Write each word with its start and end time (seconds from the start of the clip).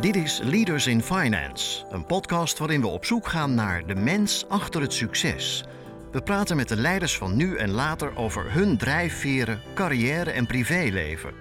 Dit 0.00 0.16
is 0.16 0.40
Leaders 0.42 0.86
in 0.86 1.02
Finance, 1.02 1.84
een 1.90 2.06
podcast 2.06 2.58
waarin 2.58 2.80
we 2.80 2.86
op 2.86 3.04
zoek 3.04 3.28
gaan 3.28 3.54
naar 3.54 3.86
de 3.86 3.94
mens 3.94 4.48
achter 4.48 4.80
het 4.80 4.92
succes. 4.92 5.64
We 6.12 6.22
praten 6.22 6.56
met 6.56 6.68
de 6.68 6.76
leiders 6.76 7.16
van 7.18 7.36
nu 7.36 7.56
en 7.56 7.70
later 7.70 8.16
over 8.16 8.52
hun 8.52 8.76
drijfveren, 8.76 9.60
carrière 9.74 10.30
en 10.30 10.46
privéleven. 10.46 11.32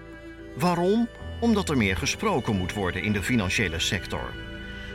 Waarom? 0.55 1.07
Omdat 1.39 1.69
er 1.69 1.77
meer 1.77 1.97
gesproken 1.97 2.57
moet 2.57 2.73
worden 2.73 3.03
in 3.03 3.13
de 3.13 3.23
financiële 3.23 3.79
sector. 3.79 4.33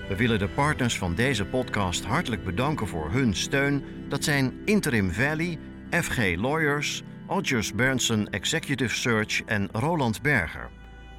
We 0.08 0.16
willen 0.16 0.38
de 0.38 0.48
partners 0.48 0.98
van 0.98 1.14
deze 1.14 1.44
podcast 1.44 2.04
hartelijk 2.04 2.44
bedanken 2.44 2.88
voor 2.88 3.10
hun 3.10 3.34
steun. 3.34 3.84
Dat 4.08 4.24
zijn 4.24 4.52
Interim 4.64 5.12
Valley, 5.12 5.58
FG 5.90 6.36
Lawyers, 6.36 7.02
Odgers 7.26 7.72
Berndsen 7.72 8.30
Executive 8.30 8.94
Search 8.94 9.42
en 9.44 9.68
Roland 9.72 10.22
Berger. 10.22 10.70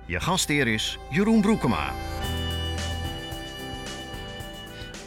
Je 0.05 0.19
gastheer 0.19 0.67
is 0.67 0.97
Jeroen 1.09 1.41
Broekema. 1.41 1.93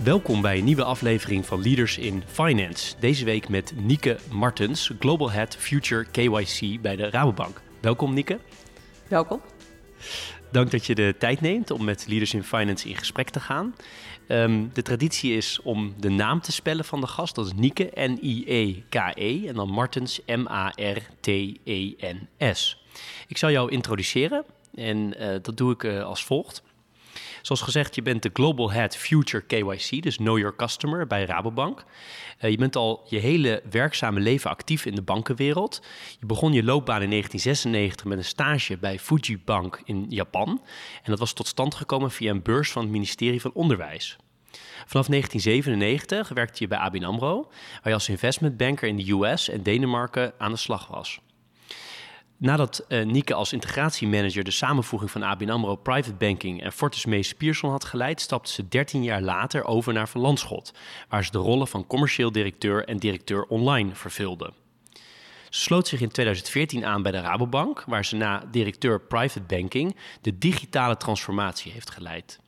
Welkom 0.05 0.41
bij 0.41 0.59
een 0.59 0.65
nieuwe 0.65 0.85
aflevering 0.85 1.47
van 1.47 1.63
Leaders 1.63 1.99
in 1.99 2.23
Finance. 2.27 2.95
Deze 2.99 3.25
week 3.25 3.49
met 3.49 3.73
Nieke 3.77 4.19
Martens, 4.31 4.91
Global 4.99 5.31
Head 5.31 5.57
Future 5.57 6.05
KYC 6.11 6.81
bij 6.81 6.97
de 6.97 7.11
Rabobank. 7.11 7.61
Welkom 7.81 8.15
Nieke. 8.15 8.39
Welkom. 9.09 9.41
Dank 10.51 10.71
dat 10.71 10.87
je 10.87 10.95
de 10.95 11.15
tijd 11.19 11.41
neemt 11.41 11.71
om 11.71 11.85
met 11.85 12.05
Leaders 12.09 12.35
in 12.35 12.43
Finance 12.43 12.89
in 12.89 12.97
gesprek 12.97 13.31
te 13.31 13.41
gaan. 13.41 13.75
Ehm, 14.27 14.65
de 14.73 14.83
traditie 14.83 15.37
is 15.37 15.61
om 15.63 15.95
de 15.99 16.11
naam 16.11 16.41
te 16.41 16.53
spellen 16.53 16.85
van 16.85 17.01
de 17.01 17.07
gast. 17.07 17.35
Dat 17.35 17.47
is 17.47 17.53
Nieke, 17.53 17.91
N-I-E-K-E. 17.95 19.47
En 19.47 19.55
dan 19.55 19.71
Martens, 19.71 20.21
M-A-R-T-E-N-S. 20.27 21.27
Ik 23.29 23.39
zal 23.39 23.51
jou 23.51 23.71
introduceren 23.71 24.45
en 24.75 25.23
uh, 25.23 25.29
dat 25.43 25.57
doe 25.57 25.73
ik 25.73 25.83
uh, 25.83 26.05
als 26.05 26.25
volgt. 26.25 26.63
Zoals 27.47 27.61
gezegd, 27.61 27.95
je 27.95 28.03
bent 28.03 28.23
de 28.23 28.31
Global 28.33 28.73
Head 28.73 28.97
Future 28.97 29.45
KYC, 29.45 30.03
dus 30.03 30.17
Know 30.17 30.39
Your 30.39 30.57
Customer 30.57 31.07
bij 31.07 31.25
Rabobank. 31.25 31.85
Uh, 32.41 32.51
je 32.51 32.57
bent 32.57 32.77
al 32.77 33.07
je 33.09 33.19
hele 33.19 33.63
werkzame 33.71 34.21
leven 34.21 34.51
actief 34.51 34.87
in 34.87 34.95
de 34.95 35.03
bankenwereld. 35.03 35.83
Je 36.21 36.27
begon 36.27 36.53
je 36.53 36.65
loopbaan 36.65 37.03
in 37.03 37.11
1996 37.11 38.07
met 38.07 38.19
een 38.19 38.25
stage 38.25 38.79
bij 38.79 38.99
Fuji 38.99 39.39
Bank 39.45 39.81
in 39.85 40.07
Japan. 40.09 40.49
En 41.03 41.11
dat 41.11 41.19
was 41.19 41.33
tot 41.33 41.47
stand 41.47 41.75
gekomen 41.75 42.11
via 42.11 42.31
een 42.31 42.43
beurs 42.43 42.71
van 42.71 42.83
het 42.83 42.91
ministerie 42.91 43.41
van 43.41 43.53
Onderwijs. 43.55 44.17
Vanaf 44.87 45.07
1997 45.07 46.29
werkte 46.29 46.63
je 46.63 46.69
bij 46.69 46.79
ABN 46.79 47.05
AMRO, 47.05 47.43
waar 47.43 47.81
je 47.83 47.93
als 47.93 48.09
investmentbanker 48.09 48.89
in 48.89 48.97
de 48.97 49.13
US 49.13 49.49
en 49.49 49.63
Denemarken 49.63 50.33
aan 50.39 50.51
de 50.51 50.57
slag 50.57 50.87
was. 50.87 51.21
Nadat 52.39 52.85
uh, 52.89 53.05
Nieke 53.05 53.35
als 53.35 53.53
integratiemanager 53.53 54.45
de 54.45 54.51
samenvoeging 54.51 55.11
van 55.11 55.23
ABN 55.23 55.49
AMRO 55.49 55.75
Private 55.75 56.15
Banking 56.15 56.63
en 56.63 56.73
Fortis 56.73 57.05
Mees 57.05 57.35
Pierson 57.35 57.71
had 57.71 57.85
geleid, 57.85 58.21
stapte 58.21 58.53
ze 58.53 58.69
13 58.69 59.03
jaar 59.03 59.23
later 59.23 59.65
over 59.65 59.93
naar 59.93 60.09
Van 60.09 60.21
Landschot, 60.21 60.73
waar 61.09 61.25
ze 61.25 61.31
de 61.31 61.39
rollen 61.39 61.69
van 61.69 61.87
commercieel 61.87 62.33
directeur 62.33 62.85
en 62.85 62.97
directeur 62.97 63.45
online 63.45 63.95
vervulde. 63.95 64.53
Ze 65.51 65.63
sloot 65.63 65.89
zich 65.89 66.01
in 66.01 66.09
2014 66.09 66.85
aan 66.85 67.03
bij 67.03 67.13
de 67.13 67.21
Rabobank, 67.21 67.85
waar 67.87 68.05
ze 68.05 68.17
na 68.17 68.45
directeur 68.51 69.01
Private 69.01 69.41
Banking 69.41 69.97
de 70.21 70.39
digitale 70.39 70.97
transformatie 70.97 71.73
heeft 71.73 71.91
geleid. 71.91 72.41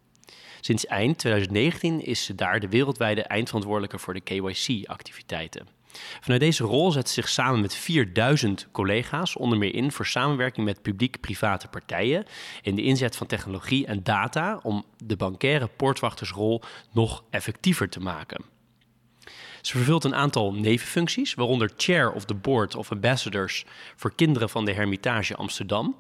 Sinds 0.61 0.87
eind 0.87 1.19
2019 1.19 2.05
is 2.05 2.25
ze 2.25 2.35
daar 2.35 2.61
de 2.61 2.69
wereldwijde 2.69 3.23
eindverantwoordelijke 3.23 3.99
voor 3.99 4.15
de 4.15 4.21
KYC-activiteiten. 4.21 5.78
Vanuit 6.21 6.41
deze 6.41 6.65
rol 6.65 6.91
zet 6.91 7.09
ze 7.09 7.15
zich 7.15 7.29
samen 7.29 7.61
met 7.61 7.75
4000 7.75 8.69
collega's 8.73 9.37
onder 9.37 9.59
meer 9.59 9.75
in 9.75 9.93
voor 9.93 10.07
samenwerking 10.07 10.67
met 10.67 10.83
publiek-private 10.83 11.69
partijen 11.69 12.25
in 12.63 12.75
de 12.75 12.83
inzet 12.83 13.17
van 13.17 13.27
technologie 13.27 13.87
en 13.87 14.03
data 14.03 14.61
om 14.63 14.85
de 15.05 15.17
bankaire 15.17 15.69
poortwachtersrol 15.77 16.63
nog 16.93 17.25
effectiever 17.31 17.89
te 17.89 18.01
maken. 18.01 18.45
Ze 19.61 19.77
vervult 19.77 20.05
een 20.05 20.15
aantal 20.15 20.53
nevenfuncties, 20.53 21.35
waaronder 21.35 21.71
Chair 21.77 22.13
of 22.13 22.25
the 22.25 22.35
Board 22.35 22.75
of 22.75 22.91
Ambassadors 22.91 23.65
voor 23.97 24.15
kinderen 24.15 24.49
van 24.49 24.65
de 24.65 24.73
Hermitage 24.73 25.37
Amsterdam. 25.37 25.97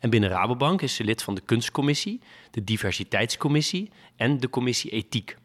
En 0.00 0.10
binnen 0.10 0.30
Rabobank 0.30 0.82
is 0.82 0.94
ze 0.94 1.04
lid 1.04 1.22
van 1.22 1.34
de 1.34 1.40
Kunstcommissie, 1.40 2.20
de 2.50 2.64
Diversiteitscommissie 2.64 3.90
en 4.16 4.40
de 4.40 4.50
Commissie 4.50 4.90
Ethiek. 4.90 5.36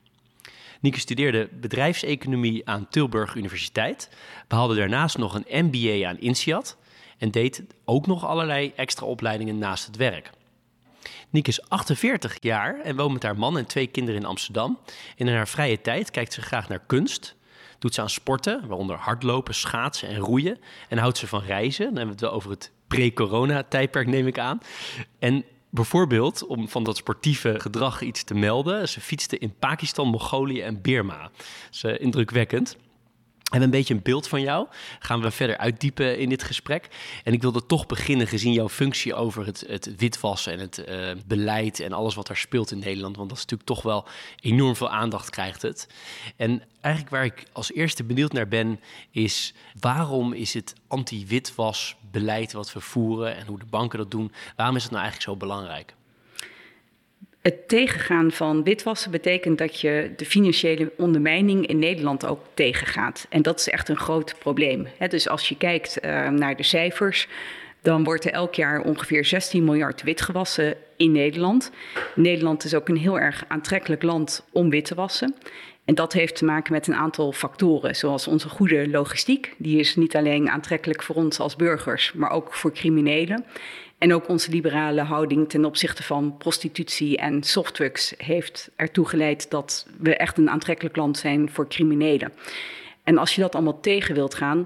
Nieke 0.82 1.00
studeerde 1.00 1.50
bedrijfseconomie 1.52 2.70
aan 2.70 2.88
Tilburg 2.90 3.36
Universiteit, 3.36 4.10
behaalde 4.48 4.76
daarnaast 4.76 5.18
nog 5.18 5.34
een 5.34 5.66
MBA 5.66 6.08
aan 6.08 6.20
INSEAD 6.20 6.78
en 7.18 7.32
deed 7.32 7.64
ook 7.86 8.08
nog 8.08 8.26
allerlei 8.26 8.74
extra 8.76 9.06
opleidingen 9.06 9.58
naast 9.58 9.86
het 9.86 9.96
werk. 9.96 10.30
Nieke 11.30 11.50
is 11.50 11.70
48 11.70 12.38
jaar 12.40 12.80
en 12.80 12.96
woont 12.96 13.14
met 13.14 13.24
haar 13.24 13.38
man 13.38 13.58
en 13.58 13.66
twee 13.66 13.88
kinderen 13.88 14.22
in 14.22 14.28
Amsterdam. 14.28 14.80
En 15.18 15.28
in 15.28 15.36
haar 15.36 15.48
vrije 15.48 15.82
tijd 15.82 16.12
kijkt 16.12 16.34
ze 16.34 16.42
graag 16.42 16.70
naar 16.70 16.82
kunst, 16.88 17.36
doet 17.80 17.94
ze 17.94 18.02
aan 18.02 18.10
sporten, 18.10 18.68
waaronder 18.68 18.98
hardlopen, 18.98 19.56
schaatsen 19.56 20.08
en 20.08 20.18
roeien. 20.18 20.58
En 20.90 20.98
houdt 20.98 21.18
ze 21.18 21.28
van 21.28 21.42
reizen. 21.42 21.86
Dan 21.86 21.96
hebben 21.96 22.16
we 22.16 22.22
het 22.22 22.22
wel 22.22 22.32
over 22.32 22.50
het 22.50 22.72
pre-corona-tijdperk, 22.88 24.08
neem 24.08 24.28
ik 24.28 24.40
aan. 24.40 24.60
En 25.20 25.46
Bijvoorbeeld 25.76 26.46
om 26.46 26.70
van 26.70 26.84
dat 26.84 26.98
sportieve 26.98 27.60
gedrag 27.60 28.02
iets 28.02 28.24
te 28.24 28.34
melden. 28.34 28.90
Ze 28.90 29.02
fietste 29.02 29.38
in 29.38 29.56
Pakistan, 29.60 30.08
Mongolië 30.08 30.62
en 30.62 30.82
Birma. 30.82 31.22
Dat 31.22 31.34
is 31.72 31.84
uh, 31.84 32.00
indrukwekkend. 32.00 32.78
En 33.54 33.62
een 33.62 33.70
beetje 33.70 33.94
een 33.94 34.02
beeld 34.02 34.28
van 34.28 34.42
jou. 34.42 34.68
Gaan 35.00 35.22
we 35.22 35.32
verder 35.32 35.58
uitdiepen 35.58 36.18
in 36.18 36.30
dit 36.30 36.44
gesprek. 36.44 36.88
En 37.24 37.34
ik 37.34 37.42
wilde 37.42 37.66
toch 37.66 37.86
beginnen, 37.86 38.28
gezien 38.28 38.54
jouw 38.54 38.70
functie 38.70 39.14
over 39.14 39.46
het, 39.46 39.64
het 39.68 39.96
witwassen 39.98 40.54
en 40.54 40.60
het 40.60 40.86
uh, 40.90 41.12
beleid 41.26 41.80
en 41.80 41.94
alles 41.94 42.16
wat 42.16 42.28
daar 42.28 42.38
speelt 42.38 42.72
in 42.72 42.80
Nederland. 42.80 43.16
Want 43.16 43.30
dat 43.30 43.38
is 43.38 43.44
natuurlijk 43.44 43.70
toch 43.70 43.82
wel 43.82 44.08
enorm 44.40 44.76
veel 44.76 44.90
aandacht 44.90 45.30
krijgt 45.30 45.62
het. 45.62 45.88
En 46.36 46.64
eigenlijk 46.82 47.16
waar 47.16 47.26
ik 47.26 47.44
als 47.52 47.74
eerste 47.74 48.04
benieuwd 48.04 48.34
naar 48.34 48.48
ben, 48.48 48.80
is 49.12 49.54
waarom 49.80 50.34
is 50.34 50.54
het 50.54 50.74
anti-witwasbeleid 52.16 52.54
wat 52.54 52.74
we 52.74 52.80
voeren 52.80 53.36
en 53.36 53.46
hoe 53.46 53.60
de 53.60 53.66
banken 53.70 53.98
dat 53.98 54.12
doen, 54.12 54.32
waarom 54.56 54.76
is 54.76 54.84
het 54.84 54.92
nou 54.92 55.04
eigenlijk 55.04 55.32
zo 55.32 55.46
belangrijk? 55.46 55.94
Het 57.42 57.68
tegengaan 57.68 58.32
van 58.32 58.64
witwassen 58.64 59.12
betekent 59.12 59.58
dat 59.58 59.80
je 59.80 60.14
de 60.18 60.26
financiële 60.26 60.92
ondermijning 60.98 61.68
in 61.68 61.80
Nederland 61.80 62.26
ook 62.26 62.46
tegengaat. 62.54 63.26
En 63.30 63.42
dat 63.42 63.60
is 63.60 63.70
echt 63.70 63.90
een 63.90 63.98
groot 63.98 64.36
probleem. 64.40 64.88
dus 65.10 65.30
als 65.30 65.50
je 65.50 65.58
kijkt 65.58 65.98
uh, 66.06 66.30
naar 66.30 66.56
de 66.56 66.64
cijfers, 66.64 67.28
dan 67.82 68.04
wordt 68.04 68.26
er 68.26 68.32
elk 68.32 68.56
jaar 68.56 68.82
ongeveer 68.82 69.26
16 69.26 69.64
miljard 69.64 70.04
wit 70.04 70.22
gewassen 70.22 70.76
in 70.98 71.12
Nederland. 71.12 71.72
Nederland 72.16 72.64
is 72.64 72.74
ook 72.74 72.90
een 72.90 72.98
heel 72.98 73.20
erg 73.20 73.44
aantrekkelijk 73.48 74.04
land 74.04 74.46
om 74.52 74.70
wit 74.70 74.86
te 74.86 74.96
wassen. 74.96 75.36
En 75.86 75.96
dat 75.96 76.14
heeft 76.14 76.36
te 76.36 76.46
maken 76.46 76.74
met 76.74 76.88
een 76.88 76.96
aantal 76.96 77.32
factoren, 77.32 77.96
zoals 77.96 78.28
onze 78.28 78.50
goede 78.50 78.90
logistiek. 78.90 79.54
Die 79.58 79.80
is 79.80 79.96
niet 79.96 80.16
alleen 80.16 80.50
aantrekkelijk 80.50 81.04
voor 81.04 81.16
ons 81.16 81.40
als 81.40 81.56
burgers, 81.56 82.14
maar 82.14 82.32
ook 82.32 82.54
voor 82.54 82.72
criminelen. 82.72 83.46
En 83.98 84.14
ook 84.14 84.28
onze 84.28 84.52
liberale 84.52 85.02
houding 85.02 85.50
ten 85.50 85.66
opzichte 85.66 86.04
van 86.04 86.38
prostitutie 86.38 87.18
en 87.18 87.44
softdrugs 87.44 88.14
heeft 88.18 88.70
ertoe 88.76 89.08
geleid 89.08 89.50
dat 89.50 89.88
we 90.00 90.16
echt 90.16 90.38
een 90.38 90.50
aantrekkelijk 90.50 90.96
land 90.96 91.18
zijn 91.18 91.50
voor 91.50 91.68
criminelen. 91.68 92.32
En 93.04 93.18
als 93.18 93.36
je 93.36 93.42
dat 93.42 93.56
allemaal 93.56 93.80
tegen 93.80 94.16
wilt 94.16 94.36
gaan, 94.36 94.66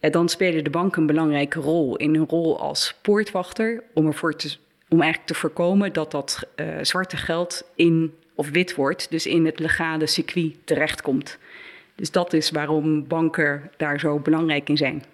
eh, 0.00 0.10
dan 0.10 0.28
spelen 0.28 0.64
de 0.64 0.70
banken 0.70 1.00
een 1.00 1.06
belangrijke 1.06 1.60
rol 1.60 1.96
in 1.96 2.14
hun 2.14 2.28
rol 2.28 2.60
als 2.60 2.94
poortwachter 3.02 3.82
om 3.94 4.06
ervoor 4.06 4.36
te, 4.36 4.56
om 4.88 5.00
eigenlijk 5.00 5.32
te 5.32 5.38
voorkomen 5.38 5.92
dat 5.92 6.10
dat 6.10 6.48
uh, 6.56 6.66
zwarte 6.82 7.16
geld 7.16 7.64
in 7.74 8.14
of 8.34 8.50
wit 8.50 8.74
wordt, 8.74 9.10
dus 9.10 9.26
in 9.26 9.46
het 9.46 9.58
legale 9.58 10.06
circuit 10.06 10.54
terechtkomt. 10.64 11.38
Dus 11.94 12.10
dat 12.10 12.32
is 12.32 12.50
waarom 12.50 13.06
banken 13.06 13.70
daar 13.76 14.00
zo 14.00 14.18
belangrijk 14.18 14.68
in 14.68 14.76
zijn. 14.76 15.04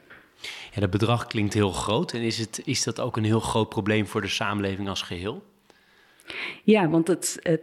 Ja, 0.75 0.81
dat 0.81 0.91
bedrag 0.91 1.27
klinkt 1.27 1.55
heel 1.55 1.73
groot. 1.73 2.13
En 2.13 2.21
is, 2.21 2.39
het, 2.39 2.61
is 2.65 2.85
dat 2.85 3.01
ook 3.01 3.17
een 3.17 3.25
heel 3.25 3.41
groot 3.41 3.69
probleem 3.69 4.07
voor 4.07 4.21
de 4.21 4.29
samenleving 4.29 4.89
als 4.89 5.03
geheel? 5.03 5.43
Ja, 6.63 6.89
want 6.89 7.09
het, 7.09 7.39
het, 7.43 7.61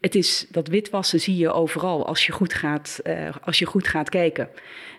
het 0.00 0.14
is, 0.14 0.46
dat 0.50 0.68
witwassen 0.68 1.20
zie 1.20 1.36
je 1.36 1.52
overal 1.52 2.06
als 2.06 2.26
je 2.26 2.32
goed 2.32 2.54
gaat, 2.54 3.00
uh, 3.04 3.28
als 3.44 3.58
je 3.58 3.66
goed 3.66 3.88
gaat 3.88 4.08
kijken. 4.08 4.48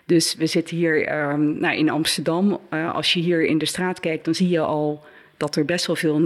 Dus 0.06 0.34
we 0.34 0.46
zitten 0.46 0.76
hier 0.76 1.08
uh, 1.08 1.34
nou, 1.34 1.76
in 1.76 1.90
Amsterdam. 1.90 2.60
Uh, 2.70 2.94
als 2.94 3.12
je 3.12 3.20
hier 3.20 3.44
in 3.44 3.58
de 3.58 3.66
straat 3.66 4.00
kijkt, 4.00 4.24
dan 4.24 4.34
zie 4.34 4.48
je 4.48 4.60
al 4.60 5.04
dat 5.36 5.56
er 5.56 5.64
best 5.64 5.86
wel 5.86 5.96
veel 5.96 6.20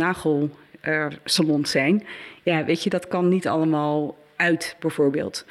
nagelsalons 0.82 1.70
zijn. 1.70 2.06
Ja, 2.42 2.64
weet 2.64 2.82
je, 2.82 2.90
dat 2.90 3.08
kan 3.08 3.28
niet 3.28 3.48
allemaal 3.48 4.16
uit, 4.36 4.76
bijvoorbeeld. 4.80 5.44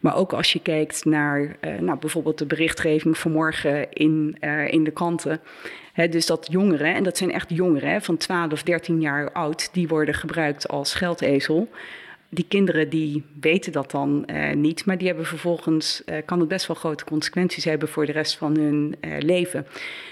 Maar 0.00 0.16
ook 0.16 0.32
als 0.32 0.52
je 0.52 0.60
kijkt 0.60 1.04
naar 1.04 1.40
uh, 1.40 1.78
nou, 1.78 1.98
bijvoorbeeld 1.98 2.38
de 2.38 2.46
berichtgeving 2.46 3.18
vanmorgen 3.18 3.92
in, 3.92 4.36
uh, 4.40 4.72
in 4.72 4.84
de 4.84 4.90
kranten. 4.90 5.40
Dus 6.10 6.26
dat 6.26 6.46
jongeren, 6.50 6.94
en 6.94 7.02
dat 7.02 7.16
zijn 7.16 7.32
echt 7.32 7.50
jongeren 7.50 8.02
van 8.02 8.16
12, 8.16 8.62
13 8.62 9.00
jaar 9.00 9.32
oud, 9.32 9.68
die 9.72 9.88
worden 9.88 10.14
gebruikt 10.14 10.68
als 10.68 10.94
geldezel. 10.94 11.68
Die 12.28 12.44
kinderen 12.48 12.88
die 12.88 13.24
weten 13.40 13.72
dat 13.72 13.90
dan 13.90 14.26
uh, 14.26 14.52
niet, 14.52 14.84
maar 14.84 14.98
die 14.98 15.06
hebben 15.06 15.26
vervolgens, 15.26 16.02
kan 16.24 16.40
het 16.40 16.48
best 16.48 16.66
wel 16.66 16.76
grote 16.76 17.04
consequenties 17.04 17.64
hebben 17.64 17.88
voor 17.88 18.06
de 18.06 18.12
rest 18.12 18.36
van 18.36 18.56
hun 18.56 18.96
leven. 19.18 19.66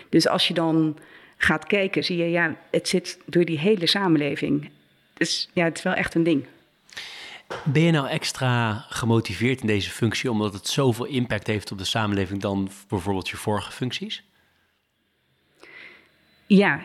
Dus 0.08 0.28
als 0.28 0.48
je 0.48 0.54
dan 0.54 0.96
gaat 1.44 1.67
kijken, 1.67 2.05
zie 2.05 2.17
je, 2.17 2.31
ja, 2.31 2.56
het 2.71 2.89
zit 2.89 3.19
door 3.25 3.44
die 3.44 3.59
hele 3.59 3.87
samenleving. 3.87 4.71
Dus 5.15 5.50
ja, 5.53 5.65
het 5.65 5.77
is 5.77 5.83
wel 5.83 5.94
echt 5.94 6.15
een 6.15 6.23
ding. 6.23 6.47
Ben 7.65 7.83
je 7.83 7.91
nou 7.91 8.09
extra 8.09 8.85
gemotiveerd 8.89 9.61
in 9.61 9.67
deze 9.67 9.91
functie 9.91 10.31
omdat 10.31 10.53
het 10.53 10.69
zoveel 10.69 11.05
impact 11.05 11.47
heeft 11.47 11.73
op 11.73 11.79
de 11.79 11.85
samenleving 11.85 12.41
dan 12.41 12.71
bijvoorbeeld 12.89 13.29
je 13.29 13.37
vorige 13.37 13.73
functies? 13.73 14.23
Ja, 16.47 16.81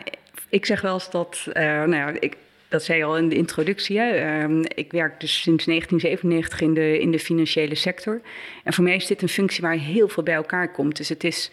ik 0.48 0.66
zeg 0.66 0.80
wel 0.80 0.94
eens 0.94 1.10
dat, 1.10 1.44
uh, 1.48 1.54
nou 1.62 1.94
ja, 1.94 2.12
ik, 2.20 2.36
dat 2.68 2.82
zei 2.82 2.98
je 2.98 3.04
al 3.04 3.16
in 3.16 3.28
de 3.28 3.36
introductie. 3.36 3.98
Hè? 3.98 4.10
Ehm, 4.10 4.60
ik 4.74 4.92
werk 4.92 5.20
dus 5.20 5.42
sinds 5.42 5.64
1997 5.64 6.60
in 6.60 6.74
de, 6.74 7.00
in 7.00 7.10
de 7.10 7.18
financiële 7.18 7.74
sector. 7.74 8.20
En 8.64 8.72
voor 8.72 8.84
mij 8.84 8.94
is 8.94 9.06
dit 9.06 9.22
een 9.22 9.28
functie 9.28 9.62
waar 9.62 9.78
heel 9.78 10.08
veel 10.08 10.22
bij 10.22 10.34
elkaar 10.34 10.72
komt. 10.72 10.96
Dus 10.96 11.08
het 11.08 11.24
is, 11.24 11.50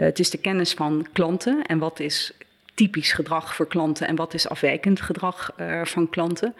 het 0.00 0.18
is 0.18 0.30
de 0.30 0.38
kennis 0.38 0.72
van 0.72 1.06
klanten 1.12 1.62
en 1.62 1.78
wat 1.78 2.00
is 2.00 2.32
typisch 2.74 3.12
gedrag 3.12 3.54
voor 3.54 3.66
klanten 3.66 4.06
en 4.06 4.16
wat 4.16 4.34
is 4.34 4.48
afwijkend 4.48 5.00
gedrag 5.00 5.52
uh, 5.60 5.84
van 5.84 6.10
klanten. 6.10 6.54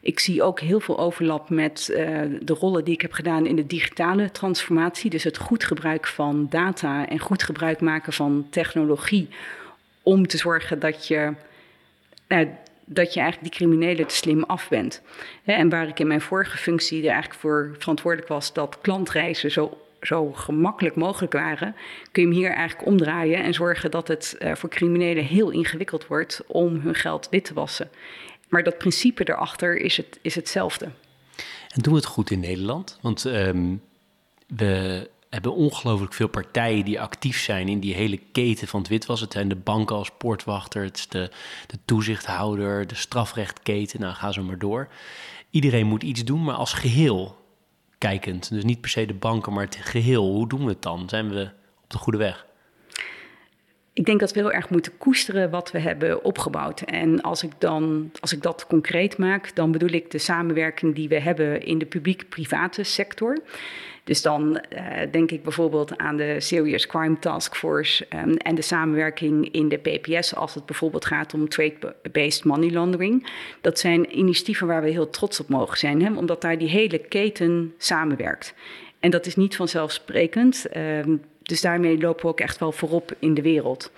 Ik 0.00 0.18
zie 0.18 0.42
ook 0.42 0.60
heel 0.60 0.80
veel 0.80 0.98
overlap 0.98 1.50
met 1.50 1.88
uh, 1.90 1.96
de 2.40 2.52
rollen 2.52 2.84
die 2.84 2.94
ik 2.94 3.00
heb 3.00 3.12
gedaan 3.12 3.46
in 3.46 3.56
de 3.56 3.66
digitale 3.66 4.30
transformatie. 4.30 5.10
Dus 5.10 5.24
het 5.24 5.38
goed 5.38 5.64
gebruik 5.64 6.06
van 6.06 6.46
data 6.50 7.08
en 7.08 7.18
goed 7.18 7.42
gebruik 7.42 7.80
maken 7.80 8.12
van 8.12 8.46
technologie 8.50 9.28
om 10.02 10.26
te 10.26 10.36
zorgen 10.36 10.78
dat 10.78 11.06
je, 11.06 11.32
dat 12.84 13.14
je 13.14 13.20
eigenlijk 13.20 13.42
die 13.42 13.50
criminelen 13.50 14.06
te 14.06 14.14
slim 14.14 14.42
af 14.42 14.68
bent. 14.68 15.02
En 15.44 15.68
waar 15.68 15.88
ik 15.88 15.98
in 15.98 16.06
mijn 16.06 16.20
vorige 16.20 16.56
functie 16.56 17.02
er 17.02 17.10
eigenlijk 17.10 17.40
voor 17.40 17.74
verantwoordelijk 17.78 18.28
was 18.28 18.52
dat 18.52 18.78
klantreizen 18.80 19.50
zo 19.50 19.85
zo 20.00 20.32
gemakkelijk 20.32 20.96
mogelijk 20.96 21.32
waren, 21.32 21.76
kun 22.12 22.22
je 22.22 22.28
hem 22.28 22.38
hier 22.38 22.52
eigenlijk 22.52 22.88
omdraaien 22.88 23.42
en 23.42 23.54
zorgen 23.54 23.90
dat 23.90 24.08
het 24.08 24.36
uh, 24.38 24.54
voor 24.54 24.68
criminelen 24.68 25.24
heel 25.24 25.50
ingewikkeld 25.50 26.06
wordt 26.06 26.42
om 26.46 26.80
hun 26.80 26.94
geld 26.94 27.28
wit 27.30 27.44
te 27.44 27.54
wassen. 27.54 27.90
Maar 28.48 28.62
dat 28.62 28.78
principe 28.78 29.28
erachter 29.28 29.76
is, 29.76 29.96
het, 29.96 30.18
is 30.22 30.34
hetzelfde. 30.34 30.84
En 31.68 31.82
doen 31.82 31.92
we 31.92 31.98
het 31.98 32.08
goed 32.08 32.30
in 32.30 32.40
Nederland? 32.40 32.98
Want 33.02 33.24
um, 33.24 33.82
we 34.46 35.10
hebben 35.30 35.54
ongelooflijk 35.54 36.12
veel 36.12 36.28
partijen 36.28 36.84
die 36.84 37.00
actief 37.00 37.40
zijn 37.40 37.68
in 37.68 37.80
die 37.80 37.94
hele 37.94 38.20
keten 38.32 38.68
van 38.68 38.80
het 38.80 38.88
witwassen. 38.88 39.26
Het 39.26 39.36
zijn 39.36 39.48
de 39.48 39.56
banken 39.56 39.96
als 39.96 40.10
poortwachter, 40.18 40.82
het 40.82 41.06
de, 41.08 41.30
de 41.66 41.78
toezichthouder, 41.84 42.86
de 42.86 42.94
strafrechtketen, 42.94 44.00
nou 44.00 44.14
ga 44.14 44.32
zo 44.32 44.42
maar 44.42 44.58
door. 44.58 44.88
Iedereen 45.50 45.86
moet 45.86 46.02
iets 46.02 46.24
doen, 46.24 46.44
maar 46.44 46.54
als 46.54 46.72
geheel 46.72 47.45
kijkend. 47.98 48.50
Dus 48.50 48.64
niet 48.64 48.80
per 48.80 48.90
se 48.90 49.06
de 49.06 49.14
banken, 49.14 49.52
maar 49.52 49.64
het 49.64 49.76
geheel. 49.76 50.24
Hoe 50.24 50.48
doen 50.48 50.64
we 50.64 50.70
het 50.70 50.82
dan? 50.82 51.08
Zijn 51.08 51.28
we 51.28 51.50
op 51.84 51.90
de 51.90 51.98
goede 51.98 52.18
weg? 52.18 52.46
Ik 53.96 54.04
denk 54.04 54.20
dat 54.20 54.32
we 54.32 54.40
heel 54.40 54.52
erg 54.52 54.70
moeten 54.70 54.98
koesteren 54.98 55.50
wat 55.50 55.70
we 55.70 55.78
hebben 55.78 56.24
opgebouwd. 56.24 56.80
En 56.80 57.20
als 57.20 57.42
ik, 57.42 57.50
dan, 57.58 58.10
als 58.20 58.32
ik 58.32 58.42
dat 58.42 58.66
concreet 58.66 59.18
maak, 59.18 59.54
dan 59.54 59.72
bedoel 59.72 59.88
ik 59.88 60.10
de 60.10 60.18
samenwerking 60.18 60.94
die 60.94 61.08
we 61.08 61.20
hebben 61.20 61.62
in 61.62 61.78
de 61.78 61.86
publiek-private 61.86 62.82
sector. 62.82 63.38
Dus 64.04 64.22
dan 64.22 64.60
uh, 64.72 64.80
denk 65.10 65.30
ik 65.30 65.42
bijvoorbeeld 65.42 65.98
aan 65.98 66.16
de 66.16 66.40
Serious 66.40 66.86
Crime 66.86 67.18
Task 67.18 67.56
Force 67.56 68.06
um, 68.24 68.36
en 68.36 68.54
de 68.54 68.62
samenwerking 68.62 69.52
in 69.52 69.68
de 69.68 69.76
PPS 69.76 70.34
als 70.34 70.54
het 70.54 70.66
bijvoorbeeld 70.66 71.04
gaat 71.04 71.34
om 71.34 71.48
trade-based 71.48 72.44
money 72.44 72.70
laundering. 72.70 73.30
Dat 73.60 73.78
zijn 73.78 74.18
initiatieven 74.18 74.66
waar 74.66 74.82
we 74.82 74.90
heel 74.90 75.10
trots 75.10 75.40
op 75.40 75.48
mogen 75.48 75.78
zijn, 75.78 76.02
hè, 76.02 76.12
omdat 76.16 76.40
daar 76.40 76.58
die 76.58 76.68
hele 76.68 76.98
keten 76.98 77.74
samenwerkt. 77.78 78.54
En 79.00 79.10
dat 79.10 79.26
is 79.26 79.36
niet 79.36 79.56
vanzelfsprekend. 79.56 80.66
Um, 80.76 81.22
dus 81.46 81.60
daarmee 81.60 81.98
lopen 81.98 82.22
we 82.22 82.28
ook 82.28 82.40
echt 82.40 82.58
wel 82.58 82.72
voorop 82.72 83.14
in 83.18 83.34
de 83.34 83.42
wereld. 83.42 83.90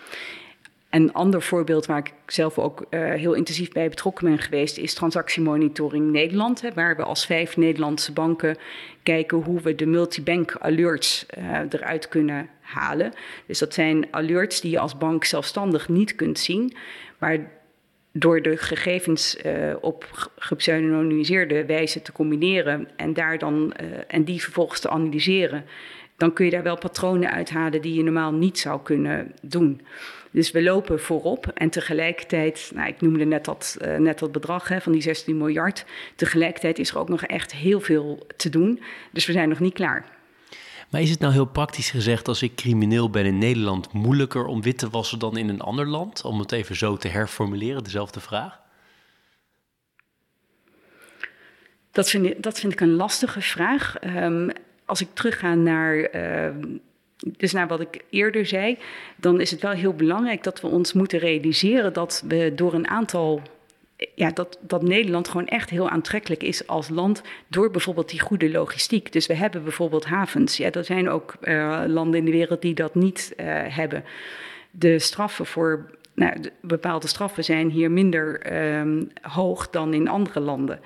Een 0.91 1.13
ander 1.13 1.43
voorbeeld 1.43 1.87
waar 1.87 1.99
ik 1.99 2.13
zelf 2.27 2.59
ook 2.59 2.87
uh, 2.91 3.13
heel 3.13 3.33
intensief 3.33 3.73
bij 3.73 3.89
betrokken 3.89 4.29
ben 4.29 4.39
geweest, 4.39 4.79
is 4.79 4.95
transactiemonitoring 4.95 6.11
Nederland. 6.11 6.61
Hè, 6.61 6.73
waar 6.73 6.97
we 6.97 7.03
als 7.03 7.27
vijf 7.27 7.57
Nederlandse 7.57 8.13
banken 8.13 8.57
kijken 9.03 9.39
hoe 9.39 9.61
we 9.61 9.75
de 9.75 9.87
multibank 9.87 10.57
alerts 10.59 11.27
uh, 11.39 11.61
eruit 11.69 12.09
kunnen 12.09 12.49
halen. 12.61 13.13
Dus 13.47 13.59
dat 13.59 13.75
zijn 13.75 14.07
alerts 14.11 14.61
die 14.61 14.71
je 14.71 14.79
als 14.79 14.99
bank 14.99 15.25
zelfstandig 15.25 15.89
niet 15.89 16.15
kunt 16.15 16.39
zien, 16.39 16.77
maar 17.19 17.51
door 18.13 18.43
de 18.43 18.57
gegevens 18.57 19.37
uh, 19.47 19.75
op 19.81 20.31
gepseudonymiseerde 20.37 21.67
wijze 21.67 22.03
te 22.03 22.13
combineren 22.13 22.89
en, 22.97 23.15
daar 23.15 23.39
dan, 23.39 23.73
en 24.07 24.25
die 24.25 24.43
vervolgens 24.43 24.81
te 24.81 24.91
analyseren, 24.91 25.65
dan 26.19 26.33
kun 26.33 26.45
je 26.45 26.51
daar 26.51 26.63
wel 26.63 26.79
patronen 26.79 27.31
uithalen 27.31 27.83
die 27.83 27.95
je 27.95 28.03
normaal 28.03 28.33
niet 28.33 28.59
zou 28.59 28.83
kunnen 28.83 29.33
doen. 29.43 29.81
Dus 30.31 30.51
we 30.51 30.63
lopen 30.63 31.01
voorop 31.01 31.47
en 31.47 31.71
tegelijkertijd, 31.71 32.71
nou, 32.75 32.89
ik 32.89 33.01
noemde 33.01 33.25
net 33.25 33.45
dat, 33.45 33.77
uh, 33.83 33.97
net 33.97 34.19
dat 34.19 34.33
bedrag 34.33 34.69
hè, 34.69 34.81
van 34.81 34.93
die 34.93 35.03
16 35.03 35.37
miljard. 35.37 35.85
Tegelijkertijd 36.15 36.79
is 36.79 36.91
er 36.91 36.99
ook 36.99 37.09
nog 37.09 37.23
echt 37.23 37.53
heel 37.53 37.81
veel 37.81 38.27
te 38.37 38.49
doen. 38.49 38.83
Dus 39.13 39.27
we 39.27 39.33
zijn 39.33 39.49
nog 39.49 39.61
niet 39.61 39.75
klaar. 39.75 40.05
Maar 40.91 41.01
is 41.01 41.11
het 41.11 41.21
nou 41.21 41.33
heel 41.33 41.47
praktisch 41.47 41.91
gezegd, 41.91 42.29
als 42.29 42.43
ik 42.43 42.55
crimineel 42.55 43.11
ben 43.11 43.25
in 43.25 43.39
Nederland, 43.39 43.93
moeilijker 43.93 44.45
om 44.45 44.63
wit 44.63 44.79
te 44.79 44.91
wassen 44.91 45.19
dan 45.19 45.37
in 45.37 45.49
een 45.49 45.61
ander 45.61 45.87
land? 45.87 46.25
Om 46.25 46.39
het 46.39 46.53
even 46.53 46.77
zo 46.77 46.97
te 46.97 47.09
herformuleren, 47.09 47.85
dezelfde 47.85 48.21
vraag. 48.21 48.61
Dat 51.91 52.11
vind 52.11 52.27
ik, 52.27 52.43
dat 52.43 52.61
vind 52.61 52.73
ik 52.73 52.81
een 52.81 52.95
lastige 52.95 53.41
vraag. 53.41 53.95
Um, 54.17 54.51
als 54.89 55.01
ik 55.01 55.09
terugga 55.13 55.55
naar, 55.55 56.15
uh, 56.15 56.49
dus 57.37 57.53
naar 57.53 57.69
wat 57.69 57.81
ik 57.81 58.05
eerder 58.11 58.47
zei, 58.47 58.79
dan 59.17 59.41
is 59.41 59.51
het 59.51 59.61
wel 59.61 59.73
heel 59.73 59.95
belangrijk 59.95 60.43
dat 60.43 60.61
we 60.61 60.67
ons 60.67 60.93
moeten 60.93 61.19
realiseren 61.19 61.93
dat 61.93 62.25
we 62.29 62.53
door 62.55 62.75
een 62.75 62.89
aantal. 62.89 63.43
Ja, 64.15 64.31
dat, 64.31 64.59
dat 64.61 64.83
Nederland 64.83 65.29
gewoon 65.29 65.47
echt 65.47 65.71
heel 65.71 65.89
aantrekkelijk 65.89 66.43
is 66.43 66.67
als 66.67 66.89
land 66.89 67.23
door 67.49 67.71
bijvoorbeeld 67.71 68.11
die 68.11 68.21
goede 68.21 68.51
logistiek. 68.51 69.13
Dus 69.13 69.27
we 69.27 69.35
hebben 69.35 69.63
bijvoorbeeld 69.63 70.05
havens. 70.05 70.57
Ja, 70.57 70.71
er 70.71 70.85
zijn 70.85 71.09
ook 71.09 71.35
uh, 71.43 71.83
landen 71.87 72.19
in 72.19 72.25
de 72.25 72.31
wereld 72.31 72.63
die 72.63 72.75
dat 72.75 72.95
niet 72.95 73.33
uh, 73.37 73.47
hebben. 73.67 74.05
De 74.71 74.99
straffen 74.99 75.47
voor 75.47 75.91
nou, 76.15 76.37
bepaalde 76.61 77.07
straffen 77.07 77.45
zijn 77.45 77.71
hier 77.71 77.91
minder 77.91 78.53
um, 78.79 79.11
hoog 79.23 79.71
dan 79.71 79.95
in 79.95 80.09
andere 80.09 80.41
landen. 80.41 80.81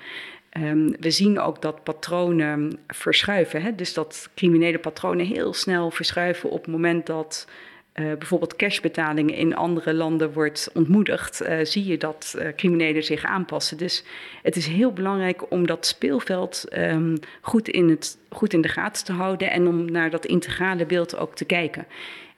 Um, 0.57 0.95
we 0.99 1.11
zien 1.11 1.39
ook 1.39 1.61
dat 1.61 1.83
patronen 1.83 2.79
verschuiven. 2.87 3.61
Hè? 3.61 3.75
Dus 3.75 3.93
dat 3.93 4.29
criminele 4.35 4.79
patronen 4.79 5.25
heel 5.25 5.53
snel 5.53 5.91
verschuiven 5.91 6.49
op 6.49 6.61
het 6.61 6.71
moment 6.71 7.05
dat 7.05 7.47
uh, 7.93 8.05
bijvoorbeeld 8.17 8.55
cashbetalingen 8.55 9.35
in 9.35 9.55
andere 9.55 9.93
landen 9.93 10.33
wordt 10.33 10.69
ontmoedigd. 10.73 11.41
Uh, 11.41 11.57
zie 11.63 11.85
je 11.85 11.97
dat 11.97 12.35
uh, 12.37 12.47
criminelen 12.55 13.03
zich 13.03 13.23
aanpassen. 13.23 13.77
Dus 13.77 14.03
het 14.41 14.55
is 14.55 14.67
heel 14.67 14.93
belangrijk 14.93 15.51
om 15.51 15.67
dat 15.67 15.85
speelveld 15.85 16.65
um, 16.77 17.19
goed, 17.41 17.67
in 17.67 17.89
het, 17.89 18.17
goed 18.29 18.53
in 18.53 18.61
de 18.61 18.67
gaten 18.67 19.05
te 19.05 19.11
houden 19.11 19.51
en 19.51 19.67
om 19.67 19.91
naar 19.91 20.09
dat 20.09 20.25
integrale 20.25 20.85
beeld 20.85 21.17
ook 21.17 21.35
te 21.35 21.45
kijken. 21.45 21.85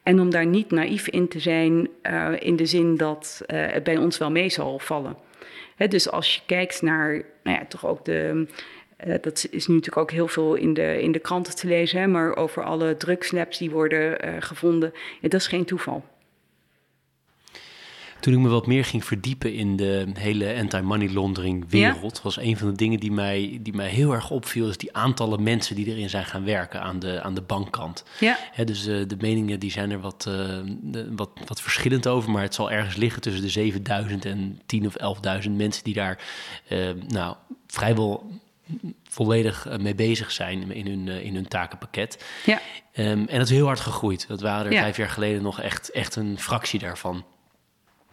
En 0.04 0.20
om 0.20 0.30
daar 0.30 0.46
niet 0.46 0.72
naïef 0.72 1.08
in 1.08 1.28
te 1.28 1.40
zijn 1.40 1.90
in 2.40 2.56
de 2.56 2.66
zin 2.66 2.98
dat 2.98 3.42
het 3.46 3.84
bij 3.84 3.98
ons 3.98 4.18
wel 4.18 4.32
mee 4.32 4.50
zal 4.50 4.80
vallen. 4.80 5.18
Dus 5.78 6.12
als 6.12 6.36
je 6.36 6.42
kijkt 6.46 6.82
naar, 6.82 7.12
nou 7.44 7.58
ja, 7.58 7.66
toch 7.66 7.86
ook 7.86 8.06
de. 8.06 8.48
Uh, 9.08 9.16
dat 9.22 9.48
is 9.52 9.68
nu 9.68 9.74
natuurlijk 9.74 10.02
ook 10.02 10.12
heel 10.12 10.28
veel 10.28 10.56
in 10.56 10.74
de, 10.74 11.02
in 11.02 11.12
de 11.12 11.20
kranten 11.20 11.56
te 11.56 11.68
lezen, 11.68 12.00
hè, 12.00 12.08
maar 12.08 12.36
over 12.36 12.64
alle 12.64 12.98
drugslabs 12.98 13.58
die 13.58 13.72
worden 13.72 14.26
uh, 14.26 14.36
gevonden. 14.40 14.94
Dat 15.22 15.34
is 15.34 15.48
geen 15.48 15.66
toeval. 15.66 16.04
Toen 18.20 18.34
ik 18.34 18.40
me 18.40 18.50
wat 18.50 18.68
meer 18.68 18.86
ging 18.86 19.06
verdiepen 19.06 19.54
in 19.54 19.76
de 19.76 20.08
hele 20.14 20.56
anti-money 20.56 21.10
laundering 21.10 21.66
wereld, 21.70 22.16
ja? 22.16 22.24
was 22.24 22.38
een 22.38 22.58
van 22.58 22.68
de 22.68 22.76
dingen 22.76 23.00
die 23.00 23.12
mij, 23.12 23.60
die 23.62 23.74
mij 23.74 23.90
heel 23.90 24.14
erg 24.14 24.30
opviel, 24.30 24.70
is 24.70 24.78
die 24.78 24.96
aantallen 24.96 25.44
mensen 25.44 25.76
die 25.76 25.86
erin 25.86 26.10
zijn 26.10 26.26
gaan 26.26 26.46
werken 26.46 26.82
aan 26.82 27.00
de, 27.00 27.22
aan 27.22 27.36
de 27.36 27.42
bankkant. 27.42 28.04
Ja. 28.20 28.38
dus 28.64 28.88
uh, 28.88 29.08
de 29.08 29.16
meningen 29.20 29.60
die 29.60 29.72
zijn 29.72 29.92
er 29.92 30.00
wat, 30.00 30.26
uh, 30.28 30.36
de, 30.82 31.16
wat, 31.16 31.30
wat 31.46 31.62
verschillend 31.62 32.08
over, 32.08 32.32
maar 32.32 32.42
het 32.42 32.54
zal 32.54 32.72
ergens 32.72 32.96
liggen 32.96 33.22
tussen 33.22 33.42
de 33.42 33.50
7000 33.50 34.26
en 34.26 34.62
10 34.66 34.86
of 34.86 34.96
11.000 35.44 35.52
mensen 35.52 35.84
die 35.84 35.94
daar 35.94 36.20
uh, 36.70 36.90
nou, 37.08 37.36
vrijwel 37.68 38.32
volledig 39.10 39.68
mee 39.80 39.96
bezig 39.96 40.32
zijn 40.32 40.72
in 40.72 40.88
hun, 40.88 41.08
in 41.08 41.36
hun 41.36 41.48
takenpakket. 41.48 42.24
Ja. 42.46 42.62
Um, 42.98 43.28
en 43.28 43.38
dat 43.38 43.50
is 43.50 43.50
heel 43.50 43.66
hard 43.66 43.80
gegroeid. 43.80 44.28
Dat 44.28 44.42
waren 44.42 44.66
er 44.66 44.72
ja. 44.72 44.82
vijf 44.82 44.98
jaar 44.98 45.10
geleden 45.10 45.42
nog 45.42 45.62
echt, 45.62 45.92
echt 45.92 46.16
een 46.16 46.40
fractie 46.40 46.80
daarvan. 46.80 47.26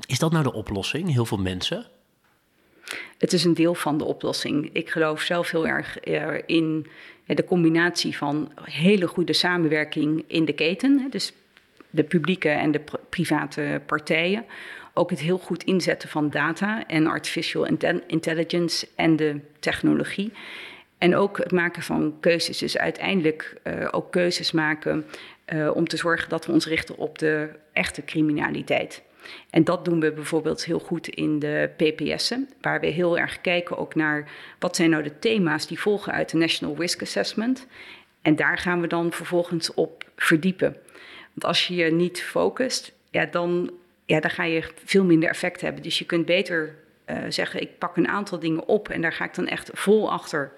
Is 0.07 0.19
dat 0.19 0.33
nou 0.33 0.45
de 0.45 0.53
oplossing, 0.53 1.13
heel 1.13 1.27
veel 1.27 1.39
mensen? 1.39 1.87
Het 3.19 3.33
is 3.33 3.45
een 3.45 3.55
deel 3.55 3.75
van 3.75 3.99
de 3.99 4.05
oplossing. 4.05 4.71
Ik 4.73 4.91
geloof 4.91 5.21
zelf 5.21 5.51
heel 5.51 5.67
erg 5.67 6.01
in 6.47 6.87
de 7.27 7.45
combinatie 7.45 8.17
van 8.17 8.53
hele 8.63 9.07
goede 9.07 9.33
samenwerking 9.33 10.25
in 10.27 10.45
de 10.45 10.53
keten, 10.53 11.07
dus 11.11 11.33
de 11.91 12.05
publieke 12.05 12.49
en 12.49 12.71
de 12.71 12.81
private 13.09 13.81
partijen. 13.87 14.45
Ook 14.95 15.11
het 15.11 15.21
heel 15.21 15.39
goed 15.39 15.65
inzetten 15.65 16.09
van 16.09 16.31
data 16.31 16.87
en 16.87 17.07
artificial 17.07 17.67
intelligence 18.07 18.89
en 18.97 19.17
de 19.17 19.41
technologie. 19.59 20.33
En 20.99 21.17
ook 21.17 21.39
het 21.39 21.53
maken 21.53 21.83
van 21.83 22.17
keuzes. 22.21 22.59
Dus 22.59 22.79
uiteindelijk 22.79 23.61
uh, 23.65 23.89
ook 23.91 24.13
keuzes 24.13 24.53
maken 24.53 25.07
om 25.75 25.89
te 25.89 25.97
zorgen 25.97 26.29
dat 26.29 26.47
we 26.47 26.53
ons 26.53 26.67
richten 26.67 26.97
op 26.97 27.19
de 27.19 27.49
echte 27.73 28.05
criminaliteit. 28.05 29.03
En 29.51 29.65
dat 29.65 29.85
doen 29.85 30.01
we 30.01 30.13
bijvoorbeeld 30.13 30.65
heel 30.65 30.79
goed 30.79 31.09
in 31.09 31.39
de 31.39 31.71
PPS'en, 31.77 32.49
waar 32.61 32.81
we 32.81 32.87
heel 32.87 33.19
erg 33.19 33.41
kijken 33.41 33.79
ook 33.79 33.95
naar 33.95 34.31
wat 34.59 34.77
zijn 34.77 34.91
nou 34.91 35.03
de 35.03 35.19
thema's 35.19 35.67
die 35.67 35.81
volgen 35.81 36.13
uit 36.13 36.31
de 36.31 36.37
National 36.37 36.77
Risk 36.79 37.03
Assessment. 37.03 37.67
En 38.23 38.37
daar 38.37 38.59
gaan 38.59 38.81
we 38.81 38.87
dan 38.87 39.13
vervolgens 39.13 39.75
op 39.75 40.05
verdiepen. 40.17 40.77
Want 41.33 41.45
als 41.45 41.67
je 41.67 41.75
je 41.75 41.93
niet 41.93 42.23
focust, 42.23 42.93
ja, 43.11 43.25
dan, 43.25 43.71
ja, 44.07 44.21
dan 44.21 44.31
ga 44.31 44.45
je 44.45 44.71
veel 44.85 45.05
minder 45.05 45.29
effect 45.29 45.61
hebben. 45.61 45.83
Dus 45.83 45.99
je 45.99 46.05
kunt 46.05 46.27
beter 46.27 46.75
uh, 47.07 47.17
zeggen, 47.29 47.61
ik 47.61 47.79
pak 47.79 47.97
een 47.97 48.09
aantal 48.09 48.39
dingen 48.39 48.67
op 48.69 48.89
en 48.89 49.01
daar 49.01 49.13
ga 49.13 49.25
ik 49.25 49.35
dan 49.35 49.47
echt 49.47 49.71
vol 49.73 50.11
achter 50.11 50.53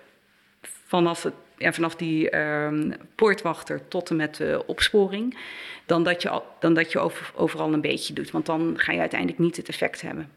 vanaf, 0.87 1.23
het, 1.23 1.35
ja, 1.59 1.73
vanaf 1.73 1.97
die 1.97 2.31
uh, 2.31 2.69
poortwachter 3.15 3.89
tot 3.89 4.11
en 4.11 4.17
met 4.17 4.37
de 4.37 4.63
opsporing, 4.67 5.39
dan 5.87 6.03
dat 6.03 6.23
je, 6.23 6.43
dan 6.61 6.75
dat 6.75 6.93
je 6.93 6.99
over, 6.99 7.33
overal 7.35 7.73
een 7.73 7.81
beetje 7.81 8.15
doet. 8.15 8.31
Want 8.31 8.47
dan 8.47 8.75
ga 8.77 8.93
je 8.93 9.01
uiteindelijk 9.01 9.39
niet 9.39 9.57
het 9.57 9.69
effect 9.69 10.01
hebben. 10.01 10.31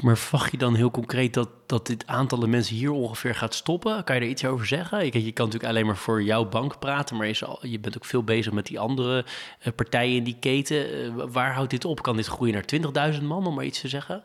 Maar 0.00 0.18
verwacht 0.18 0.50
je 0.50 0.58
dan 0.58 0.74
heel 0.74 0.90
concreet 0.90 1.34
dat, 1.34 1.48
dat 1.66 1.86
dit 1.86 2.06
aantal 2.06 2.48
mensen 2.48 2.76
hier 2.76 2.90
ongeveer 2.90 3.34
gaat 3.34 3.54
stoppen? 3.54 4.04
Kan 4.04 4.16
je 4.16 4.20
er 4.20 4.28
iets 4.28 4.44
over 4.44 4.66
zeggen? 4.66 5.04
Je, 5.04 5.24
je 5.24 5.32
kan 5.32 5.44
natuurlijk 5.44 5.72
alleen 5.72 5.86
maar 5.86 5.96
voor 5.96 6.22
jouw 6.22 6.48
bank 6.48 6.78
praten, 6.78 7.16
maar 7.16 7.26
je, 7.26 7.56
je 7.60 7.78
bent 7.78 7.96
ook 7.96 8.04
veel 8.04 8.24
bezig 8.24 8.52
met 8.52 8.66
die 8.66 8.78
andere 8.78 9.24
uh, 9.64 9.72
partijen 9.74 10.16
in 10.16 10.24
die 10.24 10.36
keten. 10.40 11.04
Uh, 11.04 11.24
waar 11.28 11.54
houdt 11.54 11.70
dit 11.70 11.84
op? 11.84 12.02
Kan 12.02 12.16
dit 12.16 12.26
groeien 12.26 12.54
naar 12.54 13.12
20.000 13.14 13.22
man, 13.22 13.46
om 13.46 13.54
maar 13.54 13.64
iets 13.64 13.80
te 13.80 13.88
zeggen? 13.88 14.24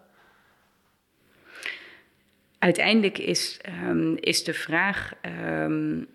Uiteindelijk 2.60 3.18
is, 3.18 3.60
um, 3.84 4.18
is 4.20 4.44
de 4.44 4.54
vraag. 4.54 5.14
Um, 5.62 6.08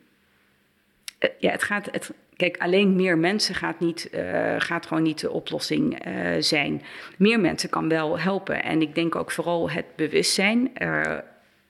ja, 1.39 1.51
het 1.51 1.63
gaat. 1.63 1.89
Het, 1.93 2.11
kijk, 2.37 2.57
alleen 2.59 2.97
meer 2.97 3.19
mensen 3.19 3.55
gaat, 3.55 3.81
niet, 3.81 4.09
uh, 4.15 4.55
gaat 4.59 4.87
gewoon 4.87 5.03
niet 5.03 5.21
de 5.21 5.31
oplossing 5.31 6.07
uh, 6.07 6.37
zijn. 6.39 6.83
Meer 7.19 7.41
mensen 7.41 7.71
kan 7.71 7.89
wel 7.89 8.19
helpen. 8.19 8.63
En 8.63 8.83
ik 8.83 8.95
denk 8.95 9.15
ook 9.15 9.31
vooral 9.31 9.71
het 9.71 9.85
bewustzijn 9.97 10.73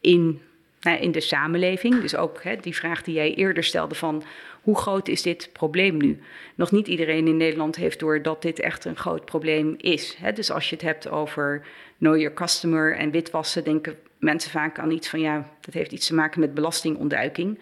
in, 0.00 0.40
nou, 0.80 0.99
in 0.99 1.12
de 1.12 1.21
samenleving. 1.21 2.00
Dus 2.00 2.16
ook 2.16 2.42
hè, 2.42 2.57
die 2.57 2.75
vraag 2.75 3.02
die 3.02 3.14
jij 3.14 3.35
eerder 3.35 3.64
stelde 3.64 3.95
van 3.95 4.23
hoe 4.62 4.76
groot 4.76 5.09
is 5.09 5.23
dit 5.23 5.50
probleem 5.52 5.97
nu? 5.97 6.21
Nog 6.54 6.71
niet 6.71 6.88
iedereen 6.88 7.26
in 7.26 7.37
Nederland 7.37 7.76
heeft 7.76 7.99
door 7.99 8.23
dat 8.23 8.42
dit 8.42 8.61
echt 8.61 8.85
een 8.85 8.97
groot 8.97 9.25
probleem 9.25 9.75
is. 9.76 10.16
Hè? 10.19 10.33
Dus 10.33 10.50
als 10.50 10.69
je 10.69 10.75
het 10.75 10.85
hebt 10.85 11.09
over 11.09 11.66
know 11.99 12.16
your 12.16 12.35
customer 12.35 12.97
en 12.97 13.11
witwassen, 13.11 13.64
denken 13.64 13.97
mensen 14.19 14.50
vaak 14.50 14.78
aan 14.78 14.90
iets 14.90 15.09
van 15.09 15.21
ja, 15.21 15.49
dat 15.61 15.75
heeft 15.75 15.92
iets 15.92 16.07
te 16.07 16.14
maken 16.14 16.40
met 16.40 16.54
belastingontduiking. 16.54 17.59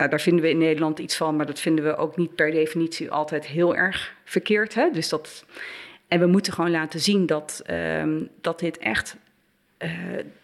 Nou, 0.00 0.12
daar 0.12 0.20
vinden 0.20 0.44
we 0.44 0.50
in 0.50 0.58
Nederland 0.58 0.98
iets 0.98 1.16
van, 1.16 1.36
maar 1.36 1.46
dat 1.46 1.60
vinden 1.60 1.84
we 1.84 1.96
ook 1.96 2.16
niet 2.16 2.34
per 2.34 2.50
definitie 2.50 3.10
altijd 3.10 3.46
heel 3.46 3.76
erg 3.76 4.14
verkeerd. 4.24 4.74
Hè? 4.74 4.90
Dus 4.92 5.08
dat, 5.08 5.44
en 6.08 6.20
we 6.20 6.26
moeten 6.26 6.52
gewoon 6.52 6.70
laten 6.70 7.00
zien 7.00 7.26
dat, 7.26 7.62
um, 7.70 8.28
dat 8.40 8.58
dit 8.58 8.78
echt, 8.78 9.16
uh, 9.78 9.90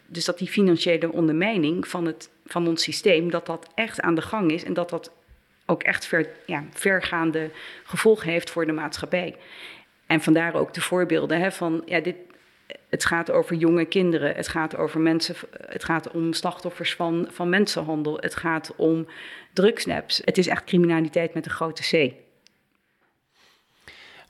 dus 0.07 0.25
dat 0.25 0.39
die 0.39 0.49
financiële 0.49 1.13
ondermijning 1.13 1.89
van, 1.89 2.07
het, 2.07 2.31
van 2.47 2.69
ons 2.69 2.83
systeem, 2.83 3.31
dat 3.31 3.47
dat 3.47 3.69
echt 3.75 4.01
aan 4.01 4.15
de 4.15 4.23
gang 4.23 4.51
is 4.51 4.65
en 4.65 4.75
dat 4.75 4.91
dat 4.91 5.13
ook 5.67 5.83
echt 5.83 6.07
ver, 6.07 6.29
ja, 6.47 6.65
vergaande 6.73 7.51
gevolgen 7.85 8.31
heeft 8.31 8.51
voor 8.51 8.67
de 8.67 8.73
maatschappij. 8.73 9.37
En 10.07 10.21
vandaar 10.21 10.55
ook 10.55 10.75
de 10.75 10.81
voorbeelden 10.81 11.41
hè, 11.41 11.53
van, 11.53 11.83
ja, 11.87 12.01
dit, 12.01 12.17
het 12.89 13.05
gaat 13.05 13.31
over 13.31 13.57
jonge 13.57 13.85
kinderen, 13.85 14.35
het 14.35 14.49
gaat 14.49 14.77
over 14.77 15.01
mensen, 15.01 15.35
het 15.67 15.85
gaat 15.85 16.11
om 16.11 16.33
slachtoffers 16.33 16.95
van, 16.95 17.29
van 17.31 17.49
mensenhandel, 17.49 18.17
het 18.21 18.37
gaat 18.37 18.73
om 18.77 19.07
drugsnaps. 19.53 20.23
Het 20.25 20.39
is 20.39 20.47
echt 20.47 20.65
criminaliteit 20.65 21.35
met 21.35 21.45
een 21.45 21.51
grote 21.51 21.83
C. 21.83 22.13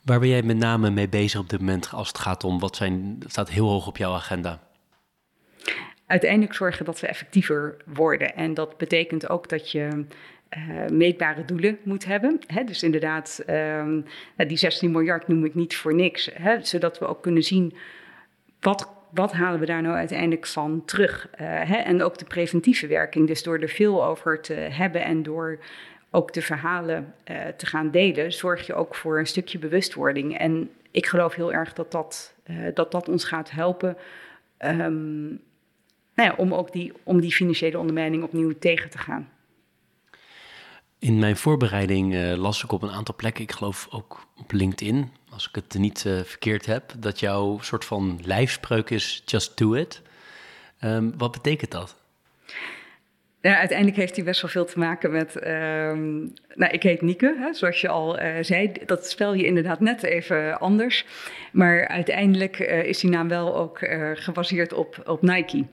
Waar 0.03 0.19
ben 0.19 0.29
jij 0.29 0.41
met 0.41 0.57
name 0.57 0.89
mee 0.89 1.09
bezig 1.09 1.39
op 1.39 1.49
dit 1.49 1.59
moment 1.59 1.89
als 1.91 2.07
het 2.07 2.17
gaat 2.17 2.43
om 2.43 2.59
wat 2.59 2.75
zijn, 2.75 3.17
staat 3.27 3.49
heel 3.49 3.67
hoog 3.69 3.87
op 3.87 3.97
jouw 3.97 4.13
agenda? 4.13 4.59
Uiteindelijk 6.05 6.53
zorgen 6.53 6.85
dat 6.85 6.99
we 6.99 7.07
effectiever 7.07 7.77
worden. 7.85 8.35
En 8.35 8.53
dat 8.53 8.77
betekent 8.77 9.29
ook 9.29 9.49
dat 9.49 9.71
je 9.71 10.05
uh, 10.57 10.87
meetbare 10.89 11.45
doelen 11.45 11.77
moet 11.83 12.05
hebben. 12.05 12.39
Hè? 12.45 12.63
Dus 12.63 12.83
inderdaad, 12.83 13.43
um, 13.49 14.05
die 14.47 14.57
16 14.57 14.91
miljard 14.91 15.27
noem 15.27 15.45
ik 15.45 15.55
niet 15.55 15.75
voor 15.75 15.93
niks. 15.93 16.29
Hè? 16.33 16.63
Zodat 16.63 16.99
we 16.99 17.05
ook 17.05 17.21
kunnen 17.21 17.43
zien 17.43 17.73
wat, 18.59 18.89
wat 19.09 19.31
halen 19.31 19.59
we 19.59 19.65
daar 19.65 19.81
nou 19.81 19.95
uiteindelijk 19.95 20.47
van 20.47 20.85
terug? 20.85 21.27
Uh, 21.31 21.37
hè? 21.41 21.75
En 21.75 22.03
ook 22.03 22.17
de 22.17 22.25
preventieve 22.25 22.87
werking. 22.87 23.27
Dus 23.27 23.43
door 23.43 23.59
er 23.59 23.69
veel 23.69 24.05
over 24.05 24.41
te 24.41 24.53
hebben 24.53 25.03
en 25.03 25.23
door 25.23 25.59
ook 26.11 26.33
de 26.33 26.41
verhalen 26.41 27.13
uh, 27.31 27.37
te 27.57 27.65
gaan 27.65 27.91
delen, 27.91 28.33
zorg 28.33 28.67
je 28.67 28.73
ook 28.73 28.95
voor 28.95 29.19
een 29.19 29.27
stukje 29.27 29.59
bewustwording. 29.59 30.37
En 30.37 30.69
ik 30.91 31.05
geloof 31.05 31.35
heel 31.35 31.53
erg 31.53 31.73
dat 31.73 31.91
dat, 31.91 32.33
uh, 32.45 32.67
dat, 32.73 32.91
dat 32.91 33.09
ons 33.09 33.23
gaat 33.23 33.51
helpen. 33.51 33.97
Um, 34.59 35.41
nou 36.13 36.29
ja, 36.29 36.33
om 36.37 36.53
ook 36.53 36.71
die, 36.71 36.93
om 37.03 37.21
die 37.21 37.31
financiële 37.31 37.77
ondermijning 37.77 38.23
opnieuw 38.23 38.53
tegen 38.59 38.89
te 38.89 38.97
gaan. 38.97 39.29
In 40.99 41.19
mijn 41.19 41.37
voorbereiding 41.37 42.35
las 42.35 42.63
ik 42.63 42.71
op 42.71 42.81
een 42.81 42.91
aantal 42.91 43.15
plekken, 43.15 43.43
ik 43.43 43.51
geloof 43.51 43.87
ook 43.91 44.27
op 44.37 44.51
LinkedIn, 44.51 45.11
als 45.37 45.47
ik 45.47 45.55
het 45.55 45.73
niet 45.79 46.03
uh, 46.07 46.19
verkeerd 46.19 46.65
heb, 46.65 46.93
dat 46.97 47.19
jouw 47.19 47.59
soort 47.61 47.85
van 47.85 48.19
lijfspreuk 48.23 48.89
is 48.89 49.23
just 49.25 49.57
do 49.57 49.73
it. 49.73 50.01
Um, 50.81 51.13
wat 51.17 51.31
betekent 51.31 51.71
dat? 51.71 51.95
Ja, 53.41 53.57
uiteindelijk 53.57 53.97
heeft 53.97 54.15
hij 54.15 54.25
best 54.25 54.41
wel 54.41 54.51
veel 54.51 54.65
te 54.65 54.79
maken 54.79 55.11
met. 55.11 55.35
Um, 55.35 56.33
nou, 56.53 56.71
ik 56.71 56.83
heet 56.83 57.01
Nieke, 57.01 57.35
hè, 57.39 57.53
zoals 57.53 57.81
je 57.81 57.87
al 57.87 58.21
uh, 58.21 58.35
zei. 58.41 58.71
Dat 58.85 59.09
spel 59.09 59.33
je 59.33 59.45
inderdaad 59.45 59.79
net 59.79 60.03
even 60.03 60.59
anders. 60.59 61.05
Maar 61.51 61.87
uiteindelijk 61.87 62.59
uh, 62.59 62.83
is 62.83 62.99
die 62.99 63.09
naam 63.09 63.27
wel 63.27 63.55
ook 63.55 63.81
uh, 63.81 64.11
gebaseerd 64.13 64.73
op, 64.73 65.01
op 65.05 65.21
Nike. 65.21 65.65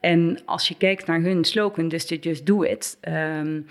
En 0.00 0.40
als 0.44 0.68
je 0.68 0.76
kijkt 0.76 1.06
naar 1.06 1.20
hun 1.20 1.44
slogan, 1.44 1.88
dus 1.88 2.06
de 2.06 2.16
Just 2.18 2.46
Do 2.46 2.62
It. 2.62 2.98
Um, 3.08 3.66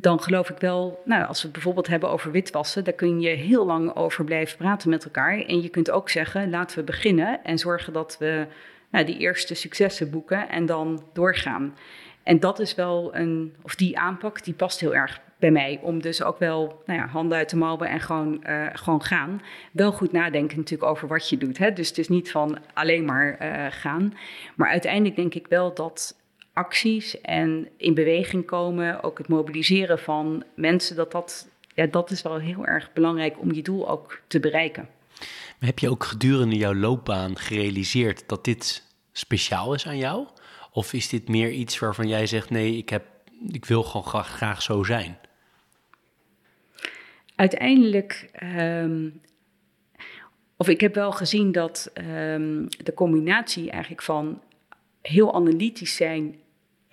dan 0.00 0.22
geloof 0.22 0.50
ik 0.50 0.58
wel, 0.58 1.02
nou, 1.04 1.26
als 1.26 1.38
we 1.38 1.42
het 1.42 1.52
bijvoorbeeld 1.52 1.86
hebben 1.86 2.10
over 2.10 2.30
witwassen, 2.30 2.84
daar 2.84 2.92
kun 2.94 3.20
je 3.20 3.28
heel 3.28 3.66
lang 3.66 3.96
over 3.96 4.24
blijven 4.24 4.56
praten 4.56 4.90
met 4.90 5.04
elkaar. 5.04 5.38
En 5.38 5.62
je 5.62 5.68
kunt 5.68 5.90
ook 5.90 6.10
zeggen, 6.10 6.50
laten 6.50 6.78
we 6.78 6.84
beginnen 6.84 7.44
en 7.44 7.58
zorgen 7.58 7.92
dat 7.92 8.16
we 8.18 8.46
nou, 8.90 9.04
die 9.04 9.18
eerste 9.18 9.54
successen 9.54 10.10
boeken 10.10 10.48
en 10.48 10.66
dan 10.66 11.02
doorgaan. 11.12 11.74
En 12.22 12.40
dat 12.40 12.58
is 12.58 12.74
wel 12.74 13.14
een, 13.14 13.54
of 13.62 13.74
die 13.74 13.98
aanpak, 13.98 14.44
die 14.44 14.54
past 14.54 14.80
heel 14.80 14.94
erg 14.94 15.20
bij 15.38 15.50
mij. 15.50 15.78
Om 15.82 16.02
dus 16.02 16.22
ook 16.22 16.38
wel 16.38 16.82
nou 16.86 16.98
ja, 16.98 17.06
handen 17.06 17.38
uit 17.38 17.50
de 17.50 17.56
mouwen 17.56 17.88
en 17.88 18.00
gewoon, 18.00 18.44
uh, 18.48 18.66
gewoon 18.72 19.02
gaan. 19.02 19.42
Wel 19.72 19.92
goed 19.92 20.12
nadenken 20.12 20.56
natuurlijk 20.56 20.90
over 20.90 21.08
wat 21.08 21.28
je 21.28 21.38
doet. 21.38 21.58
Hè? 21.58 21.72
Dus 21.72 21.88
het 21.88 21.98
is 21.98 22.08
niet 22.08 22.30
van 22.30 22.58
alleen 22.74 23.04
maar 23.04 23.38
uh, 23.42 23.66
gaan. 23.70 24.14
Maar 24.56 24.68
uiteindelijk 24.68 25.16
denk 25.16 25.34
ik 25.34 25.46
wel 25.46 25.74
dat 25.74 26.19
acties 26.64 27.20
en 27.20 27.68
in 27.76 27.94
beweging 27.94 28.46
komen, 28.46 29.02
ook 29.02 29.18
het 29.18 29.28
mobiliseren 29.28 29.98
van 29.98 30.44
mensen, 30.54 30.96
dat 30.96 31.12
dat, 31.12 31.48
ja, 31.74 31.86
dat 31.86 32.10
is 32.10 32.22
wel 32.22 32.38
heel 32.38 32.66
erg 32.66 32.92
belangrijk 32.92 33.40
om 33.40 33.52
je 33.52 33.62
doel 33.62 33.88
ook 33.88 34.20
te 34.26 34.40
bereiken. 34.40 34.88
Maar 35.58 35.68
heb 35.68 35.78
je 35.78 35.90
ook 35.90 36.04
gedurende 36.04 36.56
jouw 36.56 36.74
loopbaan 36.74 37.38
gerealiseerd 37.38 38.28
dat 38.28 38.44
dit 38.44 38.86
speciaal 39.12 39.74
is 39.74 39.86
aan 39.86 39.98
jou? 39.98 40.26
Of 40.72 40.92
is 40.92 41.08
dit 41.08 41.28
meer 41.28 41.50
iets 41.50 41.78
waarvan 41.78 42.08
jij 42.08 42.26
zegt: 42.26 42.50
nee, 42.50 42.76
ik, 42.76 42.88
heb, 42.88 43.04
ik 43.48 43.64
wil 43.64 43.82
gewoon 43.82 44.06
graag, 44.06 44.28
graag 44.28 44.62
zo 44.62 44.82
zijn? 44.82 45.18
Uiteindelijk, 47.36 48.30
um, 48.58 49.20
of 50.56 50.68
ik 50.68 50.80
heb 50.80 50.94
wel 50.94 51.12
gezien 51.12 51.52
dat 51.52 51.90
um, 51.94 52.68
de 52.68 52.94
combinatie 52.94 53.70
eigenlijk 53.70 54.02
van 54.02 54.42
heel 55.02 55.34
analytisch 55.34 55.96
zijn 55.96 56.39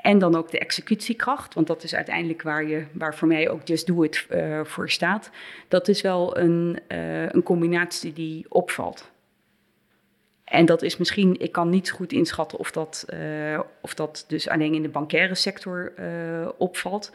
en 0.07 0.19
dan 0.19 0.35
ook 0.35 0.51
de 0.51 0.59
executiekracht, 0.59 1.53
want 1.53 1.67
dat 1.67 1.83
is 1.83 1.95
uiteindelijk 1.95 2.41
waar, 2.41 2.67
je, 2.67 2.85
waar 2.91 3.15
voor 3.15 3.27
mij 3.27 3.49
ook 3.49 3.67
Just 3.67 3.87
Do 3.87 4.03
It 4.03 4.27
uh, 4.29 4.63
voor 4.63 4.89
staat. 4.89 5.29
Dat 5.67 5.87
is 5.87 6.01
wel 6.01 6.37
een, 6.37 6.79
uh, 6.87 7.29
een 7.29 7.43
combinatie 7.43 8.13
die 8.13 8.45
opvalt. 8.49 9.11
En 10.43 10.65
dat 10.65 10.81
is 10.81 10.97
misschien, 10.97 11.39
ik 11.39 11.51
kan 11.51 11.69
niet 11.69 11.91
goed 11.91 12.11
inschatten 12.11 12.59
of 12.59 12.71
dat, 12.71 13.05
uh, 13.13 13.59
of 13.81 13.93
dat 13.93 14.25
dus 14.27 14.49
alleen 14.49 14.73
in 14.73 14.81
de 14.81 14.89
bankaire 14.89 15.35
sector 15.35 15.93
opvalt 16.57 17.11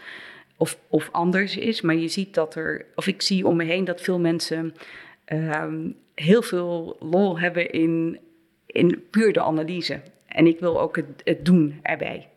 of, 0.56 0.78
of 0.88 1.08
anders 1.12 1.56
is. 1.56 1.80
Maar 1.80 1.96
je 1.96 2.08
ziet 2.08 2.34
dat 2.34 2.54
er, 2.54 2.84
of 2.94 3.06
ik 3.06 3.22
zie 3.22 3.46
om 3.46 3.56
me 3.56 3.64
heen 3.64 3.84
dat 3.84 4.00
veel 4.00 4.18
mensen 4.18 4.74
um, 5.32 5.96
heel 6.14 6.42
veel 6.42 6.96
lol 7.00 7.38
hebben 7.38 7.70
in, 7.70 8.18
in 8.66 9.04
puur 9.10 9.32
de 9.32 9.42
analyse. 9.42 10.00
En 10.26 10.46
ik 10.46 10.60
wil 10.60 10.80
ook 10.80 10.96
het, 10.96 11.22
het 11.24 11.44
doen 11.44 11.78
erbij. 11.82 12.30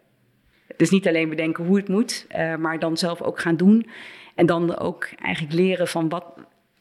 Dus 0.77 0.89
niet 0.89 1.07
alleen 1.07 1.29
bedenken 1.29 1.65
hoe 1.65 1.77
het 1.77 1.87
moet, 1.87 2.25
uh, 2.35 2.55
maar 2.55 2.79
dan 2.79 2.97
zelf 2.97 3.21
ook 3.21 3.39
gaan 3.39 3.57
doen. 3.57 3.89
En 4.35 4.45
dan 4.45 4.77
ook 4.77 5.09
eigenlijk 5.21 5.53
leren 5.53 5.87
van 5.87 6.09
wat, 6.09 6.25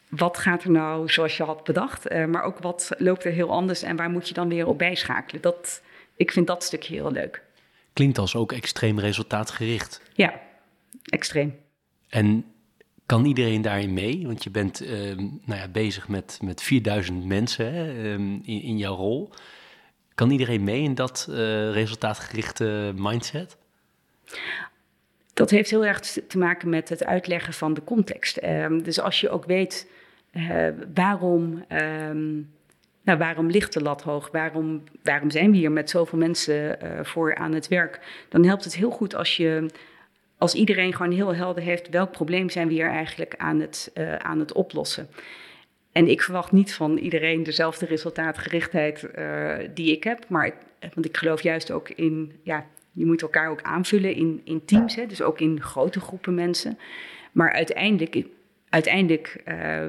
wat 0.08 0.38
gaat 0.38 0.64
er 0.64 0.70
nou 0.70 1.08
zoals 1.08 1.36
je 1.36 1.42
had 1.42 1.64
bedacht. 1.64 2.12
Uh, 2.12 2.24
maar 2.24 2.42
ook 2.42 2.58
wat 2.58 2.90
loopt 2.98 3.24
er 3.24 3.32
heel 3.32 3.50
anders 3.50 3.82
en 3.82 3.96
waar 3.96 4.10
moet 4.10 4.28
je 4.28 4.34
dan 4.34 4.48
weer 4.48 4.66
op 4.66 4.78
bijschakelen. 4.78 5.42
Dat, 5.42 5.82
ik 6.16 6.32
vind 6.32 6.46
dat 6.46 6.64
stukje 6.64 6.94
heel 6.94 7.12
leuk. 7.12 7.42
Klinkt 7.92 8.18
als 8.18 8.36
ook 8.36 8.52
extreem 8.52 8.98
resultaatgericht. 8.98 10.02
Ja, 10.14 10.40
extreem. 11.04 11.54
En 12.08 12.44
Kan 13.06 13.24
iedereen 13.24 13.62
daarin 13.62 13.92
mee? 13.92 14.26
Want 14.26 14.44
je 14.44 14.50
bent 14.50 14.80
ehm, 14.80 15.16
nou 15.44 15.60
ja, 15.60 15.68
bezig 15.68 16.08
met, 16.08 16.38
met 16.42 16.62
4000 16.62 17.24
mensen 17.24 17.72
hè, 17.72 18.12
ehm, 18.12 18.32
in, 18.42 18.62
in 18.62 18.78
jouw 18.78 18.94
rol. 18.94 19.30
Kan 20.14 20.30
iedereen 20.30 20.64
mee 20.64 20.82
in 20.82 20.94
dat 20.94 21.26
uh, 21.30 21.36
resultaatgerichte 21.72 22.92
mindset? 22.96 23.56
Dat 25.34 25.50
heeft 25.50 25.70
heel 25.70 25.84
erg 25.84 26.00
te 26.00 26.38
maken 26.38 26.68
met 26.68 26.88
het 26.88 27.04
uitleggen 27.04 27.52
van 27.52 27.74
de 27.74 27.84
context. 27.84 28.42
Um, 28.44 28.82
dus 28.82 29.00
als 29.00 29.20
je 29.20 29.30
ook 29.30 29.44
weet 29.44 29.90
uh, 30.32 30.68
waarom, 30.94 31.64
um, 32.08 32.50
nou, 33.02 33.18
waarom 33.18 33.50
ligt 33.50 33.72
de 33.72 33.82
lat 33.82 34.02
hoog, 34.02 34.30
waarom, 34.30 34.82
waarom 35.02 35.30
zijn 35.30 35.50
we 35.50 35.56
hier 35.56 35.72
met 35.72 35.90
zoveel 35.90 36.18
mensen 36.18 36.78
uh, 36.82 37.04
voor 37.04 37.34
aan 37.34 37.52
het 37.52 37.68
werk, 37.68 38.00
dan 38.28 38.44
helpt 38.44 38.64
het 38.64 38.74
heel 38.74 38.90
goed 38.90 39.14
als 39.14 39.36
je 39.36 39.66
als 40.38 40.54
iedereen 40.54 40.94
gewoon 40.94 41.12
heel 41.12 41.34
helder 41.34 41.62
heeft 41.62 41.88
welk 41.88 42.10
probleem 42.10 42.50
zijn 42.50 42.68
we 42.68 42.72
hier 42.72 42.90
eigenlijk 42.90 43.34
aan 43.36 43.60
het, 43.60 43.90
uh, 43.94 44.16
aan 44.16 44.38
het 44.38 44.52
oplossen. 44.52 45.08
En 45.92 46.08
ik 46.08 46.22
verwacht 46.22 46.52
niet 46.52 46.74
van 46.74 46.96
iedereen 46.96 47.42
dezelfde 47.42 47.86
resultaatgerichtheid 47.86 49.08
uh, 49.18 49.54
die 49.74 49.96
ik 49.96 50.04
heb, 50.04 50.24
maar 50.28 50.54
want 50.94 51.06
ik 51.06 51.16
geloof 51.16 51.42
juist 51.42 51.70
ook 51.70 51.88
in, 51.88 52.40
ja, 52.42 52.66
je 52.94 53.06
moet 53.06 53.22
elkaar 53.22 53.50
ook 53.50 53.62
aanvullen 53.62 54.14
in, 54.14 54.40
in 54.44 54.64
teams, 54.64 54.94
hè, 54.94 55.06
dus 55.06 55.22
ook 55.22 55.40
in 55.40 55.60
grote 55.60 56.00
groepen 56.00 56.34
mensen. 56.34 56.78
Maar 57.32 57.52
uiteindelijk, 57.52 58.24
uiteindelijk, 58.68 59.42
uh, 59.48 59.86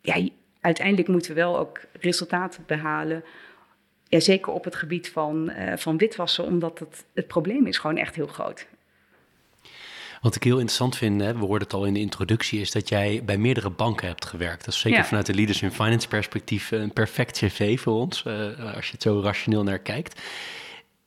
ja, 0.00 0.28
uiteindelijk 0.60 1.08
moeten 1.08 1.34
we 1.34 1.40
wel 1.40 1.58
ook 1.58 1.80
resultaten 2.00 2.64
behalen. 2.66 3.24
Ja, 4.08 4.20
zeker 4.20 4.52
op 4.52 4.64
het 4.64 4.74
gebied 4.74 5.10
van, 5.10 5.50
uh, 5.50 5.76
van 5.76 5.96
witwassen, 5.96 6.44
omdat 6.44 6.78
het, 6.78 7.04
het 7.14 7.26
probleem 7.26 7.66
is 7.66 7.78
gewoon 7.78 7.96
echt 7.96 8.14
heel 8.14 8.26
groot. 8.26 8.66
Wat 10.20 10.34
ik 10.34 10.42
heel 10.42 10.58
interessant 10.58 10.96
vind, 10.96 11.20
hè, 11.20 11.32
we 11.32 11.44
hoorden 11.44 11.68
het 11.68 11.76
al 11.76 11.84
in 11.84 11.94
de 11.94 12.00
introductie, 12.00 12.60
is 12.60 12.70
dat 12.70 12.88
jij 12.88 13.22
bij 13.24 13.38
meerdere 13.38 13.70
banken 13.70 14.06
hebt 14.06 14.24
gewerkt. 14.24 14.64
Dat 14.64 14.74
is 14.74 14.80
zeker 14.80 14.98
ja. 14.98 15.04
vanuit 15.04 15.26
de 15.26 15.34
Leaders 15.34 15.62
in 15.62 15.72
Finance 15.72 16.08
perspectief 16.08 16.70
een 16.70 16.92
perfect 16.92 17.38
cv 17.38 17.80
voor 17.80 17.94
ons, 17.94 18.24
uh, 18.26 18.74
als 18.74 18.86
je 18.86 18.92
het 18.92 19.02
zo 19.02 19.20
rationeel 19.20 19.62
naar 19.62 19.78
kijkt. 19.78 20.20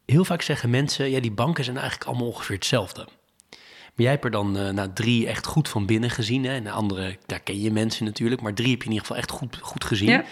Heel 0.09 0.25
vaak 0.25 0.41
zeggen 0.41 0.69
mensen, 0.69 1.09
ja, 1.09 1.19
die 1.19 1.31
banken 1.31 1.63
zijn 1.63 1.77
eigenlijk 1.77 2.09
allemaal 2.09 2.27
ongeveer 2.27 2.55
hetzelfde. 2.55 3.07
Maar 3.49 4.07
jij 4.07 4.11
hebt 4.11 4.23
er 4.23 4.31
dan 4.31 4.57
uh, 4.57 4.69
nou, 4.69 4.89
drie 4.93 5.27
echt 5.27 5.45
goed 5.45 5.69
van 5.69 5.85
binnen 5.85 6.09
gezien. 6.09 6.43
Hè? 6.43 6.53
En 6.53 6.63
de 6.63 6.71
andere, 6.71 7.17
daar 7.25 7.39
ken 7.39 7.61
je 7.61 7.71
mensen 7.71 8.05
natuurlijk, 8.05 8.41
maar 8.41 8.53
drie 8.53 8.69
heb 8.69 8.79
je 8.79 8.85
in 8.85 8.91
ieder 8.91 9.05
geval 9.05 9.21
echt 9.21 9.31
goed, 9.31 9.57
goed 9.61 9.83
gezien. 9.83 10.09
Ja. 10.09 10.23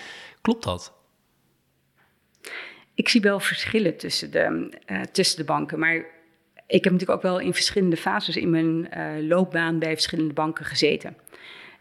Klopt 0.42 0.64
dat? 0.64 0.94
Ik 2.94 3.10
zie 3.10 3.22
wel 3.22 3.40
verschillen 3.40 3.98
tussen 3.98 4.32
de, 4.32 4.78
uh, 4.88 5.02
tussen 5.02 5.38
de 5.38 5.44
banken, 5.44 5.80
maar 5.80 5.96
ik 6.68 6.84
heb 6.84 6.94
natuurlijk 6.94 7.12
ook 7.12 7.22
wel 7.22 7.40
in 7.40 7.54
verschillende 7.54 7.98
fases 7.98 8.36
in 8.36 8.50
mijn 8.50 8.90
uh, 8.98 9.28
loopbaan 9.28 9.80
bij 9.80 9.94
verschillende 9.94 10.34
banken 10.34 10.66
gezeten. 10.66 11.18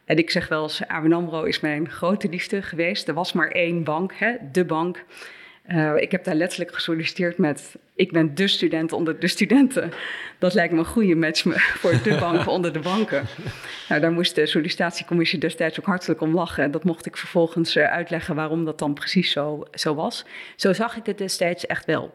En 0.05 0.17
ik 0.17 0.31
zeg 0.31 0.49
wel 0.49 0.63
eens, 0.63 0.87
ABN 0.87 1.13
AMRO 1.13 1.43
is 1.43 1.61
mijn 1.61 1.91
grote 1.91 2.29
liefde 2.29 2.63
geweest. 2.63 3.09
Er 3.09 3.15
was 3.15 3.33
maar 3.33 3.51
één 3.51 3.85
bank, 3.85 4.15
hè, 4.15 4.37
de 4.53 4.65
bank. 4.65 5.05
Uh, 5.69 5.93
ik 5.97 6.11
heb 6.11 6.25
daar 6.25 6.35
letterlijk 6.35 6.75
gesolliciteerd 6.75 7.39
met, 7.39 7.77
ik 7.95 8.13
ben 8.13 8.35
de 8.35 8.49
student 8.49 8.93
onder 8.93 9.21
de 9.21 9.29
studenten. 9.29 9.93
Dat 10.39 10.55
lijkt 10.55 10.73
me 10.73 10.79
een 10.79 10.85
goede 10.85 11.15
match 11.15 11.43
voor 11.79 12.03
de 12.03 12.17
banken 12.21 12.53
onder 12.53 12.73
de 12.73 12.79
banken. 12.79 13.25
Nou, 13.89 14.01
daar 14.01 14.13
moest 14.13 14.35
de 14.35 14.47
sollicitatiecommissie 14.47 15.39
destijds 15.39 15.81
ook 15.81 15.87
hartelijk 15.87 16.21
om 16.21 16.35
lachen. 16.35 16.65
En 16.65 16.71
dat 16.71 16.85
mocht 16.85 17.07
ik 17.07 17.17
vervolgens 17.17 17.77
uh, 17.77 17.85
uitleggen 17.85 18.35
waarom 18.35 18.65
dat 18.65 18.79
dan 18.79 18.95
precies 18.95 19.31
zo, 19.31 19.67
zo 19.73 19.95
was. 19.95 20.25
Zo 20.57 20.73
zag 20.73 20.97
ik 20.97 21.07
het 21.07 21.19
destijds 21.19 21.67
echt 21.67 21.85
wel. 21.85 22.15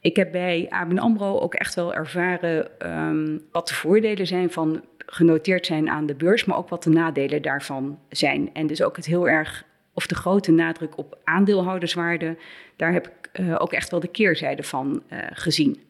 Ik 0.00 0.16
heb 0.16 0.32
bij 0.32 0.66
ABN 0.68 0.98
AMRO 0.98 1.38
ook 1.38 1.54
echt 1.54 1.74
wel 1.74 1.94
ervaren 1.94 2.68
um, 2.90 3.40
wat 3.52 3.68
de 3.68 3.74
voordelen 3.74 4.26
zijn 4.26 4.50
van 4.50 4.84
genoteerd 5.06 5.66
zijn 5.66 5.88
aan 5.88 6.06
de 6.06 6.14
beurs, 6.14 6.44
maar 6.44 6.56
ook 6.56 6.68
wat 6.68 6.82
de 6.82 6.90
nadelen 6.90 7.42
daarvan 7.42 7.98
zijn. 8.08 8.50
En 8.52 8.66
dus 8.66 8.82
ook 8.82 8.96
het 8.96 9.06
heel 9.06 9.28
erg, 9.28 9.64
of 9.94 10.06
de 10.06 10.14
grote 10.14 10.52
nadruk 10.52 10.98
op 10.98 11.18
aandeelhouderswaarde, 11.24 12.36
daar 12.76 12.92
heb 12.92 13.06
ik 13.06 13.40
uh, 13.40 13.56
ook 13.58 13.72
echt 13.72 13.90
wel 13.90 14.00
de 14.00 14.08
keerzijde 14.08 14.62
van 14.62 15.02
uh, 15.12 15.18
gezien. 15.32 15.82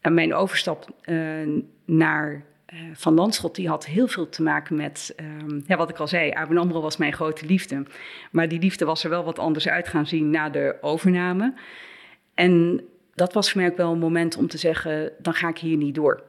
En 0.00 0.14
mijn 0.14 0.34
overstap 0.34 0.88
uh, 1.04 1.62
naar 1.84 2.44
Van 2.92 3.14
Landschot, 3.14 3.54
die 3.54 3.68
had 3.68 3.86
heel 3.86 4.08
veel 4.08 4.28
te 4.28 4.42
maken 4.42 4.76
met, 4.76 5.14
um, 5.40 5.64
ja, 5.66 5.76
wat 5.76 5.90
ik 5.90 5.98
al 5.98 6.08
zei, 6.08 6.30
ABN 6.30 6.56
AMRO 6.56 6.80
was 6.80 6.96
mijn 6.96 7.12
grote 7.12 7.46
liefde. 7.46 7.82
Maar 8.30 8.48
die 8.48 8.58
liefde 8.58 8.84
was 8.84 9.04
er 9.04 9.10
wel 9.10 9.24
wat 9.24 9.38
anders 9.38 9.68
uit 9.68 9.88
gaan 9.88 10.06
zien 10.06 10.30
na 10.30 10.48
de 10.48 10.76
overname. 10.80 11.54
En 12.34 12.84
dat 13.14 13.32
was 13.32 13.50
voor 13.50 13.60
mij 13.60 13.70
ook 13.70 13.76
wel 13.76 13.92
een 13.92 13.98
moment 13.98 14.36
om 14.36 14.48
te 14.48 14.58
zeggen, 14.58 15.12
dan 15.18 15.34
ga 15.34 15.48
ik 15.48 15.58
hier 15.58 15.76
niet 15.76 15.94
door. 15.94 16.22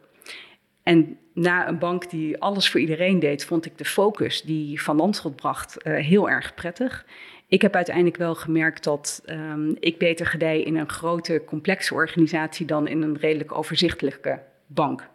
En 0.87 1.17
na 1.33 1.67
een 1.67 1.77
bank 1.77 2.09
die 2.09 2.41
alles 2.41 2.69
voor 2.69 2.79
iedereen 2.79 3.19
deed, 3.19 3.45
vond 3.45 3.65
ik 3.65 3.77
de 3.77 3.85
focus 3.85 4.41
die 4.41 4.81
Van 4.81 4.95
Landschot 4.95 5.35
bracht 5.35 5.77
uh, 5.83 5.95
heel 5.95 6.29
erg 6.29 6.53
prettig. 6.53 7.05
Ik 7.47 7.61
heb 7.61 7.75
uiteindelijk 7.75 8.17
wel 8.17 8.35
gemerkt 8.35 8.83
dat 8.83 9.23
um, 9.25 9.77
ik 9.79 9.97
beter 9.97 10.25
gedij 10.25 10.61
in 10.61 10.75
een 10.75 10.89
grote, 10.89 11.41
complexe 11.45 11.93
organisatie 11.93 12.65
dan 12.65 12.87
in 12.87 13.01
een 13.01 13.17
redelijk 13.17 13.51
overzichtelijke 13.51 14.39
bank. 14.67 15.07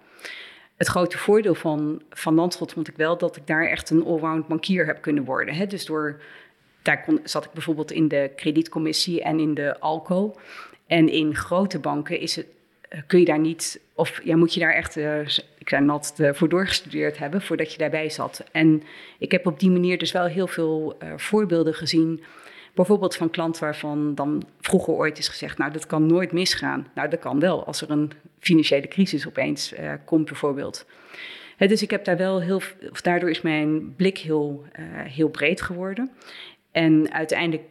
Het 0.76 0.88
grote 0.88 1.18
voordeel 1.18 1.54
van 1.54 2.02
Van 2.10 2.34
Landschot 2.34 2.72
vond 2.72 2.88
ik 2.88 2.96
wel 2.96 3.18
dat 3.18 3.36
ik 3.36 3.46
daar 3.46 3.68
echt 3.68 3.90
een 3.90 4.04
allround 4.04 4.48
bankier 4.48 4.86
heb 4.86 5.02
kunnen 5.02 5.24
worden. 5.24 5.54
Hè? 5.54 5.66
Dus 5.66 5.84
door, 5.84 6.20
daar 6.82 7.02
kon, 7.02 7.20
zat 7.24 7.44
ik 7.44 7.52
bijvoorbeeld 7.52 7.92
in 7.92 8.08
de 8.08 8.30
kredietcommissie 8.36 9.22
en 9.22 9.40
in 9.40 9.54
de 9.54 9.80
ALCO. 9.80 10.34
En 10.86 11.08
in 11.08 11.34
grote 11.34 11.78
banken 11.78 12.20
is 12.20 12.36
het, 12.36 12.46
kun 13.06 13.18
je 13.18 13.24
daar 13.24 13.38
niet, 13.38 13.80
of 13.94 14.20
ja, 14.24 14.36
moet 14.36 14.54
je 14.54 14.60
daar 14.60 14.74
echt, 14.74 14.96
uh, 14.96 15.20
ik 15.58 15.68
zei 15.68 15.84
nat, 15.84 16.14
uh, 16.18 16.32
voor 16.32 16.48
doorgestudeerd 16.48 17.18
hebben 17.18 17.42
voordat 17.42 17.72
je 17.72 17.78
daarbij 17.78 18.10
zat. 18.10 18.44
En 18.52 18.82
ik 19.18 19.32
heb 19.32 19.46
op 19.46 19.60
die 19.60 19.70
manier 19.70 19.98
dus 19.98 20.12
wel 20.12 20.26
heel 20.26 20.46
veel 20.46 20.98
voorbeelden 21.16 21.74
gezien. 21.74 22.22
Bijvoorbeeld 22.74 23.16
van 23.16 23.30
klanten 23.30 23.62
waarvan 23.62 24.14
dan 24.14 24.42
vroeger 24.60 24.94
ooit 24.94 25.18
is 25.18 25.28
gezegd, 25.28 25.58
nou 25.58 25.72
dat 25.72 25.86
kan 25.86 26.06
nooit 26.06 26.32
misgaan. 26.32 26.88
Nou 26.94 27.08
dat 27.08 27.20
kan 27.20 27.40
wel, 27.40 27.64
als 27.64 27.80
er 27.80 27.90
een 27.90 28.10
financiële 28.38 28.88
crisis 28.88 29.26
opeens 29.26 29.74
komt 30.04 30.24
bijvoorbeeld. 30.24 30.86
Dus 31.56 31.82
ik 31.82 31.90
heb 31.90 32.04
daar 32.04 32.16
wel 32.16 32.40
heel, 32.40 32.62
of 32.90 33.00
daardoor 33.00 33.30
is 33.30 33.40
mijn 33.40 33.94
blik 33.96 34.18
heel, 34.18 34.64
heel 35.08 35.28
breed 35.28 35.60
geworden. 35.60 36.10
En 36.70 37.12
uiteindelijk 37.12 37.62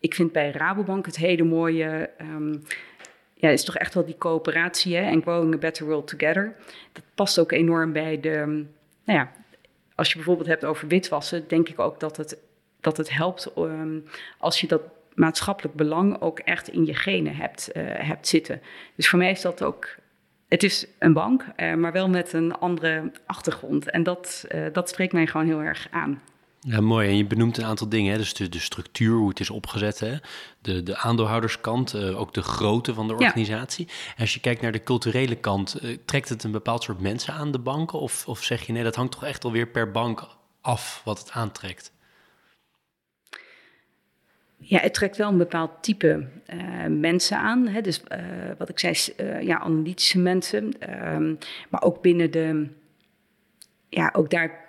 ik 0.00 0.14
vind 0.14 0.32
bij 0.32 0.50
Rabobank 0.50 1.06
het 1.06 1.16
hele 1.16 1.44
mooie. 1.44 2.10
Um, 2.20 2.62
ja, 3.38 3.48
is 3.48 3.64
toch 3.64 3.76
echt 3.76 3.94
wel 3.94 4.04
die 4.04 4.18
coöperatie 4.18 4.96
hè? 4.96 5.02
en 5.02 5.22
growing 5.22 5.54
a 5.54 5.58
better 5.58 5.86
world 5.86 6.06
together. 6.06 6.56
Dat 6.92 7.02
past 7.14 7.38
ook 7.38 7.52
enorm 7.52 7.92
bij 7.92 8.20
de. 8.20 8.64
Nou 9.04 9.18
ja, 9.18 9.32
als 9.94 10.08
je 10.08 10.14
bijvoorbeeld 10.14 10.48
hebt 10.48 10.64
over 10.64 10.88
witwassen, 10.88 11.48
denk 11.48 11.68
ik 11.68 11.78
ook 11.78 12.00
dat 12.00 12.16
het, 12.16 12.38
dat 12.80 12.96
het 12.96 13.10
helpt 13.10 13.52
um, 13.58 14.04
als 14.38 14.60
je 14.60 14.66
dat 14.66 14.82
maatschappelijk 15.14 15.74
belang 15.74 16.20
ook 16.20 16.38
echt 16.38 16.68
in 16.68 16.86
je 16.86 16.94
genen 16.94 17.36
hebt, 17.36 17.70
uh, 17.76 17.82
hebt 17.86 18.28
zitten. 18.28 18.62
Dus 18.94 19.08
voor 19.08 19.18
mij 19.18 19.30
is 19.30 19.40
dat 19.40 19.62
ook. 19.62 19.88
Het 20.48 20.62
is 20.62 20.86
een 20.98 21.12
bank, 21.12 21.44
uh, 21.56 21.74
maar 21.74 21.92
wel 21.92 22.08
met 22.08 22.32
een 22.32 22.52
andere 22.52 23.10
achtergrond. 23.26 23.90
En 23.90 24.02
dat, 24.02 24.44
uh, 24.54 24.66
dat 24.72 24.88
spreekt 24.88 25.12
mij 25.12 25.26
gewoon 25.26 25.46
heel 25.46 25.62
erg 25.62 25.88
aan. 25.90 26.22
Ja, 26.68 26.80
mooi. 26.80 27.08
En 27.08 27.16
je 27.16 27.26
benoemt 27.26 27.58
een 27.58 27.64
aantal 27.64 27.88
dingen. 27.88 28.12
Hè? 28.12 28.18
Dus 28.18 28.34
de, 28.34 28.48
de 28.48 28.58
structuur, 28.58 29.16
hoe 29.16 29.28
het 29.28 29.40
is 29.40 29.50
opgezet. 29.50 30.00
Hè? 30.00 30.16
De, 30.60 30.82
de 30.82 30.96
aandeelhouderskant, 30.96 31.94
uh, 31.94 32.20
ook 32.20 32.34
de 32.34 32.42
grootte 32.42 32.94
van 32.94 33.08
de 33.08 33.14
organisatie. 33.14 33.86
Ja. 33.86 33.92
Als 34.18 34.34
je 34.34 34.40
kijkt 34.40 34.60
naar 34.62 34.72
de 34.72 34.82
culturele 34.82 35.34
kant, 35.34 35.78
uh, 35.82 35.96
trekt 36.04 36.28
het 36.28 36.44
een 36.44 36.50
bepaald 36.50 36.82
soort 36.82 37.00
mensen 37.00 37.34
aan 37.34 37.52
de 37.52 37.58
banken? 37.58 37.98
Of, 37.98 38.28
of 38.28 38.42
zeg 38.42 38.66
je 38.66 38.72
nee, 38.72 38.82
dat 38.82 38.94
hangt 38.94 39.12
toch 39.12 39.24
echt 39.24 39.44
alweer 39.44 39.66
per 39.66 39.90
bank 39.90 40.26
af 40.60 41.02
wat 41.04 41.18
het 41.18 41.30
aantrekt? 41.30 41.92
Ja, 44.56 44.78
het 44.78 44.94
trekt 44.94 45.16
wel 45.16 45.28
een 45.28 45.38
bepaald 45.38 45.70
type 45.80 46.28
uh, 46.54 46.86
mensen 46.86 47.38
aan. 47.38 47.66
Hè? 47.66 47.80
Dus 47.80 48.02
wat 48.58 48.68
ik 48.68 48.78
zei, 48.78 48.96
ja, 49.46 49.58
analytische 49.58 50.18
mensen. 50.18 50.80
Ehm, 50.80 51.34
maar 51.68 51.82
ook 51.82 52.02
binnen 52.02 52.30
de... 52.30 52.68
Ja, 53.88 54.12
ook 54.16 54.30
daar 54.30 54.65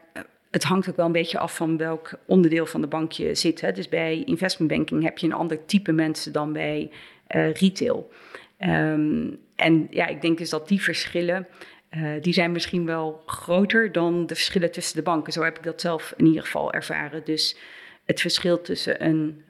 het 0.51 0.63
hangt 0.63 0.89
ook 0.89 0.95
wel 0.95 1.05
een 1.05 1.11
beetje 1.11 1.39
af 1.39 1.55
van 1.55 1.77
welk 1.77 2.11
onderdeel 2.25 2.65
van 2.65 2.81
de 2.81 2.87
bank 2.87 3.11
je 3.11 3.35
zit. 3.35 3.61
Hè. 3.61 3.71
Dus 3.71 3.89
bij 3.89 4.23
investment 4.23 4.71
banking 4.71 5.03
heb 5.03 5.17
je 5.17 5.25
een 5.25 5.33
ander 5.33 5.65
type 5.65 5.91
mensen 5.91 6.31
dan 6.31 6.53
bij 6.53 6.91
uh, 7.35 7.53
retail. 7.53 8.11
Um, 8.59 9.39
en 9.55 9.87
ja, 9.89 10.07
ik 10.07 10.21
denk 10.21 10.37
dus 10.37 10.49
dat 10.49 10.67
die 10.67 10.81
verschillen, 10.81 11.47
uh, 11.91 12.21
die 12.21 12.33
zijn 12.33 12.51
misschien 12.51 12.85
wel 12.85 13.23
groter 13.25 13.91
dan 13.91 14.25
de 14.25 14.35
verschillen 14.35 14.71
tussen 14.71 14.95
de 14.95 15.03
banken. 15.03 15.33
Zo 15.33 15.43
heb 15.43 15.57
ik 15.57 15.63
dat 15.63 15.81
zelf 15.81 16.13
in 16.17 16.25
ieder 16.25 16.43
geval 16.43 16.73
ervaren. 16.73 17.21
Dus 17.23 17.57
het 18.05 18.21
verschil 18.21 18.61
tussen 18.61 19.05
een 19.05 19.43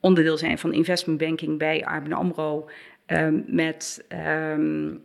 onderdeel 0.00 0.36
zijn 0.36 0.58
van 0.58 0.72
investment 0.72 1.18
banking 1.18 1.58
bij 1.58 1.84
ABN 1.84 2.12
AMRO 2.12 2.68
um, 3.06 3.44
met 3.46 4.04
um, 4.48 5.02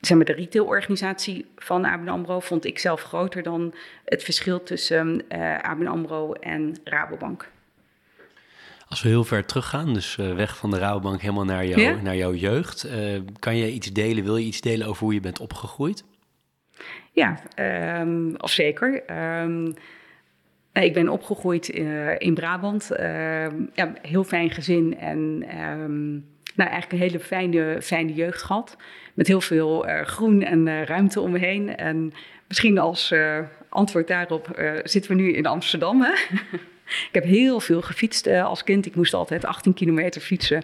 zeg 0.00 0.16
maar, 0.16 0.26
de 0.26 0.32
retailorganisatie 0.32 1.46
van 1.56 1.84
ABN 1.84 2.08
AMRO 2.08 2.40
vond 2.40 2.64
ik 2.64 2.78
zelf 2.78 3.02
groter 3.02 3.42
dan 3.42 3.74
het 4.04 4.22
verschil 4.22 4.62
tussen 4.62 5.22
uh, 5.32 5.58
ABN 5.58 5.86
AMRO 5.86 6.32
en 6.32 6.74
Rabobank. 6.84 7.50
Als 8.88 9.02
we 9.02 9.08
heel 9.08 9.24
ver 9.24 9.44
teruggaan, 9.44 9.94
dus 9.94 10.16
uh, 10.16 10.34
weg 10.34 10.56
van 10.56 10.70
de 10.70 10.78
Rabobank 10.78 11.20
helemaal 11.20 11.44
naar, 11.44 11.66
jou, 11.66 11.80
ja? 11.80 12.00
naar 12.02 12.16
jouw 12.16 12.34
jeugd. 12.34 12.86
Uh, 12.86 13.20
kan 13.38 13.56
je 13.56 13.72
iets 13.72 13.92
delen, 13.92 14.24
wil 14.24 14.36
je 14.36 14.46
iets 14.46 14.60
delen 14.60 14.86
over 14.86 15.02
hoe 15.02 15.14
je 15.14 15.20
bent 15.20 15.40
opgegroeid? 15.40 16.04
Ja, 17.12 17.40
um, 18.00 18.34
of 18.36 18.50
zeker. 18.50 19.02
Um, 19.42 19.74
ik 20.72 20.92
ben 20.92 21.08
opgegroeid 21.08 21.74
uh, 21.74 22.18
in 22.18 22.34
Brabant. 22.34 22.90
Uh, 22.92 23.46
ja, 23.74 23.92
heel 24.02 24.24
fijn 24.24 24.50
gezin 24.50 24.98
en 24.98 25.44
um, 25.60 26.26
nou, 26.58 26.70
eigenlijk 26.70 26.92
een 26.92 27.08
hele 27.08 27.24
fijne, 27.24 27.82
fijne 27.82 28.14
jeugd 28.14 28.42
gehad. 28.42 28.76
Met 29.14 29.26
heel 29.26 29.40
veel 29.40 29.88
uh, 29.88 30.00
groen 30.00 30.42
en 30.42 30.84
ruimte 30.84 31.20
om 31.20 31.30
me 31.30 31.38
heen. 31.38 31.76
En 31.76 32.12
misschien 32.48 32.78
als 32.78 33.14
antwoord 33.68 34.08
daarop 34.08 34.60
zitten 34.84 35.10
we 35.10 35.22
nu 35.22 35.32
in 35.32 35.46
Amsterdam. 35.46 36.02
Hè? 36.02 36.12
ik 37.08 37.08
heb 37.12 37.24
heel 37.24 37.60
veel 37.60 37.82
gefietst 37.82 38.26
als 38.26 38.64
kind. 38.64 38.86
Ik 38.86 38.94
moest 38.94 39.14
altijd 39.14 39.44
18 39.44 39.74
kilometer 39.74 40.20
fietsen 40.20 40.62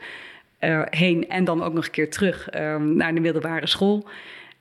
heen 0.91 1.29
en 1.29 1.45
dan 1.45 1.63
ook 1.63 1.73
nog 1.73 1.85
een 1.85 1.91
keer 1.91 2.11
terug 2.11 2.49
naar 2.79 3.15
de 3.15 3.21
middelbare 3.21 3.67
school. 3.67 4.09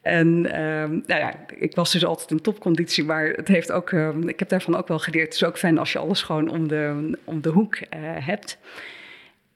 En 0.03 0.27
um, 0.61 1.03
nou 1.05 1.21
ja, 1.21 1.33
ik 1.55 1.75
was 1.75 1.91
dus 1.91 2.05
altijd 2.05 2.31
in 2.31 2.41
topconditie, 2.41 3.03
maar 3.03 3.25
het 3.25 3.47
heeft 3.47 3.71
ook, 3.71 3.91
um, 3.91 4.27
ik 4.29 4.39
heb 4.39 4.49
daarvan 4.49 4.75
ook 4.75 4.87
wel 4.87 4.99
geleerd. 4.99 5.25
Het 5.25 5.33
is 5.33 5.43
ook 5.43 5.57
fijn 5.57 5.77
als 5.77 5.91
je 5.91 5.99
alles 5.99 6.21
gewoon 6.21 6.49
om 6.49 6.67
de, 6.67 7.11
om 7.23 7.41
de 7.41 7.49
hoek 7.49 7.77
hebt. 8.19 8.57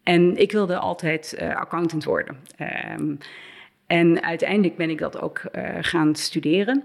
En 0.08 0.38
ik 0.38 0.52
wilde 0.52 0.78
altijd 0.78 1.38
uh, 1.42 1.56
accountant 1.56 2.04
worden. 2.04 2.38
Um, 3.00 3.18
en 3.88 4.24
uiteindelijk 4.24 4.78
ben 4.78 4.90
ik 4.90 4.98
dat 4.98 5.22
ook 5.22 5.42
uh, 5.56 5.70
gaan 5.82 6.16
studeren. 6.16 6.84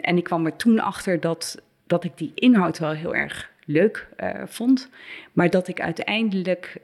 en 0.00 0.16
ik 0.16 0.24
kwam 0.24 0.46
er 0.46 0.56
toen 0.56 0.80
achter 0.80 1.20
dat, 1.20 1.62
dat 1.86 2.04
ik 2.04 2.12
die 2.16 2.32
inhoud 2.34 2.78
wel 2.78 2.90
heel 2.90 3.14
erg 3.14 3.50
leuk 3.64 4.08
vond. 4.44 4.90
Maar 5.32 5.50
dat 5.50 5.68
ik 5.68 5.80
uiteindelijk, 5.80 6.78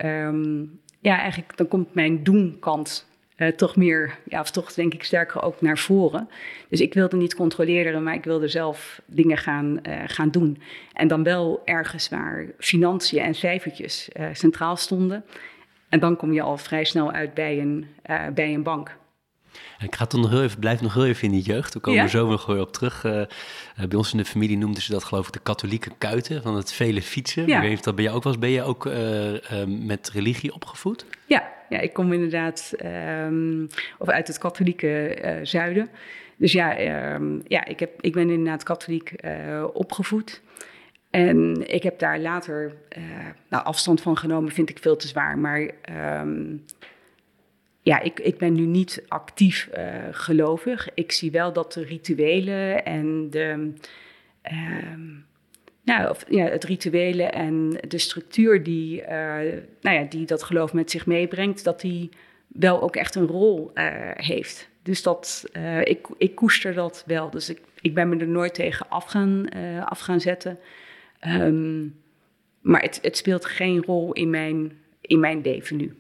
ja, 1.00 1.18
eigenlijk 1.18 1.56
dan 1.56 1.68
komt 1.68 1.94
mijn 1.94 2.22
doen-kant 2.22 3.08
uh, 3.36 3.48
toch 3.48 3.76
meer, 3.76 4.18
ja, 4.24 4.40
of 4.40 4.50
toch 4.50 4.72
denk 4.72 4.94
ik 4.94 5.04
sterker 5.04 5.42
ook 5.42 5.60
naar 5.60 5.78
voren. 5.78 6.28
Dus 6.68 6.80
ik 6.80 6.94
wilde 6.94 7.16
niet 7.16 7.34
controleren, 7.34 8.02
maar 8.02 8.14
ik 8.14 8.24
wilde 8.24 8.48
zelf 8.48 9.00
dingen 9.06 9.38
gaan, 9.38 9.78
uh, 9.88 10.02
gaan 10.06 10.30
doen. 10.30 10.58
En 10.92 11.08
dan 11.08 11.22
wel 11.22 11.62
ergens 11.64 12.08
waar 12.08 12.46
financiën 12.58 13.20
en 13.20 13.34
cijfertjes 13.34 14.08
uh, 14.16 14.26
centraal 14.32 14.76
stonden. 14.76 15.24
En 15.88 16.00
dan 16.00 16.16
kom 16.16 16.32
je 16.32 16.42
al 16.42 16.56
vrij 16.56 16.84
snel 16.84 17.12
uit 17.12 17.34
bij 17.34 17.60
een, 17.60 17.86
bij 18.34 18.54
een 18.54 18.62
bank. 18.62 18.96
Ik 19.78 19.94
ga 19.94 20.06
toch 20.06 20.20
nog 20.20 20.30
heel 20.30 20.42
even, 20.42 20.58
blijf 20.58 20.80
nog 20.80 20.94
heel 20.94 21.06
even 21.06 21.24
in 21.24 21.30
die 21.30 21.42
jeugd. 21.42 21.74
We 21.74 21.80
komen 21.80 22.02
er 22.02 22.08
zo 22.08 22.28
nog 22.28 22.46
weer 22.46 22.60
op 22.60 22.72
terug. 22.72 23.04
Uh, 23.04 23.22
bij 23.88 23.98
ons 23.98 24.12
in 24.12 24.18
de 24.18 24.24
familie 24.24 24.58
noemden 24.58 24.82
ze 24.82 24.92
dat 24.92 25.04
geloof 25.04 25.26
ik 25.26 25.32
de 25.32 25.38
katholieke 25.38 25.90
kuiten 25.98 26.42
van 26.42 26.56
het 26.56 26.72
vele 26.72 27.02
fietsen. 27.02 27.46
Ja. 27.46 27.54
Ik 27.54 27.60
weet 27.60 27.68
niet 27.68 27.78
of 27.78 27.84
dat 27.84 27.94
bij 27.94 28.04
jou 28.04 28.16
ook 28.16 28.22
was. 28.22 28.38
Ben 28.38 28.50
je 28.50 28.62
ook 28.62 28.86
uh, 28.86 29.32
uh, 29.32 29.38
met 29.66 30.10
religie 30.10 30.54
opgevoed? 30.54 31.06
Ja, 31.26 31.52
ja 31.68 31.78
ik 31.78 31.92
kom 31.92 32.12
inderdaad 32.12 32.72
um, 33.26 33.68
of 33.98 34.08
uit 34.08 34.26
het 34.26 34.38
katholieke 34.38 35.18
zuiden. 35.42 35.88
Dus 36.36 36.52
ja, 36.52 36.78
um, 37.14 37.42
ja 37.46 37.64
ik, 37.64 37.80
heb, 37.80 37.90
ik 38.00 38.12
ben 38.12 38.30
inderdaad 38.30 38.62
katholiek 38.62 39.14
opgevoed. 39.72 40.42
En 41.10 41.62
ik 41.74 41.82
heb 41.82 41.98
daar 41.98 42.18
later 42.18 42.74
nou, 43.48 43.64
afstand 43.64 44.00
van 44.00 44.18
genomen, 44.18 44.52
vind 44.52 44.70
ik 44.70 44.78
veel 44.78 44.96
te 44.96 45.08
zwaar. 45.08 45.38
Maar 45.38 45.70
um, 46.20 46.64
ja, 47.84 48.00
ik, 48.00 48.20
ik 48.20 48.38
ben 48.38 48.54
nu 48.54 48.66
niet 48.66 49.04
actief 49.08 49.68
uh, 49.76 49.94
gelovig. 50.10 50.88
Ik 50.94 51.12
zie 51.12 51.30
wel 51.30 51.52
dat 51.52 51.72
de 51.72 51.84
rituelen 51.84 52.84
en 52.84 53.30
de. 53.30 53.72
Uh, 54.52 54.98
nou, 55.82 56.10
of, 56.10 56.24
ja, 56.28 56.44
het 56.44 56.64
rituele 56.64 57.22
en 57.22 57.78
de 57.88 57.98
structuur 57.98 58.62
die, 58.62 59.00
uh, 59.00 59.08
nou 59.80 59.96
ja, 59.96 60.02
die 60.08 60.26
dat 60.26 60.42
geloof 60.42 60.72
met 60.72 60.90
zich 60.90 61.06
meebrengt, 61.06 61.64
dat 61.64 61.80
die 61.80 62.08
wel 62.46 62.82
ook 62.82 62.96
echt 62.96 63.14
een 63.14 63.26
rol 63.26 63.70
uh, 63.74 63.84
heeft. 64.14 64.68
Dus 64.82 65.02
dat, 65.02 65.44
ik, 65.84 66.06
ik 66.18 66.34
koester 66.34 66.74
dat 66.74 67.04
wel. 67.06 67.30
Dus 67.30 67.48
ik, 67.48 67.60
ik 67.80 67.94
ben 67.94 68.08
me 68.08 68.16
er 68.16 68.28
nooit 68.28 68.54
tegen 68.54 68.88
af 68.88 69.04
gaan, 69.04 69.48
af 69.84 69.98
gaan 69.98 70.20
zetten. 70.20 70.58
Um, 71.26 71.94
maar 72.60 72.82
het, 72.82 72.98
het 73.02 73.16
speelt 73.16 73.44
geen 73.44 73.82
rol 73.82 74.12
in 74.12 74.30
mijn, 74.30 74.72
in 75.00 75.20
mijn 75.20 75.40
leven 75.40 75.76
nu. 75.76 75.94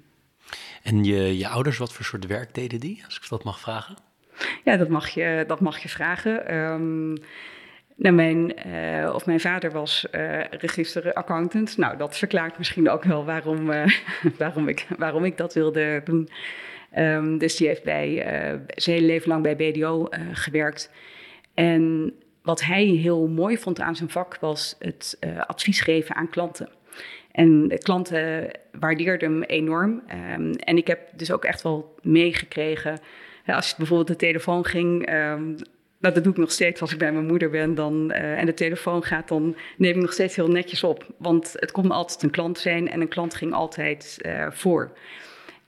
En 0.82 1.04
je, 1.04 1.38
je 1.38 1.48
ouders, 1.48 1.78
wat 1.78 1.92
voor 1.92 2.04
soort 2.04 2.26
werk 2.26 2.54
deden 2.54 2.80
die, 2.80 3.02
als 3.04 3.16
ik 3.16 3.28
dat 3.28 3.44
mag 3.44 3.60
vragen? 3.60 3.96
Ja, 4.64 4.76
dat 4.76 4.88
mag 4.88 5.08
je, 5.08 5.44
dat 5.46 5.60
mag 5.60 5.78
je 5.78 5.88
vragen. 5.88 6.54
Um, 6.56 7.16
nou, 7.96 8.14
mijn, 8.14 8.52
uh, 8.66 9.14
of 9.14 9.26
mijn 9.26 9.40
vader 9.40 9.70
was 9.70 10.06
uh, 10.12 10.44
registeraccountant. 10.44 11.76
Nou, 11.76 11.96
dat 11.96 12.18
verklaart 12.18 12.58
misschien 12.58 12.90
ook 12.90 13.04
wel 13.04 13.24
waarom, 13.24 13.70
uh, 13.70 13.86
waarom, 14.38 14.68
ik, 14.68 14.86
waarom 14.98 15.24
ik 15.24 15.36
dat 15.36 15.54
wilde 15.54 16.00
doen. 16.04 16.28
Um, 16.98 17.38
dus 17.38 17.56
die 17.56 17.66
heeft 17.66 17.82
bij, 17.82 18.14
zijn 18.74 18.96
hele 18.96 19.06
leven 19.06 19.28
lang 19.28 19.42
bij 19.42 19.56
BDO 19.56 20.08
gewerkt. 20.32 20.90
En 21.54 22.12
wat 22.42 22.62
hij 22.62 22.84
heel 22.84 23.28
mooi 23.28 23.58
vond 23.58 23.80
aan 23.80 23.96
zijn 23.96 24.10
vak 24.10 24.36
was 24.40 24.76
het 24.78 25.18
advies 25.46 25.80
geven 25.80 26.14
aan 26.14 26.30
klanten. 26.30 26.68
En 27.34 27.68
de 27.68 27.78
klanten 27.78 28.50
waardeerden 28.78 29.32
hem 29.32 29.42
enorm. 29.42 30.02
Um, 30.36 30.52
en 30.52 30.76
ik 30.76 30.86
heb 30.86 31.00
dus 31.16 31.32
ook 31.32 31.44
echt 31.44 31.62
wel 31.62 31.94
meegekregen. 32.02 32.98
Als 33.46 33.68
je 33.68 33.74
bijvoorbeeld 33.76 34.08
de 34.08 34.16
telefoon 34.16 34.64
ging. 34.64 35.06
Nou, 36.04 36.14
dat 36.14 36.24
doe 36.24 36.32
ik 36.32 36.38
nog 36.38 36.52
steeds 36.52 36.80
als 36.80 36.92
ik 36.92 36.98
bij 36.98 37.12
mijn 37.12 37.26
moeder 37.26 37.50
ben 37.50 37.74
dan, 37.74 38.10
uh, 38.10 38.38
en 38.38 38.46
de 38.46 38.54
telefoon 38.54 39.02
gaat, 39.02 39.28
dan 39.28 39.56
neem 39.76 39.94
ik 39.94 40.00
nog 40.00 40.12
steeds 40.12 40.36
heel 40.36 40.48
netjes 40.48 40.84
op. 40.84 41.06
Want 41.16 41.54
het 41.56 41.72
kon 41.72 41.90
altijd 41.90 42.22
een 42.22 42.30
klant 42.30 42.58
zijn 42.58 42.90
en 42.90 43.00
een 43.00 43.08
klant 43.08 43.34
ging 43.34 43.52
altijd 43.52 44.18
uh, 44.22 44.46
voor. 44.50 44.92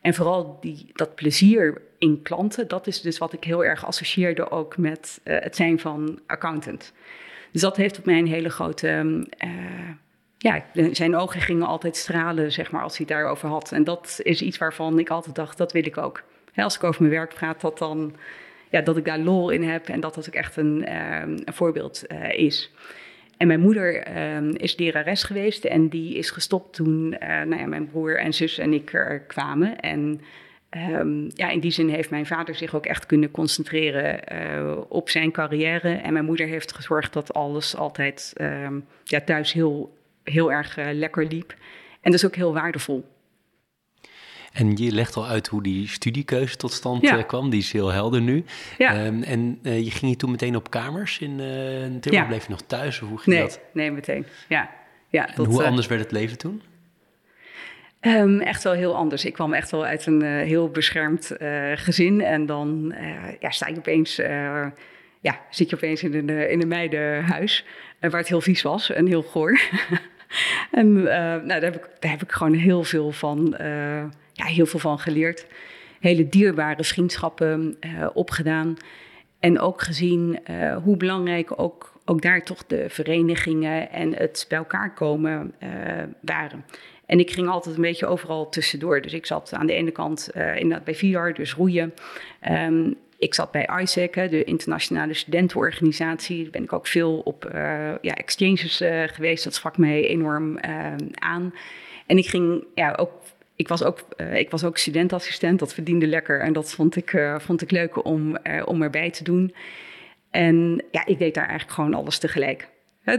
En 0.00 0.14
vooral 0.14 0.59
die, 0.61 0.90
dat 0.92 1.14
plezier 1.14 1.83
in 1.98 2.22
klanten, 2.22 2.68
dat 2.68 2.87
is 2.87 3.00
dus 3.00 3.18
wat 3.18 3.33
ik 3.33 3.44
heel 3.44 3.64
erg 3.64 3.87
associeerde 3.87 4.50
ook 4.50 4.76
met 4.76 5.20
uh, 5.24 5.37
het 5.40 5.57
zijn 5.57 5.79
van 5.79 6.20
accountant. 6.26 6.92
Dus 7.52 7.61
dat 7.61 7.76
heeft 7.76 7.98
op 7.98 8.05
mij 8.05 8.18
een 8.18 8.26
hele 8.26 8.50
grote 8.50 9.24
ja, 10.38 10.64
zijn 10.92 11.16
ogen 11.16 11.40
gingen 11.40 11.66
altijd 11.66 11.96
stralen, 11.96 12.53
zeg 12.53 12.70
maar, 12.70 12.83
als 12.83 12.96
hij 12.96 13.07
het 13.09 13.16
daarover 13.16 13.49
had. 13.49 13.72
En 13.72 13.85
dat 13.85 14.20
is 14.22 14.42
iets 14.42 14.59
waarvan 14.59 14.99
ik 14.99 15.11
altijd 15.11 15.35
dacht, 15.35 15.59
dat 15.59 15.72
wil 15.72 15.87
ik 15.87 15.96
ook. 15.96 16.22
als 16.55 16.77
ik 16.77 16.85
over 16.85 17.03
mijn 17.03 17.14
werk 17.14 17.35
praat, 17.35 17.61
dat 17.61 17.79
dan, 17.79 18.16
ja, 18.70 18.81
dat 18.81 18.96
ik 18.96 19.05
daar 19.05 19.18
lol 19.18 19.51
in 19.51 19.62
heb 19.62 19.88
en 19.88 20.01
dat 20.01 20.14
dat 20.14 20.29
ook 20.29 20.35
echt 20.35 20.57
een, 20.57 20.96
um, 21.22 21.37
een 21.44 21.53
voorbeeld 21.53 22.05
uh, 22.09 22.33
is. 22.33 22.72
En 23.37 23.46
mijn 23.46 23.61
moeder 23.61 24.16
um, 24.35 24.51
is 24.51 24.77
lerares 24.77 25.22
geweest 25.22 25.64
en 25.64 25.88
die 25.88 26.14
is 26.14 26.31
gestopt 26.31 26.75
toen 26.75 27.16
uh, 27.22 27.29
nou 27.29 27.57
ja, 27.57 27.66
mijn 27.66 27.88
broer 27.90 28.18
en 28.18 28.35
zus 28.35 28.59
en 28.59 28.72
ik 28.72 28.92
er 28.92 29.20
kwamen. 29.20 29.81
En 29.81 30.20
um, 30.90 31.31
ja, 31.35 31.51
in 31.51 31.61
die 31.61 31.70
zin 31.70 31.88
heeft 31.88 32.11
mijn 32.11 32.27
vader 32.27 32.55
zich 32.55 32.75
ook 32.75 32.87
echt 32.87 33.07
kunnen 33.07 33.31
concentreren 33.31 34.20
uh, 34.33 34.81
op 34.88 35.11
zijn 35.11 35.33
carrière. 35.33 35.94
En 35.94 36.12
mijn 36.12 36.25
moeder 36.25 36.46
heeft 36.46 36.75
gezorgd 36.75 37.12
dat 37.12 37.35
alles 37.35 37.77
altijd 37.77 38.33
ja, 39.05 39.20
thuis 39.20 39.53
heel 39.53 39.95
heel 40.31 40.53
erg 40.53 40.79
uh, 40.79 40.87
lekker 40.93 41.27
liep. 41.27 41.55
En 42.01 42.11
dat 42.11 42.15
is 42.15 42.27
ook 42.27 42.35
heel 42.35 42.53
waardevol. 42.53 43.05
En 44.57 44.77
je 44.77 44.93
legt 44.93 45.17
al 45.17 45.27
uit 45.27 45.47
hoe 45.47 45.62
die 45.62 45.89
studiekeuze 45.89 46.57
tot 46.57 46.73
stand 46.73 47.03
ja. 47.03 47.19
uh, 47.19 47.25
kwam. 47.27 47.51
Die 47.51 47.61
is 47.61 47.73
heel 47.73 47.93
helder 47.93 48.21
nu. 48.21 48.45
Ja. 48.79 49.07
Um, 49.07 49.23
en 49.23 49.59
uh, 49.62 49.79
je 49.79 49.91
ging 49.91 50.11
je 50.11 50.17
toen 50.17 50.31
meteen 50.31 50.57
op 50.57 50.71
kamers 50.71 51.19
in 51.19 51.31
uh, 51.31 51.39
Tilburg? 51.39 52.01
Ja. 52.01 52.25
Bleef 52.25 52.43
je 52.43 52.51
nog 52.51 52.62
thuis? 52.62 53.03
Of 53.03 53.09
hoe 53.09 53.19
ging 53.19 53.37
nee, 53.37 53.45
dat? 53.45 53.61
Nee, 53.73 53.91
meteen. 53.91 54.27
Ja. 54.49 54.71
ja 55.09 55.35
en 55.35 55.45
hoe 55.45 55.65
anders 55.65 55.87
werd 55.87 56.01
het 56.01 56.12
leven 56.12 56.39
toen? 56.39 56.62
Um, 58.01 58.41
echt 58.41 58.62
wel 58.62 58.73
heel 58.73 58.95
anders. 58.97 59.25
Ik 59.25 59.33
kwam 59.33 59.53
echt 59.53 59.71
wel 59.71 59.85
uit 59.85 60.07
een 60.07 60.23
heel 60.23 60.69
beschermd 60.69 61.33
gezin. 61.75 62.21
En 62.21 62.47
dan 62.47 62.95
ja, 63.41 63.51
sta 63.51 63.69
je 63.69 63.77
opeens... 63.77 64.17
ja, 65.21 65.41
zit 65.51 65.71
je 65.71 65.77
opeens 65.77 66.03
in 66.03 66.15
een, 66.15 66.51
in 66.51 66.62
een 66.62 66.69
meidenhuis... 66.69 67.65
waar 68.01 68.11
het 68.11 68.29
heel 68.29 68.41
vies 68.41 68.62
was 68.62 68.91
en 68.91 69.07
heel 69.07 69.23
goor. 69.23 69.61
en 70.70 70.87
uh, 70.87 71.05
nou, 71.05 71.46
daar, 71.46 71.62
heb 71.62 71.77
ik, 71.77 71.88
heb 72.01 72.22
ik 72.22 72.33
gewoon 72.33 72.55
heel 72.55 72.85
veel 72.85 73.12
van, 73.12 73.57
uh, 73.61 74.03
ja, 74.33 74.44
heel 74.44 74.66
veel 74.66 74.81
van 74.81 74.99
geleerd. 74.99 75.46
Hele 76.01 76.29
dierbare 76.29 76.85
vriendschappen 76.85 77.77
uh, 77.81 78.07
opgedaan. 78.14 78.77
En 79.40 79.61
ook 79.61 79.83
gezien 79.83 80.38
hoe 80.83 80.96
belangrijk 80.96 81.61
ook, 81.61 81.92
ook 82.05 82.22
daar 82.22 82.42
toch 82.42 82.66
de 82.66 82.85
verenigingen 82.88 83.90
en 83.90 84.14
het 84.14 84.46
bij 84.49 84.59
elkaar 84.59 84.94
komen 84.94 85.55
waren. 86.20 86.64
En 87.07 87.18
ik 87.18 87.31
ging 87.31 87.49
altijd 87.49 87.77
een 87.77 87.83
beetje 87.83 88.07
overal 88.07 88.49
tussendoor. 88.49 89.01
Dus 89.01 89.12
ik 89.12 89.27
zat 89.27 89.53
aan 89.53 89.66
de 89.66 89.72
ene 89.72 89.90
kant 89.90 90.31
inderdaad 90.35 90.85
bij 90.85 90.94
VR, 90.94 91.33
dus 91.33 91.55
roeien. 91.55 91.94
Um, 92.51 92.96
ik 93.18 93.35
zat 93.35 93.50
bij 93.50 93.68
ISEC, 93.83 94.14
de 94.14 94.44
internationale 94.44 95.14
studentenorganisatie. 95.14 96.42
Daar 96.42 96.50
ben 96.50 96.62
ik 96.62 96.72
ook 96.72 96.87
veel 96.87 97.18
op 97.18 97.44
uh, 97.44 97.52
ja, 98.00 98.14
exchanges 98.14 98.83
uh, 98.83 99.02
geweest. 99.07 99.44
Dat 99.44 99.55
sprak 99.55 99.79
mij 99.79 100.07
enorm 100.07 100.59
uh, 100.68 100.94
aan. 101.14 101.55
En 102.07 102.18
ik 102.18 102.26
ging 102.26 102.64
ja, 102.74 102.94
ook. 102.96 103.12
Ik 103.57 103.68
was, 103.68 103.83
ook, 103.83 104.00
ik 104.33 104.50
was 104.50 104.64
ook 104.64 104.79
studentassistent, 104.79 105.59
dat 105.59 105.74
verdiende 105.74 106.07
lekker 106.07 106.40
en 106.40 106.52
dat 106.52 106.72
vond 106.72 106.96
ik, 106.96 107.20
vond 107.38 107.62
ik 107.62 107.70
leuk 107.70 108.05
om, 108.05 108.37
om 108.64 108.83
erbij 108.83 109.11
te 109.11 109.24
doen. 109.24 109.55
En 110.31 110.85
ja, 110.90 111.07
ik 111.07 111.18
deed 111.18 111.35
daar 111.35 111.46
eigenlijk 111.46 111.74
gewoon 111.74 111.94
alles 111.94 112.18
tegelijk. 112.18 112.68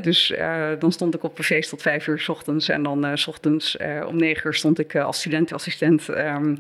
Dus 0.01 0.31
uh, 0.31 0.69
dan 0.79 0.91
stond 0.91 1.15
ik 1.15 1.23
op 1.23 1.37
een 1.37 1.43
feest 1.43 1.69
tot 1.69 1.81
vijf 1.81 2.07
uur 2.07 2.19
s 2.19 2.29
ochtends. 2.29 2.69
En 2.69 2.83
dan 2.83 3.05
uh, 3.05 3.11
s 3.15 3.27
ochtends 3.27 3.75
uh, 3.75 4.05
om 4.07 4.17
negen 4.17 4.47
uur 4.47 4.53
stond 4.53 4.79
ik 4.79 4.95
als 4.95 5.19
studentassistent 5.19 6.07
um, 6.07 6.57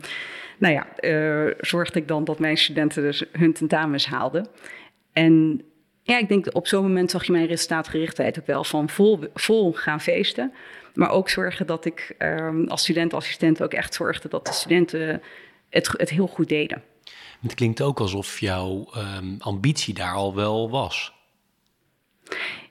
nou 0.57 0.73
ja, 0.73 0.87
zorgde 1.59 1.99
ik 1.99 2.07
dan 2.07 2.23
dat 2.23 2.39
mijn 2.39 2.57
studenten 2.57 3.03
dus 3.03 3.23
hun 3.31 3.53
tentamens 3.53 4.05
haalden. 4.05 4.47
En 5.13 5.61
Ja, 6.03 6.17
ik 6.17 6.27
denk 6.27 6.55
op 6.55 6.67
zo'n 6.67 6.81
moment 6.81 7.11
zag 7.11 7.25
je 7.25 7.31
mijn 7.31 7.47
resultaatgerichtheid 7.47 8.39
ook 8.39 8.45
wel 8.45 8.63
van 8.63 8.89
vol, 8.89 9.19
vol 9.33 9.73
gaan 9.73 10.01
feesten. 10.01 10.53
Maar 10.93 11.09
ook 11.09 11.29
zorgen 11.29 11.67
dat 11.67 11.85
ik 11.85 12.15
um, 12.19 12.67
als 12.67 12.81
studentassistent 12.81 13.63
ook 13.63 13.73
echt 13.73 13.93
zorgde 13.93 14.29
dat 14.29 14.45
de 14.45 14.53
studenten 14.53 15.21
het, 15.69 15.93
het 15.97 16.09
heel 16.09 16.27
goed 16.27 16.49
deden. 16.49 16.83
Het 17.41 17.53
klinkt 17.53 17.81
ook 17.81 17.99
alsof 17.99 18.39
jouw 18.39 18.87
um, 18.97 19.35
ambitie 19.39 19.93
daar 19.93 20.13
al 20.13 20.35
wel 20.35 20.69
was. 20.69 21.13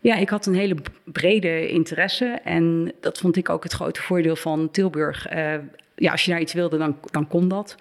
Ja, 0.06 0.16
ik 0.16 0.28
had 0.28 0.46
een 0.46 0.54
hele 0.54 0.76
brede 1.04 1.68
interesse 1.68 2.38
en 2.44 2.92
dat 3.00 3.18
vond 3.18 3.36
ik 3.36 3.48
ook 3.48 3.62
het 3.62 3.72
grote 3.72 4.02
voordeel 4.02 4.36
van 4.36 4.70
Tilburg. 4.70 5.32
Uh, 5.32 5.54
ja, 5.94 6.10
als 6.10 6.24
je 6.24 6.30
daar 6.30 6.40
iets 6.40 6.52
wilde, 6.52 6.78
dan, 6.78 6.96
dan 7.10 7.28
kon 7.28 7.48
dat. 7.48 7.76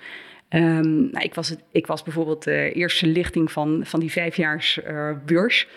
Um, 0.50 1.10
nou, 1.12 1.24
ik, 1.24 1.34
was 1.34 1.50
het, 1.50 1.60
ik 1.72 1.88
was 1.88 2.04
bijvoorbeeld 2.04 2.44
de 2.44 2.72
eerste 2.72 3.08
lichting 3.08 3.52
van, 3.52 3.82
van 3.84 4.00
die 4.00 4.12
vijfjaars 4.12 4.80
uh, 4.88 5.12
beurs. 5.26 5.68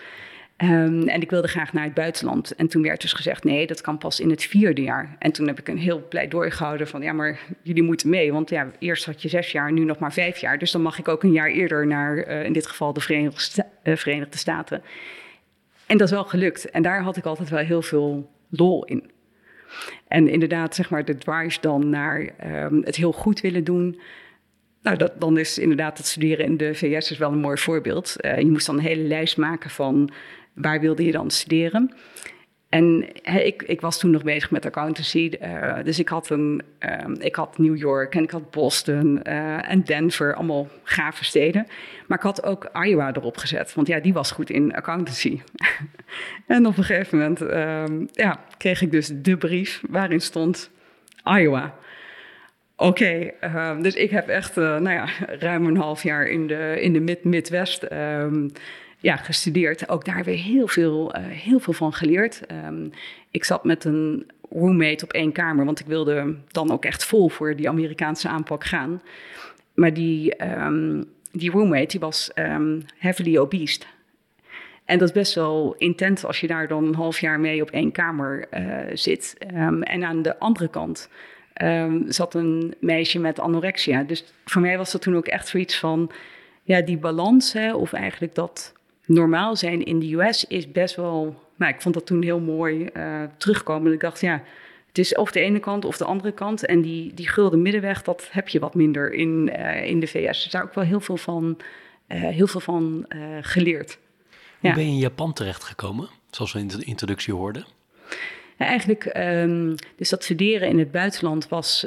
Um, 0.57 1.07
en 1.07 1.21
ik 1.21 1.29
wilde 1.29 1.47
graag 1.47 1.73
naar 1.73 1.83
het 1.83 1.93
buitenland. 1.93 2.55
En 2.55 2.67
toen 2.67 2.81
werd 2.81 3.01
dus 3.01 3.13
gezegd, 3.13 3.43
nee, 3.43 3.67
dat 3.67 3.81
kan 3.81 3.97
pas 3.97 4.19
in 4.19 4.29
het 4.29 4.43
vierde 4.43 4.81
jaar. 4.81 5.15
En 5.19 5.31
toen 5.31 5.47
heb 5.47 5.59
ik 5.59 5.67
een 5.67 5.77
heel 5.77 6.07
pleidooi 6.07 6.51
gehouden 6.51 6.87
van, 6.87 7.01
ja, 7.01 7.13
maar 7.13 7.39
jullie 7.61 7.83
moeten 7.83 8.09
mee. 8.09 8.31
Want 8.31 8.49
ja, 8.49 8.71
eerst 8.79 9.05
had 9.05 9.21
je 9.21 9.29
zes 9.29 9.51
jaar, 9.51 9.71
nu 9.71 9.83
nog 9.83 9.99
maar 9.99 10.13
vijf 10.13 10.37
jaar. 10.37 10.57
Dus 10.57 10.71
dan 10.71 10.81
mag 10.81 10.99
ik 10.99 11.07
ook 11.07 11.23
een 11.23 11.31
jaar 11.31 11.49
eerder 11.49 11.87
naar, 11.87 12.27
uh, 12.27 12.43
in 12.43 12.53
dit 12.53 12.67
geval, 12.67 12.93
de 12.93 13.01
Verenigde, 13.01 13.65
Verenigde 13.83 14.37
Staten. 14.37 14.81
En 15.89 15.97
dat 15.97 16.07
is 16.07 16.13
wel 16.13 16.23
gelukt. 16.23 16.69
En 16.69 16.81
daar 16.81 17.01
had 17.01 17.17
ik 17.17 17.25
altijd 17.25 17.49
wel 17.49 17.59
heel 17.59 17.81
veel 17.81 18.29
lol 18.49 18.85
in. 18.85 19.11
En 20.07 20.27
inderdaad, 20.27 20.75
zeg 20.75 20.89
maar, 20.89 21.05
de 21.05 21.17
drive 21.17 21.57
dan 21.61 21.89
naar 21.89 22.29
um, 22.45 22.83
het 22.83 22.95
heel 22.95 23.11
goed 23.11 23.41
willen 23.41 23.63
doen. 23.63 23.99
Nou, 24.81 24.97
dat, 24.97 25.21
dan 25.21 25.37
is 25.37 25.57
inderdaad 25.57 25.97
het 25.97 26.07
studeren 26.07 26.45
in 26.45 26.57
de 26.57 26.75
VS 26.75 27.11
is 27.11 27.17
wel 27.17 27.31
een 27.31 27.39
mooi 27.39 27.57
voorbeeld. 27.57 28.15
Uh, 28.17 28.37
je 28.37 28.51
moest 28.51 28.65
dan 28.65 28.77
een 28.77 28.83
hele 28.83 29.07
lijst 29.07 29.37
maken 29.37 29.69
van 29.69 30.09
waar 30.53 30.79
wilde 30.79 31.05
je 31.05 31.11
dan 31.11 31.31
studeren. 31.31 31.93
En 32.69 33.07
ik, 33.45 33.63
ik, 33.63 33.81
was 33.81 33.99
toen 33.99 34.11
nog 34.11 34.23
bezig 34.23 34.51
met 34.51 34.65
accountancy. 34.65 35.31
Uh, 35.41 35.75
dus 35.83 35.99
ik 35.99 36.07
had, 36.07 36.29
een, 36.29 36.61
um, 37.03 37.15
ik 37.19 37.35
had 37.35 37.57
New 37.57 37.77
York 37.77 38.15
en 38.15 38.23
ik 38.23 38.31
had 38.31 38.51
Boston 38.51 39.19
uh, 39.23 39.71
en 39.71 39.83
Denver, 39.83 40.35
allemaal 40.35 40.67
gave 40.83 41.23
steden. 41.23 41.67
Maar 42.07 42.17
ik 42.17 42.23
had 42.23 42.43
ook 42.43 42.69
Iowa 42.85 43.13
erop 43.13 43.37
gezet, 43.37 43.73
want 43.73 43.87
ja, 43.87 43.99
die 43.99 44.13
was 44.13 44.31
goed 44.31 44.49
in 44.49 44.75
accountancy. 44.75 45.41
en 46.47 46.65
op 46.65 46.77
een 46.77 46.83
gegeven 46.83 47.17
moment 47.17 47.41
um, 47.41 48.07
ja, 48.11 48.39
kreeg 48.57 48.81
ik 48.81 48.91
dus 48.91 49.11
de 49.13 49.37
brief 49.37 49.81
waarin 49.89 50.21
stond 50.21 50.69
Iowa. 51.23 51.75
Oké, 52.75 53.31
uh, 53.43 53.81
dus 53.81 53.93
ik 53.93 54.09
heb 54.09 54.27
echt 54.27 54.57
uh, 54.57 54.63
nou 54.63 54.89
ja, 54.89 55.07
ruim 55.25 55.65
een 55.65 55.77
half 55.77 56.03
jaar 56.03 56.27
in 56.27 56.47
de, 56.47 56.77
in 56.81 56.93
de 56.93 56.99
mid 56.99 57.23
Midwest 57.23 57.83
ja, 59.01 59.15
gestudeerd. 59.15 59.89
Ook 59.89 60.05
daar 60.05 60.23
weer 60.23 60.37
heel 60.37 60.67
veel, 60.67 61.15
uh, 61.15 61.25
heel 61.27 61.59
veel 61.59 61.73
van 61.73 61.93
geleerd. 61.93 62.41
Um, 62.65 62.91
ik 63.31 63.43
zat 63.43 63.63
met 63.63 63.83
een 63.85 64.27
roommate 64.49 65.03
op 65.03 65.13
één 65.13 65.31
kamer, 65.31 65.65
want 65.65 65.79
ik 65.79 65.85
wilde 65.85 66.35
dan 66.47 66.71
ook 66.71 66.85
echt 66.85 67.05
vol 67.05 67.29
voor 67.29 67.55
die 67.55 67.69
Amerikaanse 67.69 68.27
aanpak 68.27 68.63
gaan. 68.63 69.01
Maar 69.73 69.93
die, 69.93 70.45
um, 70.63 71.05
die 71.31 71.51
roommate 71.51 71.87
die 71.87 71.99
was 71.99 72.31
heavily 72.97 73.37
obese. 73.37 73.79
En 74.85 74.97
dat 74.97 75.07
is 75.07 75.13
best 75.13 75.35
wel 75.35 75.75
intens 75.77 76.25
als 76.25 76.39
je 76.39 76.47
daar 76.47 76.67
dan 76.67 76.83
een 76.83 76.95
half 76.95 77.19
jaar 77.19 77.39
mee 77.39 77.61
op 77.61 77.71
één 77.71 77.91
kamer 77.91 78.47
zit. 78.93 79.35
en 79.81 80.03
aan 80.03 80.21
de 80.21 80.39
andere 80.39 80.67
kant 80.67 81.09
zat 82.07 82.33
een 82.33 82.73
meisje 82.79 83.19
met 83.19 83.39
anorexia. 83.39 84.03
Dus 84.03 84.33
voor 84.45 84.61
mij 84.61 84.77
was 84.77 84.91
dat 84.91 85.01
toen 85.01 85.15
ook 85.15 85.27
echt 85.27 85.47
zoiets 85.47 85.79
van, 85.79 86.11
ja, 86.63 86.81
die 86.81 86.97
balans, 86.97 87.53
hè, 87.53 87.73
of 87.73 87.93
eigenlijk 87.93 88.35
dat 88.35 88.73
normaal 89.09 89.55
zijn 89.55 89.83
in 89.83 89.99
de 89.99 90.13
US 90.13 90.45
is 90.45 90.71
best 90.71 90.95
wel, 90.95 91.43
nou, 91.55 91.73
ik 91.73 91.81
vond 91.81 91.93
dat 91.93 92.05
toen 92.05 92.21
heel 92.21 92.39
mooi 92.39 92.89
uh, 92.93 93.23
terugkomen. 93.37 93.93
Ik 93.93 93.99
dacht, 93.99 94.21
ja, 94.21 94.43
het 94.87 94.97
is 94.97 95.15
of 95.15 95.31
de 95.31 95.39
ene 95.39 95.59
kant 95.59 95.85
of 95.85 95.97
de 95.97 96.05
andere 96.05 96.31
kant. 96.31 96.65
En 96.65 96.81
die, 96.81 97.13
die 97.13 97.27
gulden 97.27 97.61
middenweg, 97.61 98.01
dat 98.01 98.27
heb 98.31 98.47
je 98.47 98.59
wat 98.59 98.75
minder 98.75 99.13
in, 99.13 99.49
uh, 99.57 99.85
in 99.85 99.99
de 99.99 100.07
VS. 100.07 100.43
Dus 100.43 100.51
daar 100.51 100.63
ook 100.63 100.73
wel 100.73 100.83
heel 100.83 100.99
veel 100.99 101.17
van, 101.17 101.57
uh, 102.07 102.21
heel 102.21 102.47
veel 102.47 102.59
van 102.59 103.05
geleerd. 103.41 103.97
Hoe 104.59 104.69
ja. 104.69 104.75
ben 104.75 104.85
je 104.85 104.91
in 104.91 104.97
Japan 104.97 105.33
terechtgekomen, 105.33 106.09
zoals 106.29 106.53
we 106.53 106.59
in 106.59 106.67
de 106.67 106.83
introductie 106.83 107.33
hoorden? 107.33 107.65
Eigenlijk, 108.57 109.17
um, 109.17 109.75
dus 109.95 110.09
dat 110.09 110.23
studeren 110.23 110.67
in 110.67 110.79
het 110.79 110.91
buitenland 110.91 111.47
was, 111.47 111.85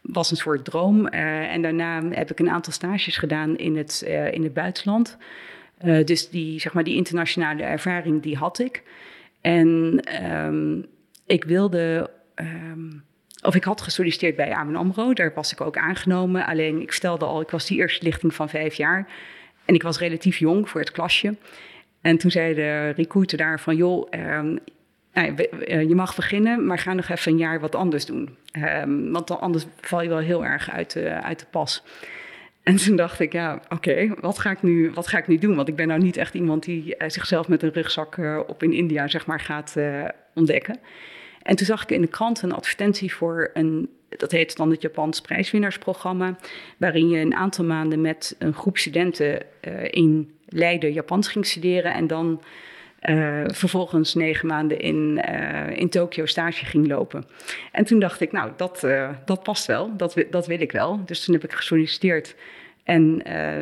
was 0.00 0.30
een 0.30 0.36
soort 0.36 0.64
droom. 0.64 1.06
En 1.06 1.62
daarna 1.62 2.02
heb 2.10 2.30
ik 2.30 2.38
een 2.38 2.50
aantal 2.50 2.72
stages 2.72 3.16
gedaan 3.16 3.56
in 3.56 3.76
het, 3.76 4.02
in 4.30 4.42
het 4.42 4.54
buitenland. 4.54 5.16
Dus 6.04 6.28
die, 6.28 6.60
zeg 6.60 6.72
maar, 6.72 6.84
die 6.84 6.96
internationale 6.96 7.62
ervaring, 7.62 8.22
die 8.22 8.36
had 8.36 8.58
ik. 8.58 8.82
En 9.40 10.00
um, 10.24 10.86
ik 11.26 11.44
wilde... 11.44 12.10
Um, 12.36 13.04
of 13.42 13.54
ik 13.54 13.64
had 13.64 13.80
gesolliciteerd 13.80 14.36
bij 14.36 14.54
ABN 14.54 14.74
AMRO, 14.74 15.12
daar 15.12 15.32
was 15.34 15.52
ik 15.52 15.60
ook 15.60 15.76
aangenomen. 15.76 16.46
Alleen 16.46 16.80
ik 16.80 16.92
vertelde 16.92 17.24
al, 17.24 17.40
ik 17.40 17.50
was 17.50 17.66
die 17.66 17.78
eerste 17.78 18.04
lichting 18.04 18.34
van 18.34 18.48
vijf 18.48 18.74
jaar. 18.74 19.08
En 19.64 19.74
ik 19.74 19.82
was 19.82 19.98
relatief 19.98 20.38
jong 20.38 20.68
voor 20.68 20.80
het 20.80 20.90
klasje. 20.90 21.36
En 22.00 22.18
toen 22.18 22.30
zei 22.30 22.54
de 22.54 22.88
recruiter 22.88 23.38
daar 23.38 23.60
van, 23.60 23.76
joh, 23.76 24.08
um, 24.10 24.58
nou, 25.12 25.34
je 25.88 25.94
mag 25.94 26.16
beginnen, 26.16 26.66
maar 26.66 26.78
ga 26.78 26.92
nog 26.92 27.08
even 27.08 27.32
een 27.32 27.38
jaar 27.38 27.60
wat 27.60 27.74
anders 27.74 28.06
doen. 28.06 28.36
Want 29.10 29.26
dan 29.26 29.40
anders 29.40 29.66
val 29.80 30.02
je 30.02 30.08
wel 30.08 30.18
heel 30.18 30.44
erg 30.44 30.70
uit 30.70 30.92
de, 30.92 31.08
uit 31.22 31.38
de 31.38 31.46
pas. 31.50 31.82
En 32.64 32.76
toen 32.76 32.96
dacht 32.96 33.20
ik, 33.20 33.32
ja, 33.32 33.60
oké, 33.68 34.14
wat, 34.20 34.38
ga 34.38 34.50
ik 34.50 34.62
nu, 34.62 34.90
wat 34.90 35.06
ga 35.06 35.18
ik 35.18 35.26
nu 35.26 35.38
doen? 35.38 35.56
Want 35.56 35.68
ik 35.68 35.76
ben 35.76 35.88
nou 35.88 36.00
niet 36.00 36.16
echt 36.16 36.34
iemand 36.34 36.62
die 36.64 36.94
uh, 36.98 37.08
zichzelf 37.08 37.48
met 37.48 37.62
een 37.62 37.72
rugzak 37.72 38.16
uh, 38.16 38.40
op 38.46 38.62
in 38.62 38.72
India, 38.72 39.08
zeg 39.08 39.26
maar, 39.26 39.40
gaat 39.40 39.74
uh, 39.78 40.04
ontdekken. 40.34 40.78
En 41.42 41.56
toen 41.56 41.66
zag 41.66 41.82
ik 41.82 41.90
in 41.90 42.00
de 42.00 42.06
krant 42.06 42.42
een 42.42 42.52
advertentie 42.52 43.14
voor 43.14 43.50
een, 43.52 43.90
dat 44.08 44.30
heet 44.30 44.56
dan 44.56 44.70
het 44.70 44.82
Japans 44.82 45.20
prijswinnaarsprogramma, 45.20 46.36
waarin 46.76 47.08
je 47.08 47.18
een 47.18 47.34
aantal 47.34 47.64
maanden 47.64 48.00
met 48.00 48.36
een 48.38 48.54
groep 48.54 48.78
studenten 48.78 49.42
in 49.90 50.34
Leiden 50.46 50.92
Japans 50.92 51.28
ging 51.28 51.46
studeren 51.46 51.94
en 51.94 52.06
dan 52.06 52.42
uh, 53.10 53.44
vervolgens 53.46 54.14
negen 54.14 54.46
maanden 54.46 54.78
in, 54.78 55.22
uh, 55.28 55.76
in 55.76 55.88
Tokio 55.88 56.26
stage 56.26 56.64
ging 56.64 56.86
lopen. 56.86 57.24
En 57.72 57.84
toen 57.84 57.98
dacht 57.98 58.20
ik, 58.20 58.32
nou, 58.32 58.52
dat, 58.56 58.82
uh, 58.84 59.10
dat 59.24 59.42
past 59.42 59.66
wel, 59.66 59.96
dat, 59.96 60.24
dat 60.30 60.46
wil 60.46 60.60
ik 60.60 60.72
wel. 60.72 61.04
Dus 61.04 61.24
toen 61.24 61.34
heb 61.34 61.44
ik 61.44 61.52
gesolliciteerd 61.52 62.36
en 62.84 63.16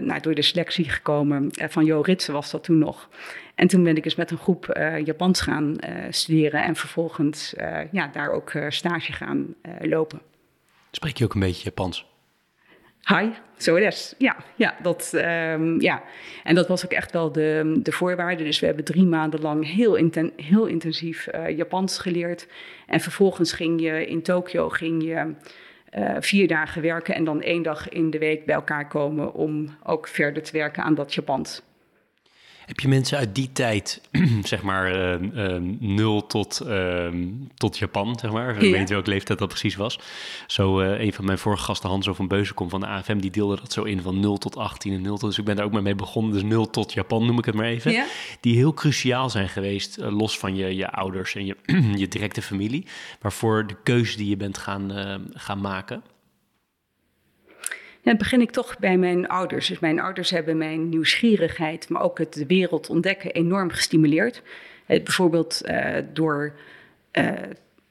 nou, 0.04 0.20
door 0.20 0.34
de 0.34 0.42
selectie 0.42 0.90
gekomen 0.90 1.48
van 1.50 1.84
Jo 1.84 2.00
Ritsen 2.00 2.32
was 2.32 2.50
dat 2.50 2.64
toen 2.64 2.78
nog. 2.78 3.08
En 3.54 3.66
toen 3.66 3.82
ben 3.82 3.96
ik 3.96 4.04
eens 4.04 4.14
met 4.14 4.30
een 4.30 4.38
groep 4.38 4.80
Japans 5.04 5.40
gaan 5.40 5.76
studeren 6.10 6.64
en 6.64 6.76
vervolgens 6.76 7.54
ja, 7.90 8.08
daar 8.12 8.30
ook 8.30 8.52
stage 8.68 9.12
gaan 9.12 9.54
lopen. 9.80 10.20
Spreek 10.90 11.16
je 11.16 11.24
ook 11.24 11.34
een 11.34 11.40
beetje 11.40 11.64
Japans? 11.64 12.11
Hi, 13.08 13.28
zo 13.56 13.74
is. 13.74 14.14
Ja, 14.18 14.36
ja, 14.56 14.76
dat, 14.82 15.12
um, 15.14 15.80
ja, 15.80 16.02
en 16.44 16.54
dat 16.54 16.68
was 16.68 16.84
ook 16.84 16.92
echt 16.92 17.12
wel 17.12 17.32
de, 17.32 17.78
de 17.82 17.92
voorwaarde. 17.92 18.44
Dus 18.44 18.60
we 18.60 18.66
hebben 18.66 18.84
drie 18.84 19.04
maanden 19.04 19.40
lang 19.40 19.74
heel, 19.74 19.94
inten, 19.94 20.32
heel 20.36 20.66
intensief 20.66 21.28
uh, 21.34 21.56
Japans 21.56 21.98
geleerd. 21.98 22.46
En 22.86 23.00
vervolgens 23.00 23.52
ging 23.52 23.80
je 23.80 24.06
in 24.06 24.22
Tokio 24.22 24.68
ging 24.68 25.02
je, 25.02 25.34
uh, 25.98 26.16
vier 26.20 26.48
dagen 26.48 26.82
werken 26.82 27.14
en 27.14 27.24
dan 27.24 27.42
één 27.42 27.62
dag 27.62 27.88
in 27.88 28.10
de 28.10 28.18
week 28.18 28.46
bij 28.46 28.54
elkaar 28.54 28.88
komen 28.88 29.34
om 29.34 29.76
ook 29.82 30.08
verder 30.08 30.42
te 30.42 30.52
werken 30.52 30.82
aan 30.82 30.94
dat 30.94 31.14
Japans. 31.14 31.62
Heb 32.66 32.80
je 32.80 32.88
mensen 32.88 33.18
uit 33.18 33.34
die 33.34 33.52
tijd, 33.52 34.00
zeg 34.42 34.62
maar 34.62 34.94
uh, 34.94 35.52
uh, 35.52 35.56
nul 35.78 36.26
tot, 36.26 36.62
uh, 36.66 37.08
tot 37.54 37.78
Japan, 37.78 38.18
zeg 38.20 38.30
maar. 38.32 38.54
Ik 38.54 38.70
weet 38.70 38.78
niet 38.78 38.88
welke 38.88 39.10
leeftijd 39.10 39.38
dat 39.38 39.48
precies 39.48 39.76
was. 39.76 39.98
Zo 40.46 40.80
uh, 40.80 41.00
een 41.00 41.12
van 41.12 41.24
mijn 41.24 41.38
vorige 41.38 41.62
gasten, 41.64 41.88
Hans 41.88 42.08
van 42.12 42.28
Beuzenkom 42.28 42.68
van 42.68 42.80
de 42.80 42.86
AFM, 42.86 43.18
die 43.18 43.30
deelde 43.30 43.56
dat 43.56 43.72
zo 43.72 43.82
in 43.82 44.02
van 44.02 44.20
0 44.20 44.38
tot 44.38 44.56
18 44.56 44.92
en 44.92 45.02
0 45.02 45.16
tot... 45.18 45.28
Dus 45.28 45.38
ik 45.38 45.44
ben 45.44 45.56
daar 45.56 45.64
ook 45.64 45.72
maar 45.72 45.82
mee 45.82 45.94
begonnen. 45.94 46.32
Dus 46.32 46.42
0 46.42 46.70
tot 46.70 46.92
Japan 46.92 47.26
noem 47.26 47.38
ik 47.38 47.44
het 47.44 47.54
maar 47.54 47.66
even. 47.66 47.92
Ja. 47.92 48.06
Die 48.40 48.56
heel 48.56 48.74
cruciaal 48.74 49.30
zijn 49.30 49.48
geweest, 49.48 49.96
los 49.96 50.38
van 50.38 50.56
je, 50.56 50.76
je 50.76 50.90
ouders 50.90 51.34
en 51.34 51.46
je, 51.46 51.56
je 52.02 52.08
directe 52.08 52.42
familie. 52.42 52.86
Waarvoor 53.20 53.66
de 53.66 53.76
keuze 53.82 54.16
die 54.16 54.28
je 54.28 54.36
bent 54.36 54.58
gaan, 54.58 54.90
gaan 55.34 55.60
maken. 55.60 56.02
Dan 58.02 58.16
begin 58.16 58.40
ik 58.40 58.50
toch 58.50 58.78
bij 58.78 58.96
mijn 58.96 59.28
ouders. 59.28 59.68
Dus 59.68 59.78
mijn 59.78 60.00
ouders 60.00 60.30
hebben 60.30 60.56
mijn 60.56 60.88
nieuwsgierigheid, 60.88 61.88
maar 61.88 62.02
ook 62.02 62.18
het 62.18 62.32
de 62.32 62.46
wereld 62.46 62.90
ontdekken 62.90 63.30
enorm 63.30 63.70
gestimuleerd. 63.70 64.42
Eh, 64.86 65.02
bijvoorbeeld 65.02 65.60
uh, 65.64 65.96
door, 66.12 66.52
uh, 67.12 67.32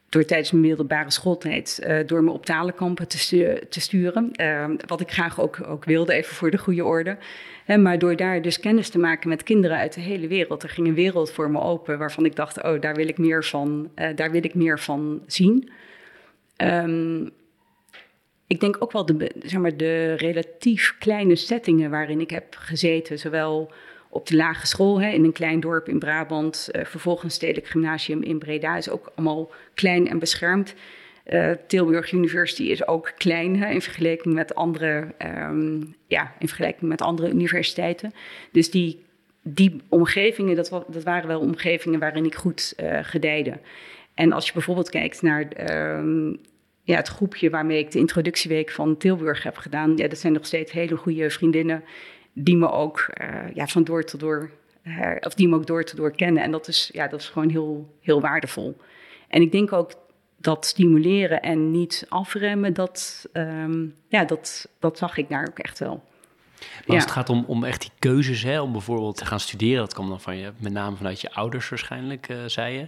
door 0.09 0.25
tijdens 0.25 0.51
mijn 0.51 0.63
middelbare 0.63 1.11
schooltijd 1.11 1.89
door 2.05 2.23
me 2.23 2.31
op 2.31 2.45
talenkampen 2.45 3.07
te, 3.07 3.65
te 3.69 3.81
sturen. 3.81 4.31
wat 4.87 5.01
ik 5.01 5.11
graag 5.11 5.41
ook, 5.41 5.59
ook 5.67 5.85
wilde, 5.85 6.13
even 6.13 6.35
voor 6.35 6.51
de 6.51 6.57
goede 6.57 6.85
orde. 6.85 7.17
maar 7.77 7.99
door 7.99 8.15
daar 8.15 8.41
dus 8.41 8.59
kennis 8.59 8.89
te 8.89 8.99
maken 8.99 9.29
met 9.29 9.43
kinderen 9.43 9.77
uit 9.77 9.93
de 9.93 10.01
hele 10.01 10.27
wereld. 10.27 10.63
Er 10.63 10.69
ging 10.69 10.87
een 10.87 10.93
wereld 10.93 11.31
voor 11.31 11.51
me 11.51 11.59
open 11.59 11.97
waarvan 11.97 12.25
ik 12.25 12.35
dacht, 12.35 12.63
oh, 12.63 12.81
daar 12.81 12.95
wil 12.95 13.07
ik 13.07 13.17
meer 13.17 13.43
van, 13.43 13.91
daar 14.15 14.31
wil 14.31 14.43
ik 14.43 14.53
meer 14.53 14.79
van 14.79 15.21
zien. 15.27 15.71
Um, 16.57 17.31
ik 18.51 18.59
denk 18.59 18.75
ook 18.79 18.91
wel 18.91 19.05
de, 19.05 19.31
zeg 19.43 19.61
maar, 19.61 19.77
de 19.77 20.13
relatief 20.13 20.95
kleine 20.99 21.35
settingen 21.35 21.89
waarin 21.89 22.19
ik 22.19 22.29
heb 22.29 22.55
gezeten, 22.57 23.19
zowel 23.19 23.71
op 24.09 24.27
de 24.27 24.35
lage 24.35 24.67
school 24.67 25.01
hè, 25.01 25.09
in 25.09 25.23
een 25.23 25.31
klein 25.31 25.59
dorp 25.59 25.87
in 25.87 25.99
Brabant. 25.99 26.69
Uh, 26.71 26.85
vervolgens 26.85 27.33
Stedelijk 27.33 27.67
Gymnasium 27.67 28.21
in 28.21 28.39
Breda 28.39 28.77
is 28.77 28.89
ook 28.89 29.11
allemaal 29.15 29.51
klein 29.73 30.07
en 30.07 30.19
beschermd. 30.19 30.73
Uh, 31.27 31.51
Tilburg 31.67 32.11
University 32.11 32.63
is 32.63 32.87
ook 32.87 33.11
klein 33.17 33.59
hè, 33.59 33.69
in 33.69 33.81
vergelijking 33.81 34.33
met 34.33 34.55
andere, 34.55 35.07
um, 35.19 35.95
ja, 36.07 36.33
in 36.39 36.47
vergelijking 36.47 36.89
met 36.89 37.01
andere 37.01 37.29
universiteiten. 37.29 38.13
Dus 38.51 38.71
die, 38.71 38.99
die 39.41 39.81
omgevingen, 39.89 40.55
dat, 40.55 40.69
dat 40.69 41.03
waren 41.03 41.27
wel 41.27 41.39
omgevingen 41.39 41.99
waarin 41.99 42.25
ik 42.25 42.35
goed 42.35 42.73
uh, 42.77 42.99
gedijde. 43.01 43.59
En 44.13 44.31
als 44.31 44.47
je 44.47 44.53
bijvoorbeeld 44.53 44.89
kijkt 44.89 45.21
naar 45.21 45.47
um, 45.97 46.39
ja, 46.83 46.95
het 46.95 47.07
groepje 47.07 47.49
waarmee 47.49 47.79
ik 47.79 47.91
de 47.91 47.99
introductieweek 47.99 48.71
van 48.71 48.97
Tilburg 48.97 49.43
heb 49.43 49.57
gedaan, 49.57 49.97
ja, 49.97 50.07
dat 50.07 50.17
zijn 50.17 50.33
nog 50.33 50.45
steeds 50.45 50.71
hele 50.71 50.95
goede 50.95 51.29
vriendinnen 51.29 51.83
die 52.33 52.57
me 52.57 52.71
ook 52.71 53.09
uh, 53.21 53.55
ja, 53.55 53.67
van 53.67 53.83
door 53.83 54.03
tot 54.03 54.19
door, 54.19 54.51
uh, 54.83 55.15
of 55.19 55.33
die 55.33 55.47
me 55.47 55.55
ook 55.55 55.67
door 55.67 55.83
tot 55.83 55.97
door 55.97 56.15
kennen. 56.15 56.43
En 56.43 56.51
dat 56.51 56.67
is, 56.67 56.89
ja, 56.93 57.07
dat 57.07 57.19
is 57.19 57.29
gewoon 57.29 57.49
heel, 57.49 57.97
heel 58.01 58.21
waardevol. 58.21 58.77
En 59.27 59.41
ik 59.41 59.51
denk 59.51 59.73
ook 59.73 59.91
dat 60.37 60.65
stimuleren 60.65 61.41
en 61.41 61.71
niet 61.71 62.05
afremmen, 62.09 62.73
dat, 62.73 63.29
um, 63.33 63.95
ja, 64.07 64.25
dat, 64.25 64.67
dat 64.79 64.97
zag 64.97 65.17
ik 65.17 65.29
daar 65.29 65.47
ook 65.49 65.59
echt 65.59 65.79
wel. 65.79 66.03
Maar 66.59 66.95
als 66.95 66.95
ja. 66.95 67.01
het 67.01 67.11
gaat 67.11 67.29
om, 67.29 67.43
om 67.47 67.63
echt 67.63 67.81
die 67.81 67.91
keuzes, 67.99 68.43
hè, 68.43 68.61
om 68.61 68.71
bijvoorbeeld 68.71 69.17
te 69.17 69.25
gaan 69.25 69.39
studeren, 69.39 69.79
dat 69.79 69.93
kwam 69.93 70.09
dan 70.09 70.21
van 70.21 70.37
je, 70.37 70.51
met 70.57 70.73
name 70.73 70.95
vanuit 70.95 71.21
je 71.21 71.33
ouders 71.33 71.69
waarschijnlijk, 71.69 72.29
uh, 72.29 72.37
zei 72.45 72.77
je. 72.77 72.87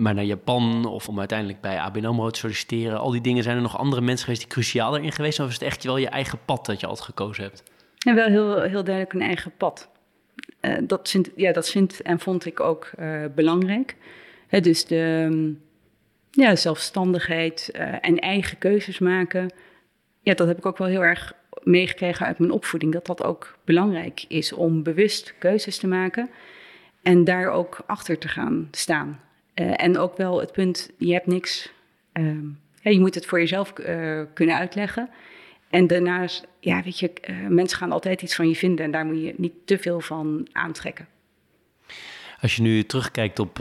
Maar 0.00 0.14
naar 0.14 0.24
Japan 0.24 0.84
of 0.84 1.08
om 1.08 1.18
uiteindelijk 1.18 1.60
bij 1.60 1.78
ABN 1.78 2.04
AMRO 2.04 2.30
te 2.30 2.38
solliciteren, 2.38 2.98
al 2.98 3.10
die 3.10 3.20
dingen, 3.20 3.42
zijn 3.42 3.56
er 3.56 3.62
nog 3.62 3.78
andere 3.78 4.02
mensen 4.02 4.24
geweest 4.24 4.42
die 4.42 4.50
cruciaal 4.50 4.96
erin 4.96 5.12
geweest? 5.12 5.40
Of 5.40 5.48
is 5.48 5.54
het 5.54 5.62
echt 5.62 5.84
wel 5.84 5.96
je 5.96 6.08
eigen 6.08 6.38
pad 6.44 6.66
dat 6.66 6.80
je 6.80 6.86
altijd 6.86 7.06
gekozen 7.06 7.44
hebt? 7.44 7.62
En 7.98 8.14
wel 8.14 8.26
heel, 8.26 8.60
heel 8.60 8.84
duidelijk 8.84 9.12
een 9.12 9.20
eigen 9.20 9.52
pad. 9.56 9.90
Uh, 10.60 10.76
dat, 10.82 11.10
vind, 11.10 11.30
ja, 11.36 11.52
dat 11.52 11.70
vind 11.70 12.02
en 12.02 12.20
vond 12.20 12.46
ik 12.46 12.60
ook 12.60 12.90
uh, 12.98 13.24
belangrijk. 13.34 13.96
Dus 14.48 14.84
de 14.84 15.54
ja, 16.30 16.56
zelfstandigheid 16.56 17.70
uh, 17.76 17.94
en 18.00 18.18
eigen 18.18 18.58
keuzes 18.58 18.98
maken. 18.98 19.52
Ja, 20.22 20.34
dat 20.34 20.46
heb 20.46 20.58
ik 20.58 20.66
ook 20.66 20.78
wel 20.78 20.88
heel 20.88 21.04
erg 21.04 21.32
meegekregen 21.62 22.26
uit 22.26 22.38
mijn 22.38 22.52
opvoeding. 22.52 22.92
Dat 22.92 23.06
dat 23.06 23.22
ook 23.22 23.58
belangrijk 23.64 24.24
is 24.28 24.52
om 24.52 24.82
bewust 24.82 25.34
keuzes 25.38 25.78
te 25.78 25.86
maken. 25.86 26.30
En 27.02 27.24
daar 27.24 27.50
ook 27.50 27.82
achter 27.86 28.18
te 28.18 28.28
gaan 28.28 28.68
staan. 28.70 29.20
En 29.60 29.98
ook 29.98 30.16
wel 30.16 30.40
het 30.40 30.52
punt, 30.52 30.90
je 30.98 31.12
hebt 31.12 31.26
niks. 31.26 31.72
Ehm, 32.12 32.46
je 32.82 33.00
moet 33.00 33.14
het 33.14 33.26
voor 33.26 33.38
jezelf 33.38 33.72
kunnen 34.34 34.56
uitleggen. 34.56 35.10
En 35.70 35.86
daarnaast, 35.86 36.46
ja, 36.60 36.82
weet 36.82 36.98
je, 36.98 37.12
uh, 37.30 37.46
mensen 37.48 37.78
gaan 37.78 37.92
altijd 37.92 38.22
iets 38.22 38.34
van 38.34 38.48
je 38.48 38.56
vinden 38.56 38.84
en 38.84 38.90
daar 38.90 39.04
moet 39.04 39.22
je 39.22 39.34
niet 39.36 39.52
te 39.64 39.78
veel 39.78 40.00
van 40.00 40.48
aantrekken. 40.52 41.06
Als 42.40 42.56
je 42.56 42.62
nu 42.62 42.84
terugkijkt 42.84 43.38
op, 43.38 43.60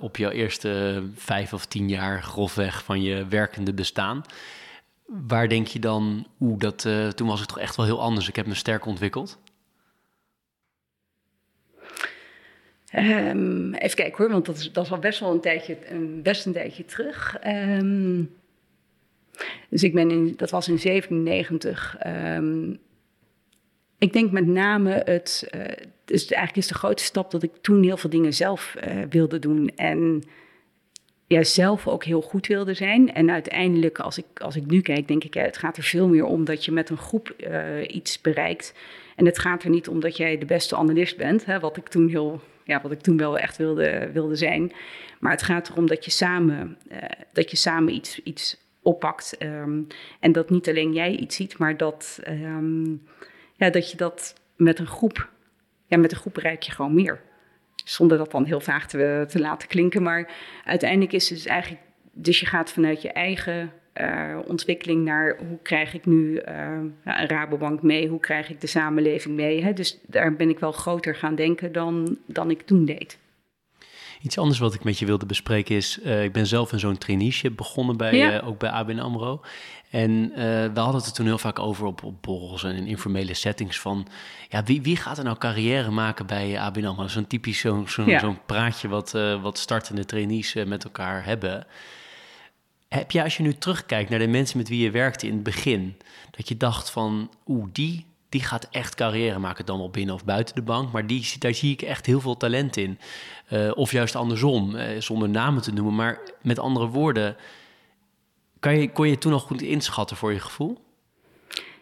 op 0.00 0.16
jouw 0.16 0.30
eerste 0.30 1.02
vijf 1.14 1.52
of 1.52 1.66
tien 1.66 1.88
jaar 1.88 2.22
grofweg 2.22 2.84
van 2.84 3.02
je 3.02 3.26
werkende 3.28 3.74
bestaan, 3.74 4.22
waar 5.06 5.48
denk 5.48 5.66
je 5.66 5.78
dan, 5.78 6.26
oeh, 6.40 6.58
dat, 6.58 6.88
toen 7.14 7.28
was 7.28 7.40
ik 7.40 7.46
toch 7.46 7.58
echt 7.58 7.76
wel 7.76 7.86
heel 7.86 8.00
anders. 8.00 8.28
Ik 8.28 8.36
heb 8.36 8.46
me 8.46 8.54
sterk 8.54 8.86
ontwikkeld. 8.86 9.38
Um, 12.96 13.74
even 13.74 13.96
kijken 13.96 14.16
hoor, 14.16 14.32
want 14.32 14.46
dat 14.46 14.56
is, 14.56 14.72
dat 14.72 14.84
is 14.84 14.92
al 14.92 14.98
best 14.98 15.20
wel 15.20 15.32
een 15.32 15.40
tijdje, 15.40 15.76
een, 15.88 16.22
best 16.22 16.46
een 16.46 16.52
tijdje 16.52 16.84
terug. 16.84 17.36
Um, 17.46 18.30
dus 19.68 19.82
ik 19.82 19.94
ben 19.94 20.10
in, 20.10 20.34
dat 20.36 20.50
was 20.50 20.68
in 20.68 20.78
97. 20.78 21.96
Um, 22.06 22.12
ehm, 22.12 22.76
ik 23.98 24.12
denk 24.12 24.30
met 24.30 24.46
name 24.46 25.02
het, 25.04 25.48
uh, 25.54 25.62
dus 26.04 26.26
eigenlijk 26.26 26.56
is 26.56 26.66
de 26.66 26.74
grootste 26.78 27.08
stap 27.08 27.30
dat 27.30 27.42
ik 27.42 27.50
toen 27.60 27.82
heel 27.82 27.96
veel 27.96 28.10
dingen 28.10 28.34
zelf 28.34 28.76
uh, 28.84 29.02
wilde 29.10 29.38
doen. 29.38 29.72
En 29.76 30.22
ja, 31.26 31.44
zelf 31.44 31.88
ook 31.88 32.04
heel 32.04 32.22
goed 32.22 32.46
wilde 32.46 32.74
zijn. 32.74 33.12
En 33.12 33.30
uiteindelijk, 33.30 33.98
als 33.98 34.18
ik, 34.18 34.40
als 34.40 34.56
ik 34.56 34.66
nu 34.66 34.80
kijk, 34.80 35.08
denk 35.08 35.24
ik, 35.24 35.34
ja, 35.34 35.42
het 35.42 35.56
gaat 35.56 35.76
er 35.76 35.82
veel 35.82 36.08
meer 36.08 36.24
om 36.24 36.44
dat 36.44 36.64
je 36.64 36.72
met 36.72 36.90
een 36.90 36.96
groep 36.96 37.34
uh, 37.38 37.94
iets 37.94 38.20
bereikt. 38.20 38.74
En 39.16 39.26
het 39.26 39.38
gaat 39.38 39.62
er 39.62 39.70
niet 39.70 39.88
om 39.88 40.00
dat 40.00 40.16
jij 40.16 40.38
de 40.38 40.46
beste 40.46 40.76
analist 40.76 41.16
bent, 41.16 41.44
hè, 41.44 41.60
wat 41.60 41.76
ik 41.76 41.88
toen 41.88 42.08
heel 42.08 42.40
ja, 42.70 42.80
wat 42.82 42.92
ik 42.92 43.00
toen 43.00 43.16
wel 43.16 43.38
echt 43.38 43.56
wilde, 43.56 44.10
wilde 44.12 44.36
zijn. 44.36 44.72
Maar 45.20 45.32
het 45.32 45.42
gaat 45.42 45.68
erom 45.68 45.86
dat 45.86 46.04
je 46.04 46.10
samen, 46.10 46.78
uh, 46.92 46.98
dat 47.32 47.50
je 47.50 47.56
samen 47.56 47.94
iets, 47.94 48.22
iets 48.22 48.68
oppakt. 48.82 49.36
Um, 49.42 49.86
en 50.20 50.32
dat 50.32 50.50
niet 50.50 50.68
alleen 50.68 50.92
jij 50.92 51.16
iets 51.16 51.36
ziet, 51.36 51.58
maar 51.58 51.76
dat, 51.76 52.20
um, 52.28 53.06
ja, 53.56 53.70
dat 53.70 53.90
je 53.90 53.96
dat 53.96 54.34
met 54.56 54.78
een 54.78 54.86
groep, 54.86 55.30
ja, 55.86 55.98
met 55.98 56.12
een 56.12 56.18
groep 56.18 56.34
bereik 56.34 56.62
je 56.62 56.72
gewoon 56.72 56.94
meer. 56.94 57.20
Zonder 57.84 58.18
dat 58.18 58.30
dan 58.30 58.44
heel 58.44 58.60
vaag 58.60 58.86
te, 58.86 59.24
te 59.28 59.40
laten 59.40 59.68
klinken. 59.68 60.02
Maar 60.02 60.32
uiteindelijk 60.64 61.12
is 61.12 61.28
het 61.28 61.38
dus 61.38 61.46
eigenlijk, 61.46 61.82
dus 62.12 62.40
je 62.40 62.46
gaat 62.46 62.72
vanuit 62.72 63.02
je 63.02 63.12
eigen 63.12 63.72
uh, 63.94 64.38
ontwikkeling 64.46 65.04
naar 65.04 65.36
hoe 65.48 65.58
krijg 65.62 65.94
ik 65.94 66.06
nu 66.06 66.32
uh, 66.32 66.42
een 67.04 67.28
Rabobank 67.28 67.82
mee, 67.82 68.08
hoe 68.08 68.20
krijg 68.20 68.50
ik 68.50 68.60
de 68.60 68.66
samenleving 68.66 69.36
mee. 69.36 69.62
Hè? 69.62 69.72
Dus 69.72 69.98
daar 70.06 70.36
ben 70.36 70.48
ik 70.48 70.58
wel 70.58 70.72
groter 70.72 71.14
gaan 71.14 71.34
denken 71.34 71.72
dan, 71.72 72.16
dan 72.26 72.50
ik 72.50 72.62
toen 72.62 72.84
deed. 72.84 73.18
Iets 74.22 74.38
anders 74.38 74.58
wat 74.58 74.74
ik 74.74 74.84
met 74.84 74.98
je 74.98 75.06
wilde 75.06 75.26
bespreken 75.26 75.76
is, 75.76 75.98
uh, 76.04 76.24
ik 76.24 76.32
ben 76.32 76.46
zelf 76.46 76.72
in 76.72 76.78
zo'n 76.78 76.98
traineeship 76.98 77.56
begonnen 77.56 77.96
bij, 77.96 78.16
ja. 78.16 78.40
ook 78.40 78.58
bij 78.58 78.70
ABN 78.70 78.98
AMRO. 78.98 79.40
En 79.90 80.32
we 80.74 80.80
hadden 80.80 80.96
het 80.96 81.06
er 81.06 81.12
toen 81.12 81.26
heel 81.26 81.38
vaak 81.38 81.58
over 81.58 81.86
op, 81.86 82.02
op 82.02 82.22
borrels 82.22 82.64
en 82.64 82.74
in 82.74 82.86
informele 82.86 83.34
settings 83.34 83.80
van, 83.80 84.06
ja, 84.48 84.62
wie, 84.62 84.82
wie 84.82 84.96
gaat 84.96 85.18
er 85.18 85.24
nou 85.24 85.38
carrière 85.38 85.90
maken 85.90 86.26
bij 86.26 86.58
ABN 86.58 86.84
AMRO? 86.84 87.08
Zo'n 87.08 87.26
typisch 87.26 87.58
zo'n 87.58 87.88
zo, 87.88 88.02
ja. 88.06 88.18
zo 88.18 88.36
praatje 88.46 88.88
wat, 88.88 89.10
wat 89.42 89.58
startende 89.58 90.04
trainees 90.04 90.54
met 90.54 90.84
elkaar 90.84 91.24
hebben. 91.24 91.66
Heb 92.94 93.10
je, 93.10 93.22
als 93.22 93.36
je 93.36 93.42
nu 93.42 93.54
terugkijkt 93.54 94.10
naar 94.10 94.18
de 94.18 94.26
mensen 94.26 94.58
met 94.58 94.68
wie 94.68 94.82
je 94.82 94.90
werkte 94.90 95.26
in 95.26 95.32
het 95.32 95.42
begin, 95.42 95.96
dat 96.30 96.48
je 96.48 96.56
dacht 96.56 96.90
van, 96.90 97.30
oeh, 97.46 97.68
die 97.72 98.06
die 98.30 98.42
gaat 98.42 98.68
echt 98.70 98.94
carrière 98.94 99.38
maken, 99.38 99.66
dan 99.66 99.78
wel 99.78 99.90
binnen 99.90 100.14
of 100.14 100.24
buiten 100.24 100.54
de 100.54 100.62
bank. 100.62 100.92
Maar 100.92 101.06
die, 101.06 101.32
daar 101.38 101.54
zie 101.54 101.72
ik 101.72 101.82
echt 101.82 102.06
heel 102.06 102.20
veel 102.20 102.36
talent 102.36 102.76
in. 102.76 102.98
Uh, 103.52 103.70
of 103.74 103.92
juist 103.92 104.16
andersom, 104.16 104.74
uh, 104.74 104.84
zonder 104.98 105.28
namen 105.28 105.62
te 105.62 105.72
noemen. 105.72 105.94
Maar 105.94 106.20
met 106.42 106.58
andere 106.58 106.86
woorden, 106.86 107.36
kan 108.60 108.78
je, 108.78 108.92
kon 108.92 109.08
je 109.08 109.18
toen 109.18 109.32
nog 109.32 109.42
goed 109.42 109.62
inschatten 109.62 110.16
voor 110.16 110.32
je 110.32 110.40
gevoel? 110.40 110.78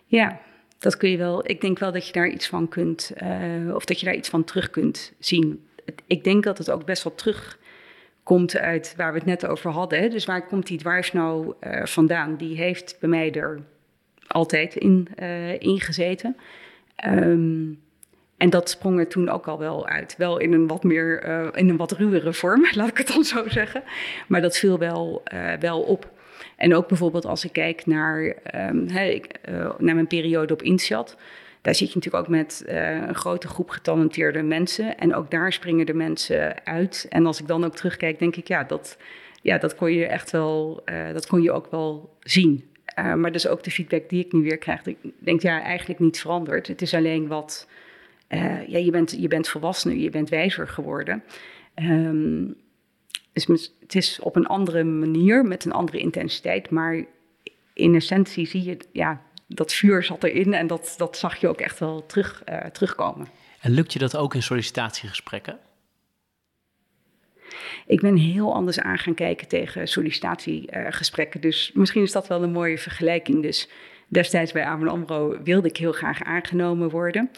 Ja, 0.05 0.40
dat 0.79 0.97
kun 0.97 1.11
je 1.11 1.16
wel. 1.16 1.49
Ik 1.51 1.61
denk 1.61 1.79
wel 1.79 1.92
dat 1.92 2.07
je 2.07 2.12
daar 2.12 2.29
iets 2.29 2.49
van 2.49 2.68
kunt, 2.68 3.12
uh, 3.23 3.75
of 3.75 3.85
dat 3.85 4.01
je 4.01 4.07
daar 4.07 4.14
iets 4.14 4.29
van 4.29 4.44
terug 4.44 4.71
kunt 4.71 5.12
zien. 5.18 5.66
Ik 6.07 6.25
denk 6.25 6.44
dat 6.44 6.59
het 6.59 6.71
ook 6.71 6.85
best 6.85 7.03
wel 7.03 7.14
terug 7.14 7.58
komt 8.29 8.59
uit 8.59 8.95
waar 8.97 9.12
we 9.12 9.19
het 9.19 9.27
net 9.27 9.47
over 9.47 9.71
hadden. 9.71 10.11
Dus 10.11 10.25
waar 10.25 10.47
komt 10.47 10.67
die 10.67 10.79
dwarf 10.79 11.12
nou 11.12 11.55
vandaan? 11.83 12.37
Die 12.37 12.57
heeft 12.57 12.97
bij 13.01 13.09
mij 13.09 13.33
er 13.33 13.61
altijd 14.27 14.77
in, 14.77 15.09
uh, 15.23 15.61
ingezeten. 15.61 16.37
Um, 17.07 17.81
en 18.37 18.51
dat 18.51 18.71
sprong 18.71 18.99
er 18.99 19.09
toen 19.09 19.29
ook 19.29 19.47
al 19.47 19.59
wel 19.59 19.87
uit. 19.87 20.14
Wel 20.17 20.38
in 20.38 20.53
een 20.53 20.67
wat 20.67 20.83
meer, 20.83 21.29
uh, 21.29 21.49
in 21.53 21.69
een 21.69 21.77
wat 21.77 21.93
ruwere 21.93 22.33
vorm, 22.33 22.67
laat 22.75 22.88
ik 22.88 22.99
het 22.99 23.07
dan 23.07 23.25
zo 23.25 23.49
zeggen. 23.49 23.83
Maar 24.27 24.41
dat 24.41 24.57
viel 24.57 24.79
wel, 24.79 25.23
wel 25.61 25.81
op. 25.81 26.11
En 26.57 26.75
ook 26.75 26.88
bijvoorbeeld 26.88 27.25
als 27.25 27.45
ik 27.45 27.53
kijk 27.53 27.87
naar, 27.87 28.35
hey, 28.87 29.14
ik, 29.14 29.41
naar 29.79 29.95
mijn 29.95 30.07
periode 30.07 30.53
op 30.53 30.62
INSEAD. 30.62 31.17
Daar 31.68 31.76
zit 31.76 31.88
je 31.88 31.94
natuurlijk 31.94 32.24
ook 32.24 32.31
met 32.31 32.62
een 32.66 33.14
grote 33.14 33.48
groep 33.48 33.70
getalenteerde 33.70 34.42
mensen. 34.42 34.98
En 34.98 35.14
ook 35.14 35.31
daar 35.31 35.52
springen 35.52 35.87
de 35.87 35.94
mensen 35.94 36.64
uit. 36.66 37.07
En 37.09 37.26
als 37.26 37.40
ik 37.40 37.46
dan 37.46 37.64
ook 37.64 37.76
terugkijk, 37.76 38.18
denk 38.18 38.37
ik, 38.37 38.48
ja, 38.48 38.64
dat, 38.64 38.98
ja, 39.42 39.59
dat 39.59 39.74
kon 39.74 39.92
je 39.92 40.07
echt 40.07 40.31
wel, 40.31 40.83
dat 41.12 41.26
kon 41.26 41.42
je 41.42 41.52
ook 41.52 41.70
wel 41.70 42.16
zien. 42.20 42.64
Uh, 42.98 43.14
maar 43.14 43.33
dus 43.33 43.46
ook 43.46 43.62
de 43.62 43.70
feedback 43.70 44.09
die 44.09 44.24
ik 44.24 44.33
nu 44.33 44.42
weer 44.42 44.59
krijg. 44.59 44.87
Ik 44.87 44.96
denk, 45.18 45.40
ja, 45.40 45.62
eigenlijk 45.62 46.00
niet 46.00 46.20
veranderd. 46.20 46.66
Het 46.66 46.83
is 46.83 46.94
alleen 46.94 47.26
wat... 47.26 47.68
Ja, 48.66 48.78
je 48.78 48.90
bent, 48.90 49.16
je 49.20 49.28
bent 49.28 49.52
je 49.83 50.11
bent 50.11 50.28
wijzer 50.28 50.68
geworden. 50.68 51.22
Dus 53.33 53.73
het 53.81 53.94
is 53.94 54.21
op 54.21 54.37
een 54.37 54.46
andere 54.46 54.85
manier, 54.85 55.44
met 55.44 55.64
een 55.64 55.73
andere 55.73 55.98
intensiteit. 55.98 56.71
Maar 56.71 57.04
in 57.73 57.94
essentie 57.94 58.46
zie 58.46 58.64
je, 58.64 58.77
ja, 58.92 59.23
dat 59.49 59.73
vuur 59.73 60.03
zat 60.03 60.25
erin. 60.25 60.55
En 60.55 60.67
dat, 60.67 60.94
dat 60.96 61.17
zag 61.17 61.37
je 61.37 61.49
ook 61.49 61.61
echt 61.61 61.79
wel 61.79 62.07
terug, 62.07 62.42
uh, 62.49 62.57
terugkomen. 62.59 63.27
En 63.61 63.71
lukt 63.71 63.92
je 63.92 63.99
dat 63.99 64.17
ook 64.17 64.35
in 64.35 64.42
sollicitatiegesprekken? 64.42 65.59
Ik 67.87 68.01
ben 68.01 68.17
heel 68.17 68.55
anders 68.55 68.81
aan 68.81 68.99
gaan 68.99 69.15
kijken 69.15 69.49
tegen 69.49 69.88
sollicitatiegesprekken. 69.88 71.40
dus 71.40 71.71
misschien 71.75 72.03
is 72.03 72.13
dat 72.13 72.27
wel 72.27 72.42
een 72.42 72.53
mooie 72.53 72.79
vergelijking. 72.79 73.42
Dus 73.42 73.69
destijds 74.09 74.53
bij 74.53 74.65
ABN 74.65 74.87
AMRO 74.87 75.42
wilde 75.42 75.69
ik 75.69 75.77
heel 75.77 75.92
graag 75.92 76.23
aangenomen 76.23 76.90
worden. 76.90 77.31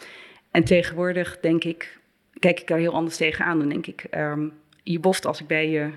En 0.51 0.63
tegenwoordig 0.63 1.39
denk 1.39 1.63
ik, 1.63 1.99
kijk 2.39 2.59
ik 2.59 2.67
daar 2.67 2.77
heel 2.77 2.93
anders 2.93 3.17
tegenaan. 3.17 3.59
Dan 3.59 3.69
denk 3.69 3.87
ik, 3.87 4.05
um, 4.15 4.53
je 4.83 4.99
boft 4.99 5.25
als 5.25 5.41
ik, 5.41 5.47
bij 5.47 5.69
je, 5.69 5.89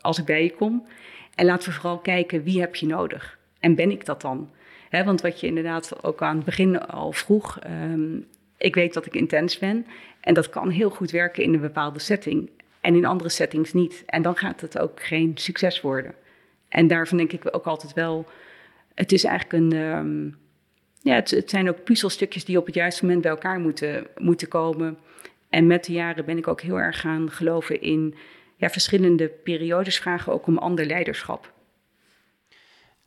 als 0.00 0.18
ik 0.18 0.24
bij 0.24 0.42
je 0.42 0.54
kom. 0.54 0.86
En 1.34 1.46
laten 1.46 1.68
we 1.68 1.74
vooral 1.74 1.98
kijken, 1.98 2.42
wie 2.42 2.60
heb 2.60 2.74
je 2.74 2.86
nodig? 2.86 3.38
En 3.60 3.74
ben 3.74 3.90
ik 3.90 4.04
dat 4.04 4.20
dan? 4.20 4.50
Want 4.90 5.20
wat 5.20 5.40
je 5.40 5.46
inderdaad 5.46 6.04
ook 6.04 6.22
aan 6.22 6.36
het 6.36 6.44
begin 6.44 6.80
al 6.80 7.12
vroeg... 7.12 7.58
Um, 7.66 8.26
ik 8.56 8.74
weet 8.74 8.94
dat 8.94 9.06
ik 9.06 9.14
intens 9.14 9.58
ben. 9.58 9.86
En 10.20 10.34
dat 10.34 10.50
kan 10.50 10.70
heel 10.70 10.90
goed 10.90 11.10
werken 11.10 11.42
in 11.42 11.54
een 11.54 11.60
bepaalde 11.60 11.98
setting. 11.98 12.50
En 12.80 12.94
in 12.94 13.04
andere 13.04 13.30
settings 13.30 13.72
niet. 13.72 14.02
En 14.06 14.22
dan 14.22 14.36
gaat 14.36 14.60
het 14.60 14.78
ook 14.78 15.02
geen 15.02 15.32
succes 15.34 15.80
worden. 15.80 16.14
En 16.68 16.86
daarvan 16.86 17.18
denk 17.18 17.32
ik 17.32 17.54
ook 17.56 17.64
altijd 17.64 17.92
wel. 17.92 18.26
Het 18.94 19.12
is 19.12 19.24
eigenlijk 19.24 19.62
een. 19.62 19.72
Ehm, 19.72 20.44
ja, 21.00 21.14
het, 21.14 21.30
het, 21.30 21.50
zijn 21.50 21.68
ook 21.68 21.84
puzzelstukjes 21.84 22.44
die 22.44 22.58
op 22.58 22.66
het 22.66 22.74
juiste 22.74 23.04
moment 23.04 23.22
bij 23.22 23.30
elkaar 23.30 23.58
moeten, 23.58 24.06
moeten 24.16 24.48
komen. 24.48 24.98
En 25.48 25.66
met 25.66 25.84
de 25.84 25.92
jaren 25.92 26.24
ben 26.24 26.38
ik 26.38 26.48
ook 26.48 26.60
heel 26.60 26.80
erg 26.80 27.00
gaan 27.00 27.30
geloven 27.30 27.80
in 27.80 28.14
ja, 28.56 28.70
verschillende 28.70 29.28
periodes 29.28 29.98
vragen 29.98 30.32
ook 30.32 30.46
om 30.46 30.58
ander 30.58 30.86
leiderschap. 30.86 31.52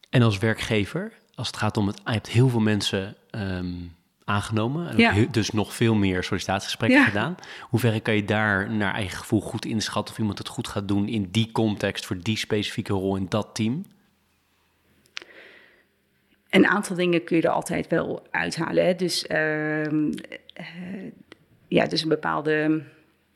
En 0.09 0.21
als 0.21 0.37
werkgever, 0.37 1.11
als 1.39 1.47
het 1.47 1.57
gaat 1.57 1.77
om 1.77 1.87
het, 1.87 2.01
je 2.05 2.11
hebt 2.11 2.29
heel 2.29 2.49
veel 2.49 2.59
mensen 2.59 3.15
ehm, 3.29 3.73
aangenomen. 4.23 4.97
En 4.97 5.27
dus 5.31 5.51
nog 5.51 5.73
veel 5.73 5.95
meer 5.95 6.23
sollicitatiegesprekken 6.23 7.03
gedaan. 7.03 7.35
Hoe 7.61 7.79
ver 7.79 8.01
kan 8.01 8.15
je 8.15 8.25
daar 8.25 8.71
naar 8.71 8.93
eigen 8.93 9.17
gevoel 9.17 9.41
goed 9.41 9.65
inschatten 9.65 10.13
of 10.13 10.19
iemand 10.19 10.37
het 10.37 10.47
goed 10.47 10.67
gaat 10.67 10.87
doen 10.87 11.07
in 11.07 11.27
die 11.31 11.51
context 11.51 12.05
voor 12.05 12.17
die 12.21 12.37
specifieke 12.37 12.93
rol 12.93 13.15
in 13.15 13.25
dat 13.29 13.49
team? 13.53 13.85
Een 16.49 16.67
aantal 16.67 16.95
dingen 16.95 17.23
kun 17.23 17.37
je 17.37 17.43
er 17.43 17.49
altijd 17.49 17.87
wel 17.87 18.27
uithalen. 18.31 18.85
Hè? 18.85 18.95
Dus, 18.95 19.25
uh, 19.27 20.11
ja, 21.67 21.85
dus 21.85 22.01
een 22.01 22.09
bepaalde. 22.09 22.83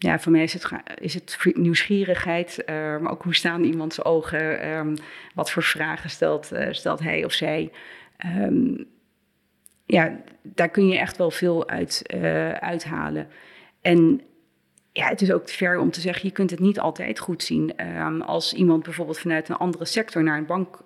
Ja, 0.04 0.20
voor 0.20 0.32
mij 0.32 0.44
is 0.44 0.54
het, 0.54 0.72
is 0.96 1.14
het 1.14 1.38
nieuwsgierigheid, 1.54 2.64
uh, 2.66 2.76
maar 2.76 3.12
ook 3.12 3.24
hoe 3.24 3.36
staan 3.36 3.64
iemands 3.64 4.04
ogen, 4.04 4.60
ehm, 4.60 4.96
wat 5.34 5.52
voor 5.52 5.64
vragen 5.64 6.10
stelt, 6.10 6.54
uh, 6.54 6.68
stelt 6.72 7.00
hij 7.00 7.26
of 7.26 7.32
zij. 7.32 7.72
Um, 8.26 8.86
ja, 9.86 10.20
daar 10.42 10.70
kun 10.70 10.88
je 10.88 10.98
echt 10.98 11.18
wel 11.18 11.32
veel 11.32 11.68
uit 11.68 12.02
uh, 12.16 12.52
uithalen. 12.52 13.28
En 13.82 14.22
ja, 14.92 15.08
het 15.08 15.22
is 15.22 15.32
ook 15.32 15.50
ver 15.50 15.80
om 15.80 15.92
te 15.92 16.02
zeggen, 16.02 16.28
je 16.28 16.34
kunt 16.34 16.50
het 16.50 16.60
niet 16.60 16.80
altijd 16.80 17.20
goed 17.20 17.44
zien. 17.44 17.74
Um, 18.00 18.22
als 18.22 18.54
iemand 18.54 18.84
bijvoorbeeld 18.84 19.20
vanuit 19.20 19.50
een 19.50 19.56
andere 19.58 19.86
sector 19.86 20.24
naar 20.24 20.38
een 20.38 20.46
bank 20.46 20.80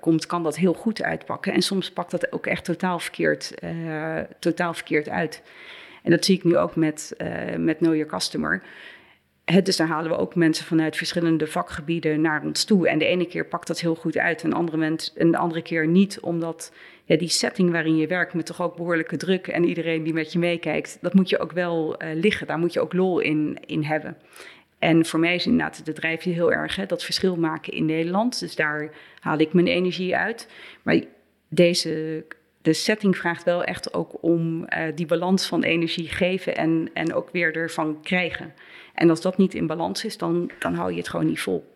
komt, 0.00 0.26
kan 0.26 0.42
dat 0.42 0.56
heel 0.56 0.74
goed 0.74 1.02
uitpakken. 1.02 1.52
En 1.52 1.62
soms 1.62 1.90
pakt 1.90 2.10
dat 2.10 2.32
ook 2.32 2.46
echt 2.46 2.64
totaal 2.64 2.98
verkeerd, 2.98 3.54
totaal 4.38 4.74
verkeerd 4.74 5.08
uit. 5.08 5.42
En 6.04 6.10
dat 6.10 6.24
zie 6.24 6.36
ik 6.36 6.44
nu 6.44 6.56
ook 6.56 6.76
met, 6.76 7.16
met 7.56 7.76
Know 7.76 7.94
Your 7.94 8.10
Customer. 8.10 8.62
Het, 9.44 9.66
dus 9.66 9.76
daar 9.76 9.86
halen 9.86 10.10
we 10.10 10.16
ook 10.16 10.34
mensen 10.34 10.66
vanuit 10.66 10.96
verschillende 10.96 11.46
vakgebieden 11.46 12.20
naar 12.20 12.42
ons 12.42 12.64
toe. 12.64 12.88
En 12.88 12.98
de 12.98 13.04
ene 13.04 13.26
keer 13.26 13.46
pakt 13.46 13.66
dat 13.66 13.80
heel 13.80 13.94
goed 13.94 14.18
uit, 14.18 14.42
en 14.42 14.50
de 14.50 14.56
andere, 14.56 14.98
andere 15.36 15.62
keer 15.62 15.86
niet, 15.86 16.20
omdat 16.20 16.72
ja, 17.04 17.16
die 17.16 17.28
setting 17.28 17.70
waarin 17.70 17.96
je 17.96 18.06
werkt 18.06 18.34
met 18.34 18.46
toch 18.46 18.62
ook 18.62 18.76
behoorlijke 18.76 19.16
druk 19.16 19.48
en 19.48 19.64
iedereen 19.64 20.02
die 20.02 20.12
met 20.12 20.32
je 20.32 20.38
meekijkt, 20.38 20.98
dat 21.00 21.14
moet 21.14 21.28
je 21.28 21.38
ook 21.38 21.52
wel 21.52 22.02
uh, 22.02 22.08
liggen. 22.14 22.46
Daar 22.46 22.58
moet 22.58 22.72
je 22.72 22.80
ook 22.80 22.92
lol 22.92 23.20
in, 23.20 23.58
in 23.66 23.82
hebben. 23.82 24.16
En 24.78 25.06
voor 25.06 25.20
mij 25.20 25.34
is 25.34 25.46
inderdaad 25.46 25.86
de 25.86 25.92
drijfje 25.92 26.30
heel 26.30 26.52
erg 26.52 26.76
hè, 26.76 26.86
dat 26.86 27.04
verschil 27.04 27.36
maken 27.36 27.72
in 27.72 27.84
Nederland. 27.86 28.40
Dus 28.40 28.56
daar 28.56 28.90
haal 29.20 29.38
ik 29.38 29.52
mijn 29.52 29.66
energie 29.66 30.16
uit. 30.16 30.48
Maar 30.82 31.00
deze, 31.48 32.24
de 32.64 32.72
setting 32.72 33.16
vraagt 33.16 33.44
wel 33.44 33.64
echt 33.64 33.94
ook 33.94 34.22
om 34.22 34.60
uh, 34.62 34.84
die 34.94 35.06
balans 35.06 35.46
van 35.46 35.62
energie 35.62 36.08
geven 36.08 36.56
en, 36.56 36.90
en 36.92 37.14
ook 37.14 37.30
weer 37.30 37.56
ervan 37.56 38.00
krijgen. 38.02 38.54
En 38.94 39.10
als 39.10 39.20
dat 39.20 39.36
niet 39.36 39.54
in 39.54 39.66
balans 39.66 40.04
is, 40.04 40.18
dan, 40.18 40.50
dan 40.58 40.74
hou 40.74 40.90
je 40.90 40.98
het 40.98 41.08
gewoon 41.08 41.26
niet 41.26 41.40
vol. 41.40 41.72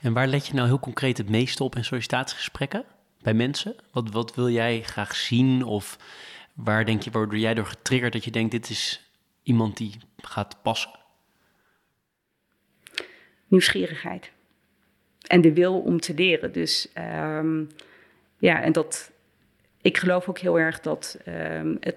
En 0.00 0.12
waar 0.12 0.26
let 0.26 0.46
je 0.46 0.54
nou 0.54 0.66
heel 0.66 0.80
concreet 0.80 1.18
het 1.18 1.28
meeste 1.28 1.64
op 1.64 1.76
in 1.76 1.84
sollicitatiegesprekken? 1.84 2.84
bij 3.22 3.34
mensen? 3.34 3.74
Wat, 3.92 4.10
wat 4.10 4.34
wil 4.34 4.48
jij 4.48 4.82
graag 4.82 5.16
zien? 5.16 5.64
Of 5.64 5.98
waar 6.54 6.84
denk 6.84 7.02
je, 7.02 7.10
waardoor 7.10 7.38
jij 7.38 7.54
door 7.54 7.66
getriggerd 7.66 8.12
dat 8.12 8.24
je 8.24 8.30
denkt, 8.30 8.50
dit 8.50 8.70
is 8.70 9.12
iemand 9.42 9.76
die 9.76 9.96
gaat 10.16 10.62
passen? 10.62 10.90
Nieuwsgierigheid. 13.46 14.30
En 15.26 15.40
de 15.40 15.52
wil 15.52 15.80
om 15.80 16.00
te 16.00 16.14
leren. 16.14 16.52
Dus 16.52 16.88
um, 17.38 17.68
ja, 18.38 18.62
en 18.62 18.72
dat. 18.72 19.11
Ik 19.82 19.98
geloof 19.98 20.28
ook 20.28 20.38
heel 20.38 20.58
erg 20.58 20.80
dat, 20.80 21.18
um, 21.28 21.76
het, 21.80 21.96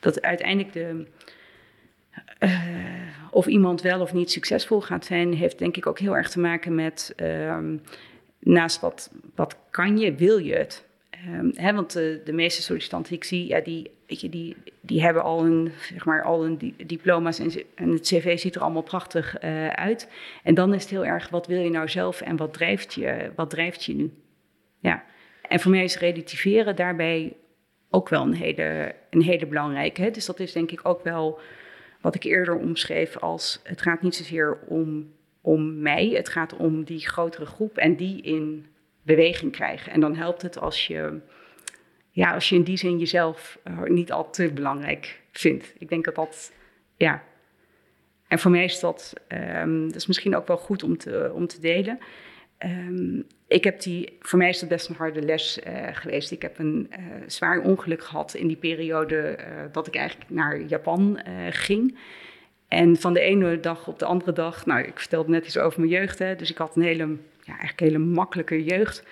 dat 0.00 0.22
uiteindelijk 0.22 0.72
de. 0.72 1.06
Uh, 2.40 2.50
of 3.30 3.46
iemand 3.46 3.80
wel 3.80 4.00
of 4.00 4.12
niet 4.12 4.30
succesvol 4.30 4.80
gaat 4.80 5.04
zijn, 5.04 5.34
heeft 5.34 5.58
denk 5.58 5.76
ik 5.76 5.86
ook 5.86 5.98
heel 5.98 6.16
erg 6.16 6.30
te 6.30 6.40
maken 6.40 6.74
met 6.74 7.14
um, 7.16 7.80
naast 8.38 8.80
wat, 8.80 9.10
wat 9.34 9.56
kan 9.70 9.98
je, 9.98 10.14
wil 10.14 10.38
je 10.38 10.54
het. 10.54 10.84
Um, 11.28 11.52
hè, 11.54 11.72
want 11.74 11.92
de, 11.92 12.20
de, 12.24 12.32
meeste 12.32 12.62
sollicitanten 12.62 13.08
die 13.08 13.18
ik 13.18 13.24
zie, 13.24 13.46
ja, 13.46 13.60
die, 13.60 13.90
weet 14.06 14.20
je, 14.20 14.28
die, 14.28 14.56
die 14.80 15.02
hebben 15.02 15.22
al 15.22 15.44
een, 15.44 15.72
zeg 15.92 16.04
maar, 16.04 16.22
al 16.22 16.44
een 16.44 16.74
diploma's 16.86 17.38
en, 17.38 17.52
en 17.74 17.90
het 17.90 18.00
cv 18.00 18.38
ziet 18.38 18.54
er 18.54 18.62
allemaal 18.62 18.82
prachtig 18.82 19.42
uh, 19.44 19.68
uit. 19.68 20.10
En 20.42 20.54
dan 20.54 20.74
is 20.74 20.82
het 20.82 20.90
heel 20.90 21.04
erg, 21.04 21.28
wat 21.28 21.46
wil 21.46 21.60
je 21.60 21.70
nou 21.70 21.88
zelf 21.88 22.20
en 22.20 22.36
wat 22.36 22.52
drijft 22.52 22.94
je, 22.94 23.32
wat 23.36 23.50
drijft 23.50 23.84
je 23.84 23.94
nu? 23.94 24.10
Ja. 24.78 25.04
En 25.48 25.60
voor 25.60 25.70
mij 25.70 25.84
is 25.84 25.98
relativeren 25.98 26.76
daarbij 26.76 27.36
ook 27.90 28.08
wel 28.08 28.22
een 28.22 28.34
hele, 28.34 28.94
een 29.10 29.22
hele 29.22 29.46
belangrijke. 29.46 30.02
Hè? 30.02 30.10
Dus 30.10 30.26
dat 30.26 30.40
is 30.40 30.52
denk 30.52 30.70
ik 30.70 30.80
ook 30.82 31.02
wel 31.02 31.40
wat 32.00 32.14
ik 32.14 32.24
eerder 32.24 32.56
omschreef 32.56 33.16
als, 33.16 33.60
het 33.62 33.82
gaat 33.82 34.02
niet 34.02 34.14
zozeer 34.14 34.58
om 34.66 35.12
om 35.42 35.80
mij. 35.80 36.08
Het 36.08 36.28
gaat 36.28 36.56
om 36.56 36.84
die 36.84 37.06
grotere 37.06 37.46
groep 37.46 37.76
en 37.76 37.96
die 37.96 38.22
in 38.22 38.66
beweging 39.02 39.52
krijgen. 39.52 39.92
En 39.92 40.00
dan 40.00 40.16
helpt 40.16 40.42
het 40.42 40.58
als 40.58 40.86
je, 40.86 41.20
ja, 42.10 42.34
als 42.34 42.48
je 42.48 42.54
in 42.54 42.62
die 42.62 42.76
zin 42.76 42.98
jezelf 42.98 43.58
uh, 43.64 43.82
niet 43.82 44.12
al 44.12 44.30
te 44.30 44.52
belangrijk 44.52 45.22
vindt. 45.32 45.74
Ik 45.78 45.88
denk 45.88 46.04
dat 46.04 46.14
dat, 46.14 46.52
ja. 46.96 47.22
En 48.28 48.38
voor 48.38 48.50
mij 48.50 48.64
is 48.64 48.80
dat, 48.80 49.12
um, 49.62 49.86
dat 49.86 49.96
is 49.96 50.06
misschien 50.06 50.36
ook 50.36 50.46
wel 50.46 50.56
goed 50.56 50.82
om 50.82 50.98
te, 50.98 51.30
om 51.34 51.46
te 51.46 51.60
delen. 51.60 51.98
Um, 52.58 53.26
ik 53.52 53.64
heb 53.64 53.80
die, 53.80 54.16
voor 54.20 54.38
mij 54.38 54.48
is 54.48 54.58
dat 54.58 54.68
best 54.68 54.88
een 54.88 54.94
harde 54.94 55.22
les 55.22 55.58
uh, 55.66 55.72
geweest. 55.92 56.30
Ik 56.30 56.42
heb 56.42 56.58
een 56.58 56.90
uh, 56.90 56.98
zwaar 57.26 57.60
ongeluk 57.60 58.04
gehad 58.04 58.34
in 58.34 58.46
die 58.46 58.56
periode 58.56 59.38
dat 59.72 59.86
ik 59.86 59.94
eigenlijk 59.96 60.30
naar 60.30 60.60
Japan 60.60 61.20
ging. 61.50 61.98
En 62.68 62.96
van 62.96 63.12
de 63.12 63.20
ene 63.20 63.60
dag 63.60 63.88
op 63.88 63.98
de 63.98 64.04
andere 64.04 64.32
dag, 64.32 64.66
nou, 64.66 64.80
ik 64.80 64.98
vertelde 64.98 65.30
net 65.30 65.46
iets 65.46 65.58
over 65.58 65.80
mijn 65.80 65.92
jeugd, 65.92 66.18
hè, 66.18 66.36
dus 66.36 66.50
ik 66.50 66.58
had 66.58 66.76
een 66.76 66.82
hele, 66.82 67.06
ja, 67.40 67.58
eigenlijk 67.58 67.80
hele 67.80 67.98
makkelijke 67.98 68.64
jeugd. 68.64 69.04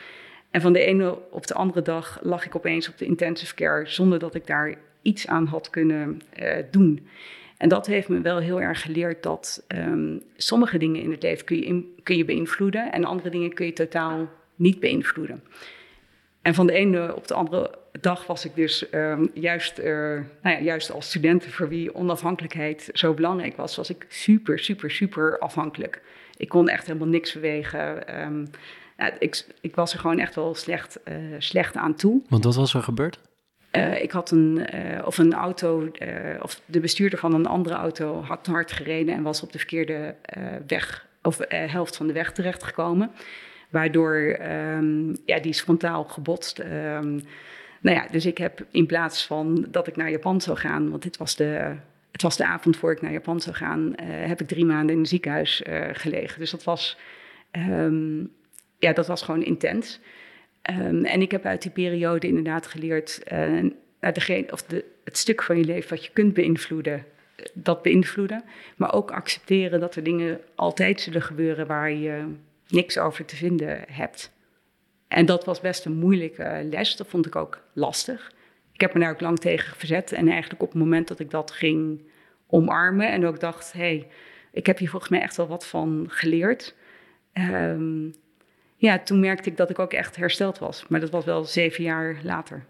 En 0.51 0.61
van 0.61 0.73
de 0.73 0.81
ene 0.81 1.19
op 1.31 1.47
de 1.47 1.55
andere 1.55 1.83
dag 1.83 2.19
lag 2.23 2.47
ik 2.47 2.57
opeens 2.57 2.89
op 2.89 2.99
de 2.99 3.05
intensive 3.05 3.55
care 3.55 3.87
zonder 3.87 4.19
dat 4.19 4.35
ik 4.35 4.47
daar 4.47 4.75
iets 5.03 5.27
aan 5.27 5.47
had 5.47 5.71
kunnen 5.71 6.21
doen. 6.71 7.09
En 7.61 7.69
dat 7.69 7.87
heeft 7.87 8.09
me 8.09 8.21
wel 8.21 8.39
heel 8.39 8.61
erg 8.61 8.83
geleerd 8.83 9.23
dat 9.23 9.65
um, 9.69 10.23
sommige 10.37 10.79
dingen 10.79 11.03
in 11.03 11.11
het 11.11 11.23
leven 11.23 11.45
kun 11.45 11.57
je, 11.57 11.95
kun 12.03 12.17
je 12.17 12.25
beïnvloeden 12.25 12.93
en 12.93 13.05
andere 13.05 13.31
dingen 13.31 13.53
kun 13.53 13.67
je 13.67 13.73
totaal 13.73 14.29
niet 14.55 14.81
beïnvloeden. 14.81 15.43
En 16.43 16.55
van 16.55 16.67
de 16.67 16.73
ene 16.73 17.17
op 17.17 17.27
de 17.27 17.35
andere 17.35 17.71
dag 18.01 18.27
was 18.27 18.45
ik 18.45 18.55
dus 18.55 18.93
um, 18.93 19.31
juist, 19.35 19.79
uh, 19.79 19.85
nou 20.43 20.57
ja, 20.57 20.61
juist 20.61 20.93
als 20.93 21.07
studenten 21.07 21.51
voor 21.51 21.69
wie 21.69 21.95
onafhankelijkheid 21.95 22.91
zo 22.93 23.15
belangrijk 23.15 23.57
was, 23.57 23.77
was 23.77 23.91
ik 23.91 24.07
super, 24.09 24.59
super, 24.59 24.91
super 24.91 25.39
afhankelijk. 25.39 26.03
Ik 26.37 26.49
kon 26.49 26.69
echt 26.69 26.87
helemaal 26.87 27.09
niks 27.09 27.33
bewegen. 27.33 28.05
Ja, 28.97 29.19
ik, 29.19 29.45
ik, 29.61 29.75
was 29.75 29.93
er 29.93 29.99
gewoon 29.99 30.19
echt 30.19 30.35
wel 30.35 30.55
slecht, 30.55 31.01
uh, 31.09 31.15
slecht 31.39 31.77
aan 31.77 31.95
toe. 31.95 32.23
Want 32.29 32.45
wat 32.45 32.55
was 32.55 32.75
er 32.75 32.83
gebeurd? 32.83 33.19
Uh, 33.73 34.03
ik 34.03 34.11
had 34.11 34.31
een, 34.31 34.67
of 35.05 35.19
een 35.19 35.33
auto, 35.33 35.91
of 36.43 36.61
de 36.65 36.81
bestuurder 36.81 37.19
van 37.19 37.35
een 37.35 37.47
andere 37.47 37.75
auto 37.75 38.23
had 38.23 38.47
hard 38.47 38.73
gereden 38.73 39.15
en 39.15 39.23
was 39.23 39.43
op 39.43 39.53
de 39.53 39.59
verkeerde 39.59 40.15
weg, 40.67 41.07
of 41.23 41.39
helft 41.49 41.97
van 41.97 42.07
de 42.07 42.13
weg 42.13 42.33
terechtgekomen. 42.33 43.11
Waardoor 43.69 44.39
um, 44.77 45.17
ja, 45.25 45.41
die 45.41 45.51
is 45.51 45.61
frontaal 45.61 46.05
gebotst. 46.05 46.59
Um, 46.59 47.23
nou 47.81 47.97
ja, 47.97 48.07
dus 48.11 48.27
ik 48.27 48.39
heb 48.39 48.65
in 48.71 48.87
plaats 48.87 49.27
van 49.27 49.67
dat 49.69 49.87
ik 49.87 49.97
naar 49.97 50.11
Japan 50.11 50.41
zou 50.41 50.57
gaan, 50.57 50.91
want 50.91 51.03
dit 51.03 51.17
was 51.17 51.37
de, 51.37 51.75
het 52.13 52.23
was 52.23 52.37
de 52.37 52.45
avond 52.45 52.77
voor 52.77 52.93
ik 52.93 53.03
naar 53.03 53.13
Japan 53.13 53.41
zou 53.41 53.57
gaan, 53.57 53.93
heb 54.03 54.41
ik 54.41 54.49
drie 54.49 54.65
maanden 54.65 54.95
in 54.95 55.01
een 55.01 55.07
ziekenhuis 55.07 55.63
gelegen. 55.93 56.41
Dus 56.41 56.51
dat 56.51 56.65
was, 56.65 56.99
um, 57.53 58.33
ja, 58.79 58.93
dat 58.93 59.07
was 59.07 59.23
gewoon 59.23 59.43
intens. 59.43 60.01
En 60.63 61.21
ik 61.21 61.31
heb 61.31 61.45
uit 61.45 61.63
die 61.63 61.71
periode 61.71 62.27
inderdaad 62.27 62.67
geleerd, 62.67 63.21
uh, 63.33 63.71
of 64.51 64.63
de, 64.63 64.85
het 65.05 65.17
stuk 65.17 65.43
van 65.43 65.57
je 65.57 65.65
leven 65.65 65.91
wat 65.91 66.05
je 66.05 66.13
kunt 66.13 66.35
beïnvloeden, 66.35 67.05
dat 67.53 67.83
beïnvloeden. 67.83 68.45
Maar 68.77 68.95
ook 68.95 69.11
accepteren 69.11 69.81
dat 69.81 69.97
er 69.97 70.03
dingen 70.03 70.41
altijd 70.55 71.01
zullen 71.01 71.23
gebeuren 71.23 71.67
waar 71.67 71.93
je 71.93 72.35
niks 72.69 72.99
over 72.99 73.25
te 73.25 73.37
vinden 73.37 73.85
hebt. 73.91 74.33
En 75.09 75.27
dat 75.27 75.45
was 75.45 75.61
best 75.61 75.85
een 75.85 75.99
moeilijke 75.99 76.67
les. 76.71 76.97
Dat 76.97 77.07
vond 77.07 77.27
ik 77.27 77.37
ook 77.37 77.63
lastig. 77.73 78.33
Ik 78.73 78.81
heb 78.81 78.95
me 78.95 79.01
daar 79.01 79.11
ook 79.11 79.21
lang 79.21 79.39
tegen 79.39 79.77
verzet. 79.77 80.13
En 80.13 80.29
eigenlijk 80.29 80.63
op 80.63 80.69
het 80.69 80.79
moment 80.79 81.09
dat 81.09 81.21
ik 81.21 81.31
dat 81.31 81.51
ging 81.51 82.03
omarmen 82.47 83.11
en 83.11 83.27
ook 83.27 83.41
dacht: 83.41 83.73
hé, 83.73 83.79
hey, 83.79 84.09
ik 84.53 84.67
heb 84.67 84.79
hier 84.79 84.91
volgens 84.91 85.11
mij 85.11 85.21
echt 85.21 85.37
wel 85.37 85.49
wat 85.49 85.67
van 85.67 86.07
geleerd. 86.09 86.75
Um, 87.33 88.15
ja, 88.81 88.99
toen 88.99 89.21
merkte 89.21 89.51
ik 89.51 89.57
dat 89.57 89.71
ik 89.71 89.79
ook 89.79 89.93
echt 89.93 90.17
hersteld 90.17 90.59
was. 90.59 90.85
Maar 90.89 91.01
dat 91.01 91.11
was 91.11 91.25
wel 91.25 91.45
zeven 91.45 91.85
jaar 91.85 92.21
later. 92.23 92.65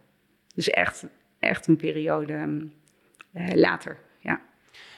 Dus 0.55 0.71
echt, 0.71 1.05
echt 1.39 1.67
een 1.67 1.77
periode 1.77 2.33
um, 2.33 2.73
uh, 3.35 3.55
later. 3.55 3.99
ja. 4.21 4.41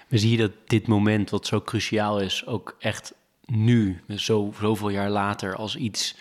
Maar 0.08 0.18
zie 0.18 0.30
je 0.30 0.36
dat 0.36 0.52
dit 0.66 0.86
moment, 0.86 1.30
wat 1.30 1.46
zo 1.46 1.60
cruciaal 1.60 2.20
is, 2.20 2.46
ook 2.46 2.76
echt 2.78 3.14
nu, 3.44 4.00
zo, 4.16 4.52
zoveel 4.60 4.88
jaar 4.88 5.10
later, 5.10 5.54
als 5.56 5.76
iets 5.76 6.16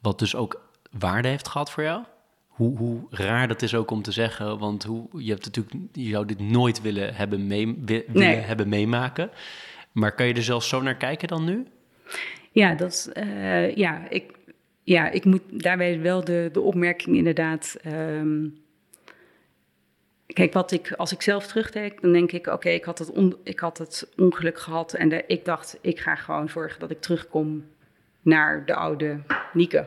wat 0.00 0.18
dus 0.18 0.34
ook 0.34 0.68
waarde 0.90 1.28
heeft 1.28 1.48
gehad 1.48 1.70
voor 1.70 1.82
jou? 1.82 2.04
Hoe, 2.46 2.76
hoe 2.76 3.06
raar 3.10 3.48
dat 3.48 3.62
is 3.62 3.74
ook 3.74 3.90
om 3.90 4.02
te 4.02 4.12
zeggen, 4.12 4.58
want 4.58 4.84
hoe, 4.84 5.08
je, 5.24 5.30
hebt 5.30 5.44
natuurlijk, 5.44 5.76
je 5.92 6.10
zou 6.10 6.26
dit 6.26 6.40
nooit 6.40 6.80
willen 6.80 7.14
hebben, 7.14 7.46
mee, 7.46 7.78
willen 7.84 8.04
Nee. 8.12 8.36
hebben 8.36 8.68
meemaken. 8.68 9.30
Maar 9.92 10.14
kan 10.14 10.26
je 10.26 10.34
er 10.34 10.42
zelfs 10.42 10.68
zo 10.68 10.82
naar 10.82 10.96
kijken 10.96 11.28
dan 11.28 11.44
nu? 11.44 11.66
Ja, 12.52 12.74
dat, 12.74 13.10
eh, 13.12 13.74
ja, 13.76 14.08
ik, 14.08 14.32
ja, 14.82 15.10
ik 15.10 15.24
moet 15.24 15.62
daarbij 15.62 16.00
wel 16.00 16.24
de, 16.24 16.48
de 16.52 16.60
opmerking 16.60 17.16
inderdaad. 17.16 17.76
ehm, 17.82 18.48
kijk, 20.26 20.52
wat 20.52 20.72
ik, 20.72 20.92
als 20.92 21.12
ik 21.12 21.22
zelf 21.22 21.46
terugdenk, 21.46 22.00
dan 22.00 22.12
denk 22.12 22.32
ik: 22.32 22.46
oké, 22.46 22.68
ik, 22.68 22.84
had 22.84 22.98
het 22.98 23.10
on- 23.10 23.36
ik 23.42 23.58
had 23.60 23.78
het 23.78 24.08
ongeluk 24.16 24.58
gehad. 24.58 24.94
En 24.94 25.28
ik 25.28 25.44
dacht: 25.44 25.78
ik 25.80 25.98
ga 26.00 26.14
gewoon 26.14 26.48
zorgen 26.48 26.80
dat 26.80 26.90
ik 26.90 27.00
terugkom 27.00 27.64
naar 28.22 28.66
de 28.66 28.74
oude 28.74 29.20
Nieke. 29.52 29.86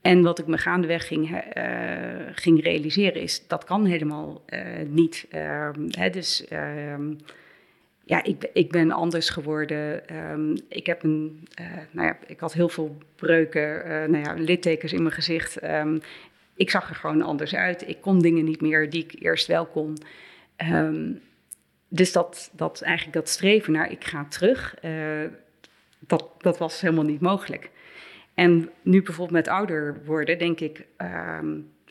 En 0.00 0.22
wat 0.22 0.38
ik 0.38 0.46
me 0.46 0.58
gaandeweg 0.58 1.06
ging, 1.06 1.36
eh, 1.36 2.26
ging 2.32 2.62
realiseren 2.62 3.22
is, 3.22 3.46
dat 3.46 3.64
kan 3.64 3.84
helemaal 3.84 4.42
eh, 4.46 4.60
niet. 4.88 5.26
Ehm, 5.30 5.86
hè, 5.90 6.10
dus 6.10 6.46
ehm, 6.46 7.12
ja, 8.08 8.22
ik, 8.24 8.50
ik 8.52 8.70
ben 8.70 8.90
anders 8.90 9.30
geworden. 9.30 10.08
Ehm, 10.08 10.56
ik, 10.68 10.86
heb 10.86 11.02
een, 11.02 11.48
eh, 11.54 11.66
nou 11.90 12.06
ja, 12.06 12.18
ik 12.26 12.40
had 12.40 12.52
heel 12.52 12.68
veel 12.68 12.98
breuken, 13.16 13.84
eh, 13.84 14.08
nou 14.08 14.24
ja, 14.24 14.34
littekens 14.34 14.92
in 14.92 15.02
mijn 15.02 15.14
gezicht. 15.14 15.58
Ehm, 15.58 15.98
ik 16.54 16.70
zag 16.70 16.88
er 16.88 16.94
gewoon 16.94 17.22
anders 17.22 17.54
uit. 17.54 17.88
Ik 17.88 18.00
kon 18.00 18.18
dingen 18.18 18.44
niet 18.44 18.60
meer 18.60 18.90
die 18.90 19.04
ik 19.04 19.22
eerst 19.22 19.46
wel 19.46 19.66
kon. 19.66 19.98
Ehm, 20.56 21.12
dus 21.88 22.12
dat, 22.12 22.50
dat 22.52 22.80
eigenlijk 22.80 23.16
dat 23.16 23.28
streven 23.28 23.72
naar 23.72 23.90
ik 23.90 24.04
ga 24.04 24.24
terug, 24.24 24.74
eh, 24.80 25.24
dat, 25.98 26.30
dat 26.38 26.58
was 26.58 26.80
helemaal 26.80 27.04
niet 27.04 27.20
mogelijk. 27.20 27.70
En 28.34 28.70
nu 28.82 29.02
bijvoorbeeld 29.02 29.46
met 29.46 29.48
ouder 29.48 30.00
worden, 30.04 30.38
denk 30.38 30.60
ik, 30.60 30.86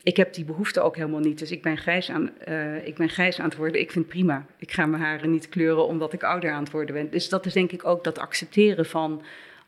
ik 0.02 0.16
heb 0.16 0.34
die 0.34 0.44
behoefte 0.44 0.80
ook 0.80 0.96
helemaal 0.96 1.20
niet. 1.20 1.38
Dus 1.38 1.50
ik 1.50 1.62
ben, 1.62 1.76
grijs 1.76 2.10
aan, 2.10 2.38
eh, 2.38 2.86
ik 2.86 2.96
ben 2.96 3.08
grijs 3.08 3.38
aan 3.38 3.48
het 3.48 3.56
worden. 3.56 3.80
Ik 3.80 3.90
vind 3.90 4.08
prima. 4.08 4.46
Ik 4.58 4.72
ga 4.72 4.86
mijn 4.86 5.02
haren 5.02 5.30
niet 5.30 5.48
kleuren 5.48 5.86
omdat 5.86 6.12
ik 6.12 6.22
ouder 6.22 6.52
aan 6.52 6.62
het 6.62 6.72
worden 6.72 6.94
ben. 6.94 7.10
Dus 7.10 7.28
dat 7.28 7.46
is 7.46 7.52
denk 7.52 7.72
ik 7.72 7.86
ook 7.86 8.04
dat 8.04 8.18
accepteren 8.18 8.86
van... 8.86 9.22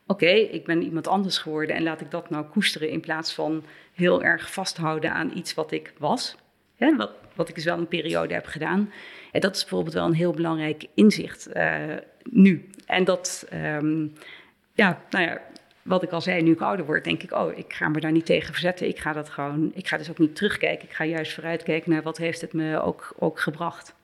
oké, 0.07 0.31
ik 0.31 0.65
ben 0.65 0.83
iemand 0.83 1.09
anders 1.09 1.39
geworden 1.39 1.77
en 1.77 1.83
laat 1.83 2.01
ik 2.01 2.11
dat 2.11 2.31
nou 2.31 2.45
koesteren... 2.45 2.91
in 2.91 3.01
plaats 3.01 3.33
van 3.35 3.65
heel 3.95 4.23
erg 4.23 4.53
vasthouden 4.53 5.13
aan 5.13 5.33
iets 5.35 5.55
wat 5.55 5.73
ik 5.73 5.93
was. 5.99 6.37
Wat, 6.97 7.13
wat 7.35 7.49
ik 7.49 7.55
dus 7.55 7.65
wel 7.65 7.79
een 7.79 7.89
periode 7.89 8.35
heb 8.35 8.47
gedaan. 8.47 8.93
En 9.33 9.41
dat 9.41 9.57
is 9.57 9.61
bijvoorbeeld 9.61 9.95
wel 9.95 10.07
een 10.07 10.15
heel 10.15 10.33
belangrijk 10.33 10.87
inzicht 10.95 11.47
eh, 11.47 11.97
nu. 12.23 12.69
En 12.87 13.05
dat, 13.05 13.47
ehm, 13.51 14.07
ja, 14.73 15.03
nou 15.11 15.25
ja, 15.25 15.41
wat 15.83 16.03
ik 16.03 16.11
al 16.11 16.21
zei, 16.21 16.43
nu 16.43 16.53
ik 16.53 16.61
ouder 16.61 16.87
word, 16.87 17.05
denk 17.05 17.23
ik, 17.23 17.33
oh, 17.33 17.59
ik 17.59 17.73
ga 17.73 17.89
me 17.89 18.01
daar 18.01 18.13
niet 18.13 18.27
tegen 18.27 18.53
verzetten. 18.53 18.89
Ik 18.89 18.99
ga 18.99 19.13
dat 19.13 19.29
gewoon, 19.29 19.71
ik 19.75 19.87
ga 19.89 19.97
dus 19.97 20.11
ook 20.11 20.19
niet 20.19 20.37
terugkijken. 20.37 20.89
Ik 20.89 20.95
ga 20.95 21.05
juist 21.05 21.33
vooruitkijken 21.33 21.91
naar 21.91 22.03
wat 22.03 22.19
heeft 22.19 22.41
het 22.41 22.53
me 22.53 22.81
ook, 22.83 23.15
ook 23.19 23.41
gebracht. 23.41 23.95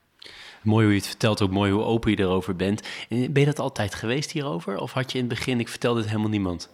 Mooi 0.61 0.83
hoe 0.83 0.93
je 0.93 0.99
het 0.99 1.09
vertelt, 1.09 1.41
ook 1.41 1.51
mooi 1.51 1.71
hoe 1.71 1.83
open 1.83 2.11
je 2.11 2.19
erover 2.19 2.55
bent. 2.55 2.87
En 3.09 3.31
Ben 3.31 3.41
je 3.41 3.47
dat 3.47 3.59
altijd 3.59 3.95
geweest 3.95 4.31
hierover? 4.31 4.77
Of 4.77 4.91
had 4.91 5.11
je 5.11 5.17
in 5.17 5.23
het 5.25 5.33
begin, 5.33 5.59
ik 5.59 5.67
vertelde 5.67 5.99
het 5.99 6.09
helemaal 6.09 6.29
niemand? 6.29 6.73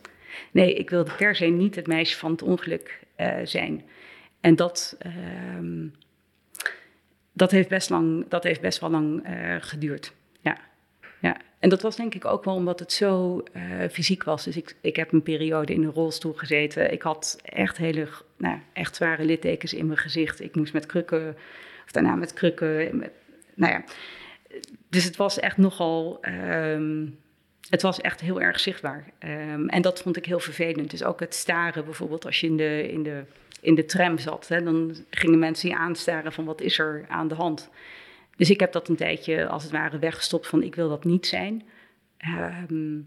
Nee, 0.51 0.74
ik 0.74 0.89
wilde 0.89 1.12
per 1.18 1.36
se 1.36 1.45
niet 1.45 1.76
het 1.76 1.88
meisje 1.88 2.18
van 2.18 2.32
het 2.32 2.41
ongeluk 2.41 2.99
eh, 3.16 3.36
zijn. 3.43 3.84
En 4.41 4.56
dat, 4.56 4.95
ehm, 4.99 5.88
dat, 7.34 7.51
heeft 7.51 7.70
best 7.70 7.89
lang, 7.89 8.26
dat 8.30 8.43
heeft 8.43 8.62
best 8.62 8.80
wel 8.80 8.89
lang 8.89 9.24
eh, 9.24 9.56
geduurd. 9.60 10.14
Ja. 11.24 11.38
En 11.60 11.70
dat 11.70 11.82
was 11.82 11.96
denk 11.96 12.16
ik 12.16 12.26
ook 12.26 12.44
wel 12.44 12.56
omdat 12.56 12.80
het 12.80 12.92
zo 12.92 13.44
eh, 13.54 13.62
fysiek 13.92 14.24
was. 14.24 14.44
Dus 14.44 14.58
ik, 14.58 14.76
ik 14.82 14.96
heb 14.96 15.12
een 15.12 15.24
periode 15.24 15.74
in 15.74 15.84
een 15.84 15.92
rolstoel 15.92 16.34
gezeten. 16.34 16.92
Ik 16.92 17.02
had 17.02 17.40
echt 17.44 17.78
hele, 17.78 18.08
nou, 18.38 18.60
echt 18.74 18.96
zware 18.96 19.26
littekens 19.26 19.74
in 19.74 19.86
mijn 19.86 19.98
gezicht. 19.98 20.42
Ik 20.42 20.56
moest 20.56 20.74
met 20.74 20.86
krukken, 20.86 21.36
of 21.86 21.92
daarna 21.92 22.16
met 22.16 22.34
krukken. 22.34 23.00
nou 23.54 23.74
ja. 23.74 23.84
Dus 24.90 25.04
het 25.04 25.16
was 25.16 25.40
echt 25.40 25.58
nogal. 25.58 26.18
ehm, 26.22 27.06
het 27.70 27.82
was 27.82 28.02
echt 28.02 28.22
heel 28.22 28.42
erg 28.42 28.60
zichtbaar. 28.60 29.06
Ehm, 29.20 29.68
en 29.68 29.82
dat 29.82 30.02
vond 30.02 30.18
ik 30.18 30.26
heel 30.26 30.40
vervelend. 30.40 30.90
Dus 30.90 31.04
ook 31.04 31.20
het 31.20 31.36
staren 31.36 31.86
bijvoorbeeld 31.86 32.26
als 32.26 32.40
je 32.40 32.48
in 32.48 32.58
de, 32.58 32.92
in 32.92 33.04
de, 33.04 33.24
in 33.62 33.76
de 33.76 33.86
tram 33.86 34.18
zat. 34.18 34.48
Hè, 34.48 34.64
dan 34.64 34.96
gingen 35.10 35.40
mensen 35.40 35.70
je 35.70 35.76
aanstaren 35.76 36.34
van 36.34 36.46
wat 36.46 36.62
is 36.62 36.80
er 36.80 37.06
aan 37.08 37.28
de 37.28 37.36
hand. 37.36 37.70
Dus 38.36 38.50
ik 38.50 38.60
heb 38.60 38.72
dat 38.72 38.88
een 38.88 38.96
tijdje 38.96 39.48
als 39.48 39.64
het 39.64 39.72
ware 39.72 40.00
weggestopt 40.00 40.48
van 40.48 40.64
ik 40.64 40.76
wil 40.76 40.90
dat 40.90 41.04
niet 41.04 41.28
zijn. 41.28 41.64
Ehm, 42.18 43.00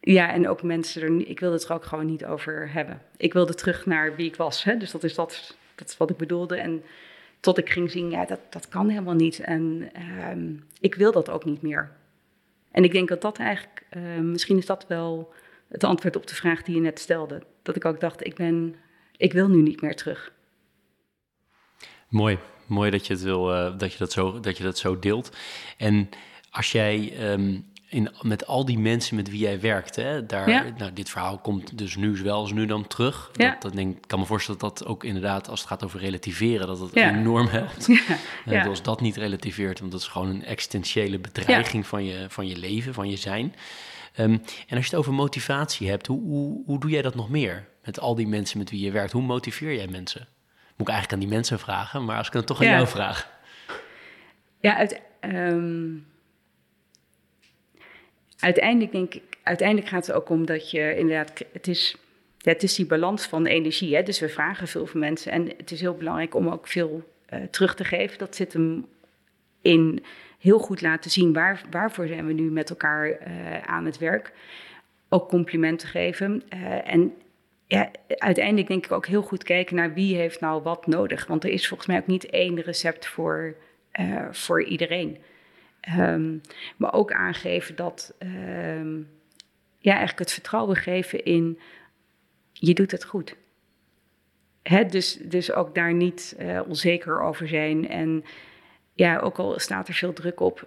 ja, 0.00 0.32
en 0.32 0.48
ook 0.48 0.62
mensen 0.62 1.02
er, 1.02 1.28
ik 1.28 1.40
wilde 1.40 1.54
het 1.56 1.64
er 1.64 1.74
ook 1.74 1.84
gewoon 1.84 2.06
niet 2.06 2.24
over 2.24 2.72
hebben. 2.72 3.02
Ik 3.16 3.32
wilde 3.32 3.54
terug 3.54 3.86
naar 3.86 4.16
wie 4.16 4.26
ik 4.26 4.36
was. 4.36 4.64
Hè? 4.64 4.76
Dus 4.76 4.90
dat 4.90 5.04
is, 5.04 5.14
dat, 5.14 5.56
dat 5.74 5.88
is 5.88 5.96
wat 5.96 6.10
ik 6.10 6.16
bedoelde. 6.16 6.56
En 6.56 6.82
tot 7.40 7.58
ik 7.58 7.70
ging 7.70 7.90
zien, 7.90 8.10
ja, 8.10 8.24
dat, 8.24 8.40
dat 8.50 8.68
kan 8.68 8.88
helemaal 8.88 9.14
niet. 9.14 9.40
En 9.40 9.90
ehm, 9.92 10.54
ik 10.80 10.94
wil 10.94 11.12
dat 11.12 11.30
ook 11.30 11.44
niet 11.44 11.62
meer. 11.62 11.90
En 12.70 12.84
ik 12.84 12.92
denk 12.92 13.08
dat 13.08 13.20
dat 13.20 13.38
eigenlijk, 13.38 13.86
eh, 13.90 14.18
misschien 14.18 14.58
is 14.58 14.66
dat 14.66 14.86
wel 14.86 15.32
het 15.68 15.84
antwoord 15.84 16.16
op 16.16 16.26
de 16.26 16.34
vraag 16.34 16.62
die 16.62 16.74
je 16.74 16.80
net 16.80 16.98
stelde. 16.98 17.42
Dat 17.62 17.76
ik 17.76 17.84
ook 17.84 18.00
dacht, 18.00 18.26
ik 18.26 18.34
ben, 18.34 18.74
ik 19.16 19.32
wil 19.32 19.48
nu 19.48 19.62
niet 19.62 19.80
meer 19.80 19.96
terug. 19.96 20.32
Mooi, 22.08 22.38
mooi 22.72 22.90
dat 22.90 23.06
je, 23.06 23.12
het 23.12 23.22
wil, 23.22 23.54
eh, 23.54 23.78
dat, 23.78 23.92
je 23.92 23.98
dat, 23.98 24.12
zo, 24.12 24.40
dat 24.40 24.56
je 24.56 24.62
dat 24.64 24.78
zo 24.78 24.98
deelt. 24.98 25.36
En 25.76 26.08
als 26.50 26.72
jij 26.72 27.12
ehm, 27.18 27.56
in, 27.88 28.08
met 28.22 28.46
al 28.46 28.64
die 28.64 28.78
mensen 28.78 29.16
met 29.16 29.30
wie 29.30 29.38
jij 29.40 29.60
werkt, 29.60 29.96
hè, 29.96 30.26
daar, 30.26 30.48
Ja. 30.50 30.64
nou, 30.78 30.92
dit 30.92 31.10
verhaal 31.10 31.38
komt 31.38 31.78
dus 31.78 31.96
nu 31.96 32.16
zowel 32.16 32.36
als 32.36 32.52
nu 32.52 32.66
dan 32.66 32.86
terug. 32.86 33.30
Ja. 33.32 33.50
Dat, 33.50 33.62
dat 33.62 33.72
denk, 33.72 33.96
ik 33.96 34.02
kan 34.06 34.18
me 34.18 34.24
voorstellen 34.26 34.60
dat 34.60 34.78
dat 34.78 34.88
ook 34.88 35.04
inderdaad, 35.04 35.48
als 35.48 35.60
het 35.60 35.68
gaat 35.68 35.84
over 35.84 36.00
relativeren, 36.00 36.66
dat 36.66 36.78
dat 36.78 36.90
Ja. 36.94 37.14
enorm 37.18 37.46
helpt. 37.58 37.86
Ja, 37.86 38.00
En 38.44 38.52
ja. 38.52 38.66
Als 38.66 38.82
dat 38.82 39.00
niet 39.00 39.16
relativeert, 39.16 39.80
want 39.80 39.92
dat 39.92 40.00
is 40.00 40.06
gewoon 40.06 40.28
een 40.28 40.44
existentiële 40.44 41.18
bedreiging 41.18 41.86
van, 41.86 42.04
je, 42.04 42.26
van 42.28 42.46
je 42.48 42.56
leven, 42.56 42.94
van 42.94 43.10
je 43.10 43.16
zijn. 43.16 43.54
Ehm, 44.14 44.30
en 44.32 44.76
als 44.76 44.84
je 44.84 44.90
het 44.90 44.94
over 44.94 45.12
motivatie 45.14 45.88
hebt, 45.88 46.06
hoe, 46.06 46.20
hoe, 46.22 46.62
hoe 46.66 46.80
doe 46.80 46.90
jij 46.90 47.02
dat 47.02 47.14
nog 47.14 47.30
meer? 47.30 47.68
Met 47.84 48.00
al 48.00 48.14
die 48.14 48.26
mensen 48.28 48.58
met 48.58 48.70
wie 48.70 48.80
je 48.84 48.90
werkt, 48.90 49.12
hoe 49.12 49.22
motiveer 49.22 49.74
jij 49.74 49.86
mensen? 49.88 50.26
Moet 50.82 50.90
ik 50.90 50.96
eigenlijk 50.96 51.22
aan 51.22 51.28
die 51.28 51.38
mensen 51.38 51.58
vragen, 51.58 52.04
maar 52.04 52.16
als 52.16 52.26
ik 52.26 52.32
dan 52.32 52.44
toch 52.44 52.60
aan 52.60 52.66
Ja. 52.66 52.72
jou 52.72 52.86
vraag. 52.86 53.30
Ja, 54.60 54.76
uit, 54.76 55.00
ehm, 55.20 55.90
uiteindelijk 58.38 58.92
denk 58.92 59.14
ik, 59.14 59.22
uiteindelijk 59.42 59.88
gaat 59.88 60.06
het 60.06 60.16
ook 60.16 60.28
om 60.28 60.46
dat 60.46 60.70
je 60.70 60.96
inderdaad, 60.96 61.44
het 61.52 61.68
is, 61.68 61.96
ja, 62.38 62.52
het 62.52 62.62
is 62.62 62.74
die 62.74 62.86
balans 62.86 63.26
van 63.26 63.46
energie. 63.46 63.94
Hè? 63.94 64.02
Dus 64.02 64.20
we 64.20 64.28
vragen 64.28 64.68
veel 64.68 64.86
van 64.86 65.00
mensen 65.00 65.32
en 65.32 65.52
het 65.56 65.70
is 65.70 65.80
heel 65.80 65.94
belangrijk 65.96 66.34
om 66.34 66.48
ook 66.48 66.66
veel 66.66 67.10
eh, 67.26 67.40
terug 67.50 67.74
te 67.74 67.84
geven. 67.84 68.18
Dat 68.18 68.36
zit 68.36 68.52
hem 68.52 68.86
in 69.60 70.04
heel 70.38 70.58
goed 70.58 70.80
laten 70.80 71.10
zien 71.10 71.32
waar, 71.32 71.62
waarvoor 71.70 72.06
zijn 72.06 72.26
we 72.26 72.32
nu 72.32 72.50
met 72.50 72.70
elkaar 72.70 73.10
eh, 73.10 73.62
aan 73.62 73.84
het 73.84 73.98
werk. 73.98 74.32
Ook 75.08 75.28
complimenten 75.28 75.88
geven. 75.88 76.42
Eh, 76.48 76.92
en 76.92 77.14
ja, 77.72 77.90
uiteindelijk 78.08 78.68
denk 78.68 78.84
ik 78.84 78.92
ook 78.92 79.06
heel 79.06 79.22
goed 79.22 79.42
kijken 79.42 79.76
naar 79.76 79.94
wie 79.94 80.16
heeft 80.16 80.40
nou 80.40 80.62
wat 80.62 80.86
nodig. 80.86 81.26
Want 81.26 81.44
er 81.44 81.50
is 81.50 81.68
volgens 81.68 81.88
mij 81.88 81.98
ook 81.98 82.06
niet 82.06 82.26
één 82.26 82.60
recept 82.60 83.06
voor, 83.06 83.56
eh, 83.90 84.26
voor 84.30 84.64
iedereen. 84.64 85.18
Ehm, 85.80 86.36
maar 86.76 86.92
ook 86.92 87.12
aangeven 87.12 87.76
dat, 87.76 88.14
ehm, 88.18 88.96
ja, 89.78 89.90
eigenlijk 89.90 90.18
het 90.18 90.32
vertrouwen 90.32 90.76
geven 90.76 91.24
in, 91.24 91.58
je 92.52 92.74
doet 92.74 92.90
het 92.90 93.04
goed. 93.04 93.36
Hè, 94.62 94.84
dus, 94.84 95.18
dus 95.22 95.52
ook 95.52 95.74
daar 95.74 95.94
niet 95.94 96.34
eh, 96.38 96.60
onzeker 96.68 97.20
over 97.20 97.48
zijn. 97.48 97.88
En 97.88 98.24
ja, 98.94 99.18
ook 99.18 99.38
al 99.38 99.58
staat 99.58 99.88
er 99.88 99.94
veel 99.94 100.12
druk 100.12 100.40
op, 100.40 100.66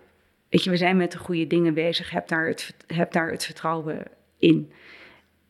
weet 0.49 0.64
je, 0.64 0.70
we 0.70 0.78
zijn 0.78 0.97
met 0.97 1.12
de 1.12 1.18
goede 1.18 1.47
dingen 1.47 1.74
bezig, 1.74 2.10
heb 2.10 2.28
daar 2.28 2.47
het, 2.47 2.76
heb 2.88 3.12
daar 3.12 3.32
het 3.32 3.45
vertrouwen 3.45 4.03
in. 4.38 4.72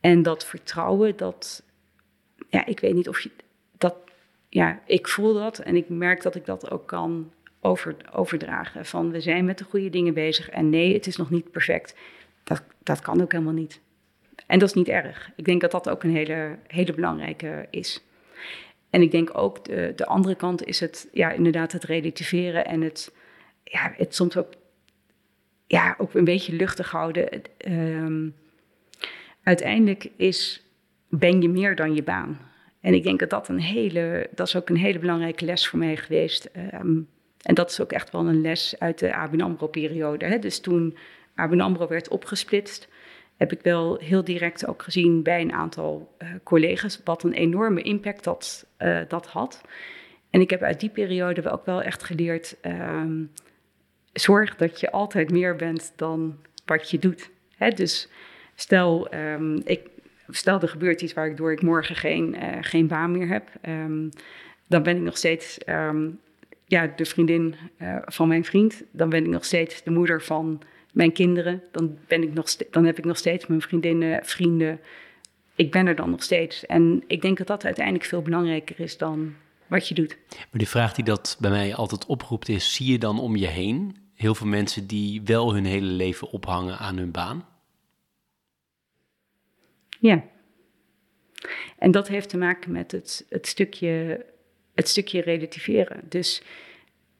En 0.06 0.22
dat 0.22 0.44
vertrouwen, 0.44 1.16
dat, 1.16 1.62
ja, 2.48 2.66
ik 2.66 2.80
weet 2.80 2.94
niet 2.94 3.08
of 3.08 3.20
je 3.20 3.30
dat, 3.78 3.94
ja, 4.48 4.80
ik 4.86 5.08
voel 5.08 5.34
dat 5.34 5.58
en 5.58 5.76
ik 5.76 5.88
merk 5.88 6.22
dat 6.22 6.34
ik 6.34 6.46
dat 6.46 6.70
ook 6.70 6.86
kan 6.86 7.32
over, 7.60 7.96
overdragen. 8.12 8.86
Van 8.86 9.10
we 9.10 9.20
zijn 9.20 9.44
met 9.44 9.58
de 9.58 9.64
goede 9.64 9.90
dingen 9.90 10.14
bezig 10.14 10.48
en 10.48 10.70
nee, 10.70 10.94
het 10.94 11.06
is 11.06 11.16
nog 11.16 11.30
niet 11.30 11.50
perfect. 11.50 11.94
Dat, 12.44 12.62
dat 12.82 13.00
kan 13.00 13.22
ook 13.22 13.32
helemaal 13.32 13.52
niet. 13.52 13.80
En 14.46 14.58
dat 14.58 14.68
is 14.68 14.74
niet 14.74 14.88
erg. 14.88 15.30
Ik 15.36 15.44
denk 15.44 15.60
dat 15.60 15.70
dat 15.70 15.88
ook 15.88 16.02
een 16.02 16.16
hele, 16.16 16.58
hele 16.66 16.94
belangrijke 16.94 17.66
is. 17.70 18.04
En 18.90 19.02
ik 19.02 19.10
denk 19.10 19.38
ook 19.38 19.64
de, 19.64 19.92
de 19.96 20.06
andere 20.06 20.34
kant 20.34 20.64
is 20.64 20.80
het, 20.80 21.08
ja, 21.12 21.30
inderdaad, 21.30 21.72
het 21.72 21.84
relativeren 21.84 22.66
en 22.66 22.80
het, 22.80 23.12
ja, 23.64 23.92
het 23.96 24.14
soms 24.14 24.36
ook, 24.36 24.52
ja, 25.66 25.94
ook 25.98 26.14
een 26.14 26.24
beetje 26.24 26.52
luchtig 26.52 26.90
houden. 26.90 27.28
Ehm, 27.56 28.28
uiteindelijk 29.46 30.10
is, 30.16 30.64
ben 31.08 31.42
je 31.42 31.48
meer 31.48 31.76
dan 31.76 31.94
je 31.94 32.02
baan. 32.02 32.38
En 32.80 32.94
ik 32.94 33.02
denk 33.02 33.18
dat 33.18 33.30
dat 33.30 33.48
een 33.48 33.60
hele, 33.60 34.28
dat 34.34 34.46
is 34.46 34.56
ook 34.56 34.68
een 34.68 34.76
hele 34.76 34.98
belangrijke 34.98 35.44
les 35.44 35.68
voor 35.68 35.78
mij 35.78 35.96
geweest. 35.96 36.44
Ehm, 36.44 37.00
En 37.42 37.54
dat 37.54 37.70
is 37.70 37.80
ook 37.80 37.92
echt 37.92 38.10
wel 38.10 38.26
een 38.26 38.40
les 38.40 38.78
uit 38.78 38.98
de 38.98 39.14
ABN 39.14 39.40
AMRO-periode. 39.40 40.38
Dus 40.38 40.60
toen 40.60 40.96
ABN 41.34 41.86
werd 41.88 42.08
opgesplitst, 42.08 42.88
heb 43.36 43.52
ik 43.52 43.60
wel 43.62 43.98
heel 43.98 44.24
direct 44.24 44.66
ook 44.66 44.82
gezien 44.82 45.22
bij 45.22 45.40
een 45.40 45.52
aantal 45.52 46.14
uh, 46.18 46.28
collega's 46.42 47.00
wat 47.04 47.22
een 47.22 47.32
enorme 47.32 47.82
impact 47.82 48.24
dat, 48.24 48.66
uh, 48.78 49.00
dat 49.08 49.26
had. 49.26 49.60
En 50.30 50.40
ik 50.40 50.50
heb 50.50 50.62
uit 50.62 50.80
die 50.80 50.90
periode 50.90 51.50
ook 51.50 51.66
wel 51.66 51.82
echt 51.82 52.04
geleerd, 52.04 52.56
ehm, 52.60 53.24
zorg 54.12 54.56
dat 54.56 54.80
je 54.80 54.90
altijd 54.90 55.30
meer 55.30 55.56
bent 55.56 55.92
dan 55.96 56.36
wat 56.64 56.90
je 56.90 56.98
doet. 56.98 57.30
Hè? 57.56 57.70
Dus 57.70 58.08
stel, 58.56 59.14
um, 59.14 59.60
ik, 59.64 59.80
stel 60.28 60.60
er 60.60 60.68
gebeurt 60.68 61.02
iets 61.02 61.12
waardoor 61.12 61.52
ik 61.52 61.62
morgen 61.62 61.96
geen, 61.96 62.34
uh, 62.34 62.56
geen 62.60 62.86
baan 62.86 63.10
meer 63.10 63.28
heb, 63.28 63.48
um, 63.68 64.10
dan 64.66 64.82
ben 64.82 64.96
ik 64.96 65.02
nog 65.02 65.16
steeds 65.16 65.58
ja, 66.68 66.92
de 66.96 67.04
vriendin 67.04 67.54
van 68.04 68.28
mijn 68.28 68.44
vriend. 68.44 68.82
Dan 68.90 69.08
ben 69.08 69.24
ik 69.24 69.30
nog 69.30 69.44
steeds 69.44 69.82
de 69.82 69.90
moeder 69.90 70.22
van 70.22 70.62
mijn 70.96 71.12
kinderen. 71.12 71.62
Dan, 71.72 71.98
ben 72.06 72.22
ik 72.22 72.34
nog 72.34 72.56
dan 72.70 72.84
heb 72.84 72.98
ik 72.98 73.04
nog 73.04 73.16
steeds 73.16 73.46
mijn 73.46 73.60
vriendinnen, 73.60 74.24
vrienden. 74.24 74.80
Ik 75.54 75.70
ben 75.70 75.86
er 75.86 75.94
dan 75.94 76.10
nog 76.10 76.22
steeds. 76.22 76.66
En 76.66 77.04
ik 77.06 77.22
denk 77.22 77.38
dat 77.38 77.46
dat 77.46 77.64
uiteindelijk 77.64 78.04
veel 78.04 78.22
belangrijker 78.22 78.80
is 78.80 78.98
dan 78.98 79.34
wat 79.66 79.88
je 79.88 79.94
doet. 79.94 80.16
Maar 80.28 80.60
de 80.60 80.66
vraag 80.66 80.94
die 80.94 81.04
dat 81.04 81.36
bij 81.40 81.50
mij 81.50 81.74
altijd 81.74 82.06
oproept 82.06 82.48
is: 82.48 82.74
zie 82.74 82.92
je 82.92 82.98
dan 82.98 83.20
om 83.20 83.36
je 83.36 83.46
heen 83.46 83.96
heel 84.14 84.34
veel 84.34 84.46
mensen 84.46 84.86
die 84.86 85.22
wel 85.24 85.54
hun 85.54 85.64
hele 85.64 85.86
leven 85.86 86.30
ophangen 86.30 86.78
aan 86.78 86.96
hun 86.96 87.10
baan? 87.10 87.44
Ja. 89.98 90.24
En 91.78 91.90
dat 91.90 92.08
heeft 92.08 92.28
te 92.28 92.36
maken 92.36 92.72
met 92.72 92.92
het, 92.92 93.26
het, 93.28 93.46
stukje, 93.46 94.24
het 94.74 94.88
stukje 94.88 95.20
relativeren. 95.20 96.00
Dus 96.08 96.42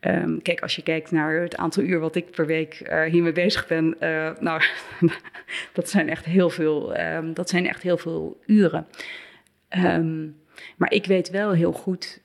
Um, 0.01 0.43
kijk, 0.43 0.61
als 0.61 0.77
je 0.77 0.83
kijkt 0.83 1.11
naar 1.11 1.41
het 1.41 1.57
aantal 1.57 1.83
uur 1.83 2.01
wat 2.01 2.15
ik 2.15 2.31
per 2.31 2.47
week 2.47 2.89
uh, 2.89 3.03
hiermee 3.03 3.33
bezig 3.33 3.67
ben, 3.67 3.97
uh, 4.01 4.31
nou, 4.39 4.63
dat 5.73 5.91
zijn 5.91 6.09
echt 6.09 6.25
heel 6.25 6.51
veel, 6.51 7.01
um, 7.01 7.35
dat 7.35 7.49
zijn 7.49 7.67
echt 7.67 7.83
heel 7.83 7.99
veel 7.99 8.41
uren. 8.47 8.87
Um, 9.77 10.41
maar 10.77 10.93
ik 10.93 11.07
weet 11.07 11.31
wel 11.31 11.53
heel 11.53 11.73
goed 11.73 12.23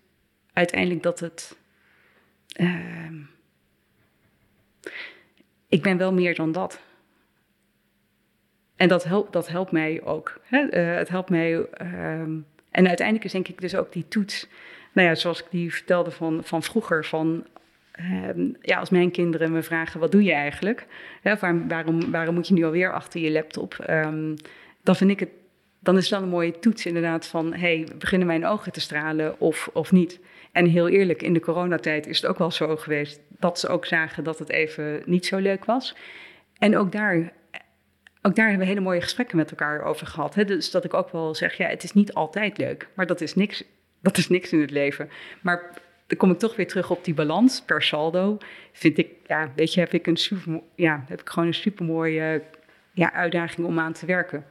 uiteindelijk 0.53 1.03
dat 1.03 1.19
het. 1.19 1.57
ik 5.67 5.81
ben 5.81 5.97
wel 5.97 6.13
meer 6.13 6.35
dan 6.35 6.51
dat. 6.51 6.81
En 8.81 8.87
dat 8.87 9.03
helpt, 9.03 9.33
dat 9.33 9.47
helpt 9.47 9.71
mij 9.71 10.01
ook. 10.03 10.39
Hè? 10.43 10.59
Uh, 10.59 10.97
het 10.97 11.09
helpt 11.09 11.29
mij. 11.29 11.65
en 12.71 12.87
uiteindelijk 12.87 13.25
is 13.25 13.31
denk 13.31 13.47
ik 13.47 13.61
dus 13.61 13.75
ook 13.75 13.93
die 13.93 14.07
toets. 14.07 14.47
Nou 14.91 15.07
ja, 15.07 15.15
zoals 15.15 15.39
ik 15.39 15.45
die 15.49 15.73
vertelde 15.73 16.11
van, 16.11 16.41
van 16.43 16.63
vroeger, 16.63 17.05
van 17.05 17.45
Ehm, 17.91 18.49
ja, 18.61 18.77
als 18.77 18.89
mijn 18.89 19.11
kinderen 19.11 19.51
me 19.51 19.63
vragen, 19.63 19.99
wat 19.99 20.11
doe 20.11 20.23
je 20.23 20.33
eigenlijk? 20.33 20.85
Waarom, 21.67 22.11
waarom 22.11 22.35
moet 22.35 22.47
je 22.47 22.53
nu 22.53 22.63
alweer 22.63 22.93
achter 22.93 23.21
je 23.21 23.31
laptop? 23.31 23.85
Um, 23.89 24.35
dan 24.83 24.95
vind 24.95 25.11
ik 25.11 25.19
het, 25.19 25.29
dan 25.79 25.97
is 25.97 26.09
dat 26.09 26.21
een 26.21 26.29
mooie 26.29 26.59
toets 26.59 26.85
inderdaad 26.85 27.27
van, 27.27 27.53
hey, 27.53 27.87
beginnen 27.97 28.27
mijn 28.27 28.45
ogen 28.45 28.71
te 28.71 28.79
stralen 28.79 29.39
of, 29.39 29.69
of 29.73 29.91
niet? 29.91 30.19
En 30.51 30.65
heel 30.65 30.87
eerlijk, 30.87 31.21
in 31.21 31.33
de 31.33 31.39
coronatijd 31.39 32.07
is 32.07 32.21
het 32.21 32.29
ook 32.29 32.37
wel 32.37 32.51
zo 32.51 32.77
geweest 32.77 33.19
dat 33.27 33.59
ze 33.59 33.67
ook 33.67 33.85
zagen 33.85 34.23
dat 34.23 34.39
het 34.39 34.49
even 34.49 35.01
niet 35.05 35.25
zo 35.25 35.37
leuk 35.37 35.65
was. 35.65 35.95
En 36.57 36.77
ook 36.77 36.91
daar, 36.91 37.31
ook 38.21 38.35
daar 38.35 38.47
hebben 38.47 38.65
we 38.65 38.71
hele 38.73 38.85
mooie 38.85 39.01
gesprekken 39.01 39.37
met 39.37 39.49
elkaar 39.49 39.83
over 39.83 40.07
gehad. 40.07 40.35
Hè? 40.35 40.45
Dus 40.45 40.71
dat 40.71 40.83
ik 40.83 40.93
ook 40.93 41.11
wel 41.11 41.35
zeg, 41.35 41.57
ja, 41.57 41.67
het 41.67 41.83
is 41.83 41.93
niet 41.93 42.13
altijd 42.13 42.57
leuk, 42.57 42.87
maar 42.93 43.05
dat 43.05 43.21
is 43.21 43.35
niks, 43.35 43.63
dat 44.01 44.17
is 44.17 44.29
niks 44.29 44.51
in 44.51 44.61
het 44.61 44.71
leven. 44.71 45.09
Maar 45.41 45.81
dan 46.07 46.17
kom 46.17 46.31
ik 46.31 46.39
toch 46.39 46.55
weer 46.55 46.67
terug 46.67 46.89
op 46.89 47.05
die 47.05 47.13
balans 47.13 47.61
per 47.61 47.81
saldo. 47.81 48.37
Vind 48.71 48.97
ik, 48.97 49.09
ja, 49.27 49.51
weet 49.55 49.73
je, 49.73 49.79
heb 49.79 49.93
ik, 49.93 50.07
een 50.07 50.17
super, 50.17 50.61
ja, 50.75 51.03
heb 51.07 51.21
ik 51.21 51.29
gewoon 51.29 51.47
een 51.47 51.53
supermooie 51.53 52.43
ja, 52.93 53.13
uitdaging 53.13 53.67
om 53.67 53.79
aan 53.79 53.93
te 53.93 54.05
werken. 54.05 54.45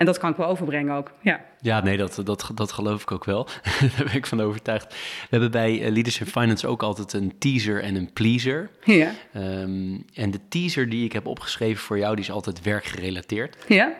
En 0.00 0.06
dat 0.06 0.18
kan 0.18 0.30
ik 0.30 0.36
wel 0.36 0.46
overbrengen 0.46 0.94
ook, 0.94 1.12
ja. 1.20 1.40
Ja, 1.60 1.80
nee, 1.80 1.96
dat, 1.96 2.20
dat, 2.24 2.50
dat 2.54 2.72
geloof 2.72 3.02
ik 3.02 3.12
ook 3.12 3.24
wel. 3.24 3.44
Daar 3.96 4.04
ben 4.04 4.14
ik 4.14 4.26
van 4.26 4.40
overtuigd. 4.40 4.88
We 4.88 5.26
hebben 5.30 5.50
bij 5.50 5.72
uh, 5.72 5.92
Leadership 5.92 6.28
Finance 6.28 6.66
ook 6.66 6.82
altijd 6.82 7.12
een 7.12 7.38
teaser 7.38 7.82
en 7.82 7.94
een 7.94 8.12
pleaser. 8.12 8.70
Ja. 8.84 9.12
Um, 9.34 10.04
en 10.14 10.30
de 10.30 10.40
teaser 10.48 10.88
die 10.88 11.04
ik 11.04 11.12
heb 11.12 11.26
opgeschreven 11.26 11.82
voor 11.82 11.98
jou, 11.98 12.14
die 12.14 12.24
is 12.24 12.30
altijd 12.30 12.62
werkgerelateerd. 12.62 13.56
Ja. 13.68 13.92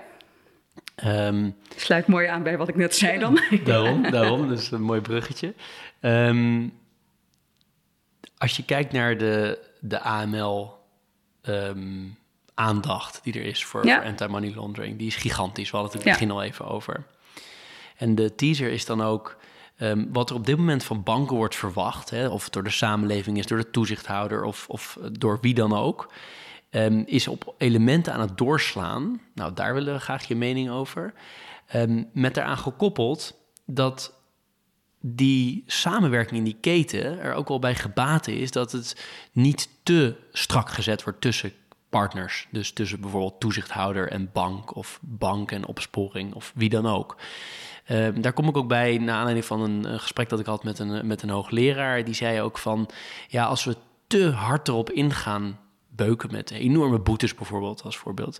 Um, 1.05 1.57
Sluit 1.77 2.07
mooi 2.07 2.27
aan 2.27 2.43
bij 2.43 2.57
wat 2.57 2.69
ik 2.69 2.77
net 2.77 2.97
zei 2.97 3.19
dan. 3.19 3.41
daarom, 3.65 4.11
daarom, 4.11 4.49
dus 4.49 4.71
een 4.71 4.83
mooi 4.83 5.01
bruggetje. 5.01 5.55
Um, 6.01 6.73
als 8.39 8.57
je 8.57 8.65
kijkt 8.65 8.93
naar 8.93 9.19
de, 9.19 9.59
de 9.81 10.01
AML 10.01 10.79
um, 11.43 12.19
aandacht 12.61 13.21
die 13.23 13.33
er 13.33 13.45
is 13.45 13.65
voor, 13.65 13.87
ja. 13.87 13.97
voor 13.97 14.09
anti-money 14.09 14.55
laundering, 14.55 14.99
die 14.99 15.07
is 15.07 15.17
gigantisch. 15.17 15.71
We 15.71 15.77
hadden 15.77 15.97
het 15.97 16.07
in 16.07 16.11
het 16.11 16.21
begin 16.21 16.37
al 16.37 16.43
even 16.43 16.67
over. 16.67 17.05
En 17.97 18.15
de 18.15 18.35
teaser 18.35 18.71
is 18.71 18.87
dan 18.87 19.03
ook 19.03 19.37
um, 19.79 20.09
wat 20.13 20.31
er 20.31 20.37
op 20.37 20.47
dit 20.47 20.57
moment 20.57 20.85
van 20.85 21.03
banken 21.03 21.37
wordt 21.37 21.57
verwacht, 21.57 22.11
hè, 22.11 22.29
of 22.29 22.45
het 22.45 22.53
door 22.53 22.65
de 22.65 22.71
samenleving 22.71 23.39
is, 23.39 23.47
door 23.47 23.59
de 23.59 23.71
toezichthouder 23.71 24.45
of, 24.45 24.69
of 24.69 24.99
door 25.13 25.39
wie 25.41 25.55
dan 25.55 25.73
ook, 25.73 26.13
um, 26.71 27.03
is 27.07 27.29
op 27.29 27.55
elementen 27.59 28.13
aan 28.13 28.21
het 28.21 28.39
doorslaan. 28.39 29.21
Nou, 29.35 29.55
daar 29.55 29.75
willen 29.75 29.95
we 29.95 30.01
graag 30.01 30.29
je 30.29 30.37
mening 30.37 30.71
over. 30.71 31.13
Um, 31.75 32.09
met 32.13 32.35
daaraan 32.35 32.59
gekoppeld 32.59 33.35
dat 33.67 34.15
die 35.01 35.65
samenwerking 35.67 36.39
in 36.39 36.45
die 36.45 36.59
keten 36.61 37.21
er 37.21 37.35
ook 37.35 37.49
wel 37.49 37.59
bij 37.59 37.75
gebaten 37.75 38.37
is 38.37 38.51
dat 38.51 38.73
het 38.73 39.07
niet 39.33 39.69
te 39.83 40.17
strak 40.33 40.71
gezet 40.71 41.03
wordt 41.03 41.21
tussen 41.21 41.53
partners. 41.91 42.49
Dus 42.51 42.73
tussen 42.73 43.01
bijvoorbeeld 43.01 43.41
toezichthouder 43.41 44.09
en 44.09 44.31
bank 44.33 44.77
of 44.77 44.99
bank 45.03 45.53
en 45.53 45.67
opsporing 45.67 46.35
of 46.35 46.53
wie 46.55 46.69
dan 46.69 46.87
ook. 46.87 47.17
Uh, 47.91 48.09
daar 48.15 48.33
kom 48.33 48.49
ik 48.49 48.57
ook 48.57 48.69
bij 48.69 48.99
na 48.99 49.17
aanleiding 49.17 49.47
van 49.47 49.61
een, 49.61 50.01
gesprek 50.01 50.29
dat 50.29 50.41
ik 50.41 50.47
had 50.47 50.65
met 50.65 50.79
een, 50.79 51.07
met 51.07 51.23
een 51.23 51.31
hoogleraar. 51.31 52.05
Die 52.05 52.15
zei 52.15 52.41
ook 52.41 52.59
van, 52.59 52.89
ja, 53.29 53.45
als 53.45 53.65
we 53.65 53.77
te 54.07 54.31
hard 54.31 54.69
erop 54.69 54.91
ingaan 54.91 55.59
beuken 55.89 56.33
met 56.33 56.51
enorme 56.51 56.99
boetes 56.99 57.35
bijvoorbeeld 57.35 57.83
als 57.83 57.97
voorbeeld. 57.97 58.39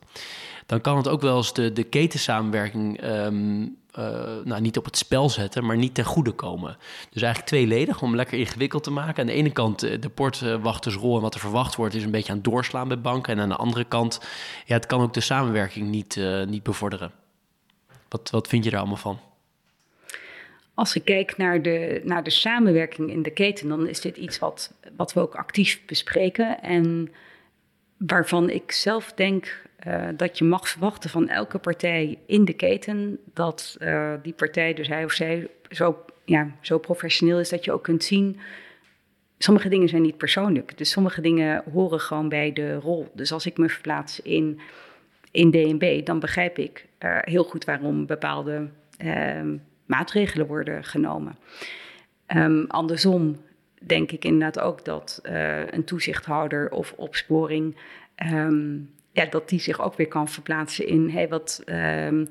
Dan 0.67 0.81
kan 0.81 0.97
het 0.97 1.09
ook 1.09 1.21
wel 1.21 1.37
eens 1.37 1.55
de, 1.55 1.73
de 1.73 1.83
ketensamenwerking 1.83 3.03
uh, 3.05 3.67
nou, 4.45 4.61
niet 4.61 4.77
op 4.77 4.85
het 4.85 4.97
spel 4.97 5.31
zetten, 5.31 5.65
maar 5.65 5.77
niet 5.77 5.95
ten 5.95 6.05
goede 6.05 6.33
komen. 6.33 6.77
Dus 7.11 7.23
eigenlijk 7.23 7.53
tweeledig 7.53 8.03
om 8.03 8.17
lekker 8.17 8.39
ingewikkeld 8.39 8.83
te 8.83 8.91
maken. 8.91 9.21
Aan 9.21 9.27
de 9.27 9.33
ene 9.33 9.51
kant 9.51 9.83
eh, 9.83 10.01
de 10.01 10.09
portwachtersrol 10.09 11.17
en 11.17 11.23
wat 11.23 11.35
er 11.35 11.41
verwacht 11.41 11.77
wordt 11.77 11.95
is 11.95 12.05
een 12.05 12.11
beetje 12.11 12.31
aan 12.31 12.39
het 12.39 12.45
doorslaan 12.45 12.89
bij 12.89 13.01
banken. 13.01 13.35
En 13.35 13.41
aan 13.41 13.49
de 13.49 13.57
andere 13.57 13.85
kant, 13.85 14.21
ja, 14.67 14.75
het 14.75 14.87
kan 14.87 15.01
ook 15.01 15.15
de 15.15 15.21
samenwerking 15.21 15.89
niet, 15.89 16.17
uh, 16.17 16.45
niet 16.45 16.63
bevorderen. 16.63 17.13
Wat, 18.09 18.31
wat 18.31 18.49
vind 18.49 18.65
je 18.65 18.71
daar 18.71 18.81
allemaal 18.81 18.97
van? 18.97 19.21
Als 20.75 20.95
ik 20.95 21.05
kijk 21.05 21.37
naar 21.37 21.63
de, 21.63 22.01
naar 22.05 22.23
de 22.23 22.31
samenwerking 22.31 23.11
in 23.11 23.23
de 23.23 23.31
keten, 23.31 23.69
dan 23.69 23.89
is 23.89 24.01
dit 24.01 24.17
iets 24.17 24.39
wat, 24.39 24.73
wat 24.97 25.13
we 25.13 25.21
ook 25.21 25.35
actief 25.35 25.83
bespreken. 25.87 26.63
En 26.63 27.13
waarvan 27.97 28.51
ik 28.51 28.73
zelf 28.73 29.13
denk 29.13 29.63
uh, 29.87 30.09
dat 30.17 30.39
je 30.39 30.45
mag 30.45 30.69
verwachten 30.69 31.11
van 31.11 31.29
elke 31.29 31.59
partij 31.59 32.19
in 32.27 32.45
de 32.45 32.53
keten 32.53 33.19
dat 33.35 33.77
uh, 33.79 34.13
die 34.23 34.33
partij, 34.33 34.75
dus 34.75 34.89
hij 34.89 35.05
of 35.05 35.13
zij, 35.13 35.49
zo, 35.71 36.05
ja, 36.25 36.51
zo 36.61 36.79
professioneel 36.79 37.41
is 37.41 37.49
dat 37.49 37.65
je 37.65 37.73
ook 37.73 37.83
kunt 37.83 38.05
zien. 38.05 38.41
Sommige 39.39 39.69
dingen 39.69 39.89
zijn 39.89 40.03
niet 40.03 40.17
persoonlijk, 40.17 40.79
dus 40.79 40.91
sommige 40.91 41.21
dingen 41.21 41.63
horen 41.73 42.01
gewoon 42.01 42.29
bij 42.29 42.53
de 42.53 42.75
rol. 42.75 43.09
Dus 43.15 43.33
als 43.33 43.47
ik 43.47 43.59
me 43.59 43.69
verplaats 43.69 44.23
in, 44.23 44.61
in 45.31 45.51
DNB, 45.51 46.07
dan 46.07 46.21
begrijp 46.21 46.59
ik 46.59 46.87
uh, 46.99 47.19
heel 47.21 47.45
goed 47.45 47.65
waarom 47.65 48.07
bepaalde 48.07 48.69
ehm, 48.97 49.57
maatregelen 49.87 50.47
worden 50.47 50.85
genomen. 50.85 51.37
Um, 52.37 52.65
andersom 52.67 53.37
denk 53.87 54.13
ik 54.13 54.25
inderdaad 54.25 54.61
ook 54.61 54.85
dat 54.85 55.21
een 55.71 55.85
toezichthouder 55.85 56.71
of 56.71 56.93
opsporing, 56.97 57.77
um, 58.33 58.91
ja, 59.23 59.31
dat 59.31 59.49
die 59.49 59.61
zich 59.61 59.81
ook 59.81 59.97
weer 59.97 60.09
kan 60.09 60.29
verplaatsen 60.29 60.87
in 60.87 61.11
hey, 61.11 61.29
wat, 61.29 61.63
um, 62.07 62.27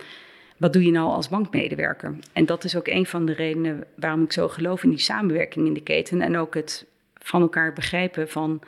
wat 0.58 0.74
doe 0.74 0.84
je 0.84 0.92
nou 0.92 1.10
als 1.10 1.30
bankmedewerker? 1.30 2.16
En 2.34 2.46
dat 2.46 2.64
is 2.64 2.76
ook 2.76 2.88
een 2.88 3.06
van 3.06 3.26
de 3.26 3.34
redenen 3.34 3.84
waarom 3.96 4.24
ik 4.24 4.32
zo 4.32 4.48
geloof 4.48 4.84
in 4.84 4.90
die 4.90 5.00
samenwerking 5.00 5.68
in 5.68 5.74
de 5.74 5.84
keten 5.84 6.22
en 6.22 6.38
ook 6.38 6.54
het 6.54 6.86
van 7.14 7.42
elkaar 7.42 7.74
begrijpen 7.74 8.30
van 8.30 8.62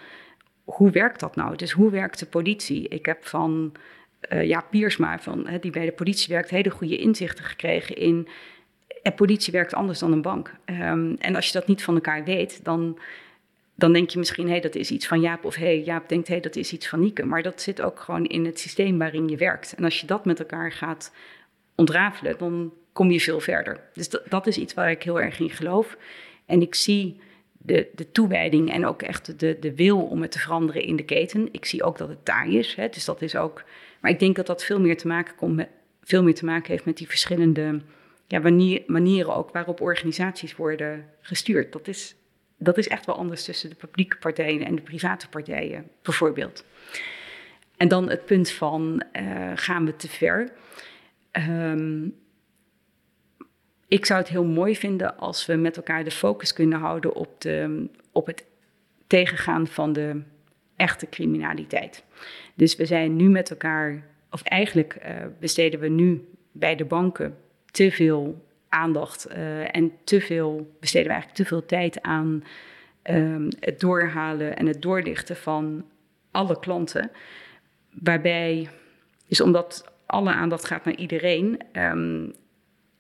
hoe 0.64 0.92
werkt 0.92 1.20
dat 1.20 1.36
nou? 1.36 1.56
Dus 1.56 1.72
hoe 1.72 1.92
werkt 1.92 2.20
de 2.20 2.26
politie? 2.26 2.88
Ik 2.88 3.06
heb 3.06 3.28
van 3.28 3.72
uh, 4.30 4.44
ja, 4.44 4.62
Piersma, 4.70 5.20
van, 5.20 5.48
die 5.62 5.72
bij 5.72 5.86
de 5.86 5.92
politie 5.92 6.34
werkt, 6.34 6.50
hele 6.50 6.70
goede 6.70 6.98
inzichten 6.98 7.44
gekregen 7.44 7.96
in 7.96 8.28
en 9.02 9.14
politie 9.16 9.54
werkt 9.54 9.74
anders 9.74 10.00
dan 10.00 10.12
een 10.12 10.22
bank. 10.22 10.54
Um, 10.66 11.16
en 11.20 11.36
als 11.36 11.46
je 11.46 11.54
dat 11.54 11.68
niet 11.68 11.84
van 11.84 11.96
elkaar 11.96 12.24
weet, 12.24 12.64
dan, 12.64 13.00
dan 13.82 13.94
denk 13.94 14.10
je 14.10 14.20
misschien, 14.20 14.46
hé, 14.46 14.52
hey, 14.52 14.62
dat 14.62 14.76
is 14.76 14.92
iets 14.92 15.08
van 15.08 15.22
Jaap. 15.22 15.46
Of 15.46 15.56
hé, 15.56 15.66
hey, 15.66 15.82
Jaap 15.82 16.10
denkt, 16.10 16.28
hé, 16.28 16.34
hey, 16.34 16.44
dat 16.44 16.56
is 16.56 16.74
iets 16.74 16.88
van 16.88 17.00
Nieke. 17.00 17.26
Maar 17.26 17.44
dat 17.44 17.62
zit 17.62 17.82
ook 17.82 18.00
gewoon 18.00 18.26
in 18.26 18.46
het 18.46 18.60
systeem 18.60 18.98
waarin 18.98 19.28
je 19.28 19.38
werkt. 19.38 19.74
En 19.78 19.84
als 19.84 20.00
je 20.00 20.08
dat 20.08 20.26
met 20.26 20.40
elkaar 20.40 20.72
gaat 20.72 21.14
ontrafelen, 21.76 22.38
dan 22.38 22.74
kom 22.94 23.12
je 23.12 23.20
veel 23.20 23.40
verder. 23.40 23.80
Dus 23.94 24.10
dat, 24.10 24.24
dat 24.30 24.48
is 24.48 24.58
iets 24.58 24.74
waar 24.74 24.92
ik 24.92 25.04
heel 25.04 25.22
erg 25.22 25.40
in 25.40 25.50
geloof. 25.50 25.98
En 26.46 26.62
ik 26.62 26.76
zie 26.76 27.20
de, 27.58 27.88
de 27.96 28.12
toewijding 28.12 28.72
en 28.72 28.86
ook 28.86 29.02
echt 29.02 29.40
de, 29.40 29.58
de 29.60 29.76
wil 29.76 30.02
om 30.02 30.22
het 30.22 30.32
te 30.32 30.40
veranderen 30.40 30.84
in 30.84 30.96
de 30.96 31.06
keten. 31.06 31.50
Ik 31.52 31.66
zie 31.66 31.84
ook 31.84 31.98
dat 31.98 32.10
het 32.10 32.26
taai 32.26 32.58
is, 32.58 32.76
hè, 32.76 32.90
dus 32.90 33.06
dat 33.06 33.22
is 33.22 33.36
ook... 33.36 33.64
Maar 34.02 34.12
ik 34.12 34.20
denk 34.20 34.36
dat 34.36 34.48
dat 34.48 34.64
veel 34.64 34.80
meer 34.80 34.98
te 34.98 35.08
maken, 35.08 35.36
komt 35.36 35.56
met, 35.56 35.70
veel 36.04 36.24
meer 36.24 36.36
te 36.36 36.46
maken 36.46 36.72
heeft 36.72 36.86
met 36.86 36.98
die 36.98 37.08
verschillende 37.08 37.82
ja, 38.28 38.40
manier, 38.40 38.84
manieren 38.88 39.36
ook 39.36 39.52
waarop 39.52 39.82
organisaties 39.82 40.56
worden 40.56 41.06
gestuurd. 41.22 41.72
Dat 41.72 41.88
is, 41.88 42.16
dat 42.64 42.78
is 42.78 42.88
echt 42.88 43.06
wel 43.06 43.16
anders 43.16 43.44
tussen 43.44 43.70
de 43.70 43.76
publieke 43.76 44.18
partijen 44.18 44.66
en 44.66 44.76
de 44.76 44.82
private 44.82 45.30
partijen, 45.30 45.88
bijvoorbeeld. 46.02 46.66
En 47.78 47.88
dan 47.88 48.10
het 48.10 48.26
punt 48.26 48.52
van 48.52 49.04
uh, 49.14 49.52
gaan 49.56 49.86
we 49.86 49.96
te 49.96 50.08
ver? 50.08 50.52
Um, 51.32 52.16
ik 53.88 54.06
zou 54.06 54.20
het 54.20 54.30
heel 54.30 54.46
mooi 54.46 54.76
vinden 54.76 55.18
als 55.18 55.46
we 55.46 55.56
met 55.56 55.78
elkaar 55.78 56.04
de 56.04 56.12
focus 56.12 56.54
kunnen 56.54 56.80
houden 56.80 57.16
op, 57.16 57.42
de, 57.42 57.88
op 58.12 58.26
het 58.26 58.46
tegengaan 59.08 59.68
van 59.68 59.94
de 59.94 60.22
echte 60.76 61.10
criminaliteit. 61.10 62.04
Dus 62.56 62.76
we 62.76 62.86
zijn 62.86 63.16
nu 63.16 63.30
met 63.30 63.50
elkaar, 63.50 64.04
of 64.30 64.42
eigenlijk 64.42 64.96
uh, 64.96 65.26
besteden 65.40 65.80
we 65.80 65.88
nu 65.88 66.30
bij 66.52 66.76
de 66.76 66.86
banken 66.86 67.38
te 67.72 67.92
veel 67.92 68.46
aandacht 68.72 69.28
uh, 69.30 69.76
en 69.76 69.92
te 70.04 70.22
veel, 70.22 70.76
besteden 70.80 71.08
we 71.08 71.14
eigenlijk 71.14 71.42
te 71.42 71.56
veel 71.56 71.66
tijd 71.66 72.02
aan 72.02 72.44
um, 73.04 73.48
het 73.60 73.80
doorhalen 73.80 74.58
en 74.58 74.66
het 74.66 74.82
doorlichten 74.82 75.36
van 75.36 75.86
alle 76.32 76.60
klanten. 76.60 77.12
Waarbij, 77.90 78.70
dus 79.28 79.42
omdat 79.42 79.92
alle 80.06 80.32
aandacht 80.32 80.66
gaat 80.66 80.86
naar 80.86 80.96
iedereen, 80.96 81.60
um, 81.74 82.34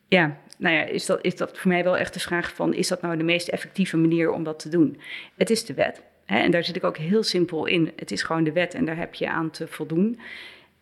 ja, 0.07 0.37
nou 0.57 0.75
ja, 0.75 0.83
is 0.83 1.05
dat, 1.05 1.19
is 1.21 1.35
dat 1.35 1.57
voor 1.57 1.71
mij 1.71 1.83
wel 1.83 1.97
echt 1.97 2.13
de 2.13 2.19
vraag 2.19 2.55
van, 2.55 2.73
is 2.73 2.87
dat 2.87 3.01
nou 3.01 3.17
de 3.17 3.23
meest 3.23 3.47
effectieve 3.47 3.97
manier 3.97 4.31
om 4.31 4.43
dat 4.43 4.59
te 4.59 4.69
doen? 4.69 4.99
Het 5.35 5.49
is 5.49 5.65
de 5.65 5.73
wet. 5.73 6.03
Hè, 6.25 6.39
en 6.39 6.51
daar 6.51 6.63
zit 6.63 6.75
ik 6.75 6.83
ook 6.83 6.97
heel 6.97 7.23
simpel 7.23 7.65
in. 7.65 7.91
Het 7.95 8.11
is 8.11 8.23
gewoon 8.23 8.43
de 8.43 8.51
wet 8.51 8.73
en 8.73 8.85
daar 8.85 8.97
heb 8.97 9.13
je 9.13 9.29
aan 9.29 9.49
te 9.49 9.67
voldoen. 9.67 10.19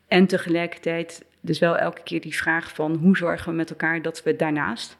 En 0.07 0.27
tegelijkertijd 0.27 1.25
dus 1.41 1.59
wel 1.59 1.77
elke 1.77 2.03
keer 2.03 2.21
die 2.21 2.35
vraag 2.35 2.73
van 2.73 2.95
hoe 2.95 3.17
zorgen 3.17 3.49
we 3.51 3.57
met 3.57 3.69
elkaar 3.69 4.01
dat 4.01 4.23
we 4.23 4.35
daarnaast 4.35 4.97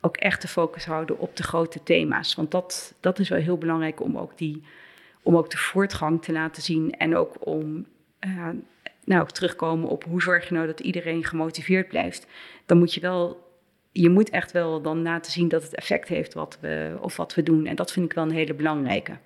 ook 0.00 0.16
echt 0.16 0.42
de 0.42 0.48
focus 0.48 0.84
houden 0.84 1.18
op 1.18 1.36
de 1.36 1.42
grote 1.42 1.82
thema's. 1.82 2.34
Want 2.34 2.50
dat, 2.50 2.94
dat 3.00 3.18
is 3.18 3.28
wel 3.28 3.38
heel 3.38 3.58
belangrijk 3.58 4.00
om 4.00 4.18
ook, 4.18 4.38
die, 4.38 4.62
om 5.22 5.36
ook 5.36 5.50
de 5.50 5.56
voortgang 5.56 6.22
te 6.22 6.32
laten 6.32 6.62
zien 6.62 6.92
en 6.92 7.16
ook 7.16 7.46
om 7.46 7.86
uh, 8.26 8.48
nou, 9.04 9.28
terugkomen 9.28 9.88
op 9.88 10.04
hoe 10.04 10.22
zorg 10.22 10.48
je 10.48 10.54
nou 10.54 10.66
dat 10.66 10.80
iedereen 10.80 11.24
gemotiveerd 11.24 11.88
blijft. 11.88 12.26
Dan 12.66 12.78
moet 12.78 12.94
je 12.94 13.00
wel 13.00 13.44
je 14.00 14.10
moet 14.10 14.30
echt 14.30 14.52
wel 14.52 14.82
dan 14.82 15.02
laten 15.02 15.32
zien 15.32 15.48
dat 15.48 15.62
het 15.62 15.74
effect 15.74 16.08
heeft 16.08 16.34
wat 16.34 16.58
we, 16.60 16.96
of 17.00 17.16
wat 17.16 17.34
we 17.34 17.42
doen. 17.42 17.66
En 17.66 17.76
dat 17.76 17.92
vind 17.92 18.06
ik 18.06 18.12
wel 18.12 18.24
een 18.24 18.30
hele 18.30 18.54
belangrijke. 18.54 19.18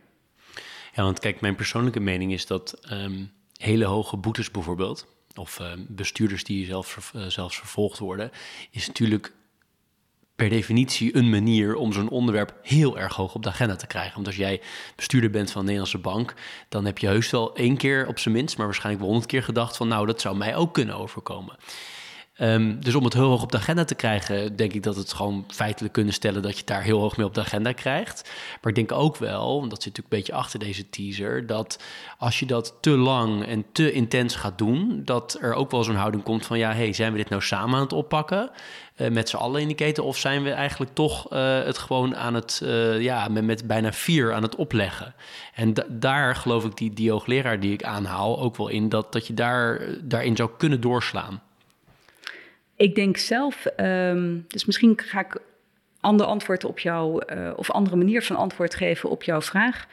Ja, 0.94 1.02
want 1.02 1.18
kijk, 1.18 1.40
mijn 1.40 1.54
persoonlijke 1.54 2.00
mening 2.00 2.32
is 2.32 2.46
dat 2.46 2.92
um, 2.92 3.30
hele 3.56 3.84
hoge 3.84 4.16
boetes 4.16 4.50
bijvoorbeeld, 4.50 5.06
of 5.34 5.58
uh, 5.60 5.72
bestuurders 5.88 6.44
die 6.44 6.66
zelf, 6.66 7.12
uh, 7.16 7.26
zelfs 7.26 7.58
vervolgd 7.58 7.98
worden, 7.98 8.30
is 8.70 8.86
natuurlijk 8.86 9.32
per 10.40 10.48
definitie 10.48 11.16
een 11.16 11.30
manier 11.30 11.74
om 11.74 11.92
zo'n 11.92 12.08
onderwerp 12.08 12.54
heel 12.62 12.98
erg 12.98 13.14
hoog 13.14 13.34
op 13.34 13.42
de 13.42 13.48
agenda 13.48 13.76
te 13.76 13.86
krijgen. 13.86 14.14
Want 14.14 14.26
als 14.26 14.36
jij 14.36 14.60
bestuurder 14.96 15.30
bent 15.30 15.50
van 15.50 15.60
een 15.60 15.66
Nederlandse 15.66 15.98
bank, 15.98 16.34
dan 16.68 16.84
heb 16.84 16.98
je 16.98 17.06
heus 17.06 17.30
wel 17.30 17.54
één 17.56 17.76
keer 17.76 18.06
op 18.06 18.18
zijn 18.18 18.34
minst, 18.34 18.56
maar 18.56 18.66
waarschijnlijk 18.66 19.02
wel 19.02 19.10
honderd 19.10 19.32
keer 19.32 19.42
gedacht 19.42 19.76
van 19.76 19.88
nou, 19.88 20.06
dat 20.06 20.20
zou 20.20 20.36
mij 20.36 20.56
ook 20.56 20.74
kunnen 20.74 20.94
overkomen. 20.96 21.56
Um, 22.42 22.80
dus 22.80 22.94
om 22.94 23.04
het 23.04 23.12
heel 23.12 23.28
hoog 23.28 23.42
op 23.42 23.52
de 23.52 23.58
agenda 23.58 23.84
te 23.84 23.94
krijgen, 23.94 24.56
denk 24.56 24.72
ik 24.72 24.82
dat 24.82 24.96
het 24.96 25.12
gewoon 25.12 25.44
feitelijk 25.48 25.92
kunnen 25.92 26.14
stellen 26.14 26.42
dat 26.42 26.50
je 26.50 26.58
het 26.58 26.66
daar 26.66 26.82
heel 26.82 27.00
hoog 27.00 27.16
mee 27.16 27.26
op 27.26 27.34
de 27.34 27.40
agenda 27.40 27.72
krijgt. 27.72 28.30
Maar 28.62 28.72
ik 28.72 28.74
denk 28.74 28.92
ook 28.92 29.16
wel, 29.16 29.60
dat 29.60 29.82
zit 29.82 29.96
natuurlijk 29.96 29.96
een 29.96 30.18
beetje 30.18 30.32
achter 30.32 30.58
deze 30.58 30.90
teaser, 30.90 31.46
dat 31.46 31.82
als 32.18 32.38
je 32.38 32.46
dat 32.46 32.74
te 32.80 32.90
lang 32.90 33.46
en 33.46 33.64
te 33.72 33.92
intens 33.92 34.34
gaat 34.34 34.58
doen, 34.58 35.02
dat 35.04 35.38
er 35.40 35.54
ook 35.54 35.70
wel 35.70 35.84
zo'n 35.84 35.94
houding 35.94 36.22
komt 36.22 36.46
van 36.46 36.58
ja, 36.58 36.72
hey, 36.72 36.92
zijn 36.92 37.12
we 37.12 37.18
dit 37.18 37.28
nou 37.28 37.42
samen 37.42 37.74
aan 37.74 37.82
het 37.82 37.92
oppakken? 37.92 38.50
Uh, 38.96 39.08
met 39.08 39.28
z'n 39.28 39.36
allen 39.36 39.60
in 39.60 39.66
die 39.66 39.76
keten? 39.76 40.04
Of 40.04 40.16
zijn 40.16 40.42
we 40.42 40.50
eigenlijk 40.50 40.94
toch 40.94 41.32
uh, 41.32 41.62
het 41.62 41.78
gewoon 41.78 42.16
aan 42.16 42.34
het, 42.34 42.60
uh, 42.64 43.00
ja, 43.00 43.28
met, 43.28 43.66
bijna 43.66 43.92
vier 43.92 44.32
aan 44.32 44.42
het 44.42 44.56
opleggen? 44.56 45.14
En 45.54 45.74
daar 45.88 46.36
geloof 46.36 46.64
ik 46.64 46.96
die, 46.96 47.10
hoogleraar 47.10 47.60
die 47.60 47.72
ik 47.72 47.84
aanhaal 47.84 48.40
ook 48.40 48.56
wel 48.56 48.68
in, 48.68 48.88
dat, 48.88 49.12
dat 49.12 49.26
je 49.26 49.34
daar, 49.34 49.80
daarin 50.02 50.36
zou 50.36 50.50
kunnen 50.58 50.80
doorslaan. 50.80 51.40
Ik 52.80 52.94
denk 52.94 53.16
zelf, 53.16 53.66
um, 53.76 54.44
dus 54.48 54.64
misschien 54.64 54.98
ga 55.04 55.20
ik 55.20 55.36
ander 56.00 56.26
antwoord 56.26 56.64
op 56.64 56.78
jou, 56.78 57.22
uh, 57.34 57.52
of 57.56 57.70
andere 57.70 57.96
manier 57.96 58.22
van 58.22 58.36
antwoord 58.36 58.74
geven 58.74 59.10
op 59.10 59.22
jouw 59.22 59.40
vraag. 59.40 59.86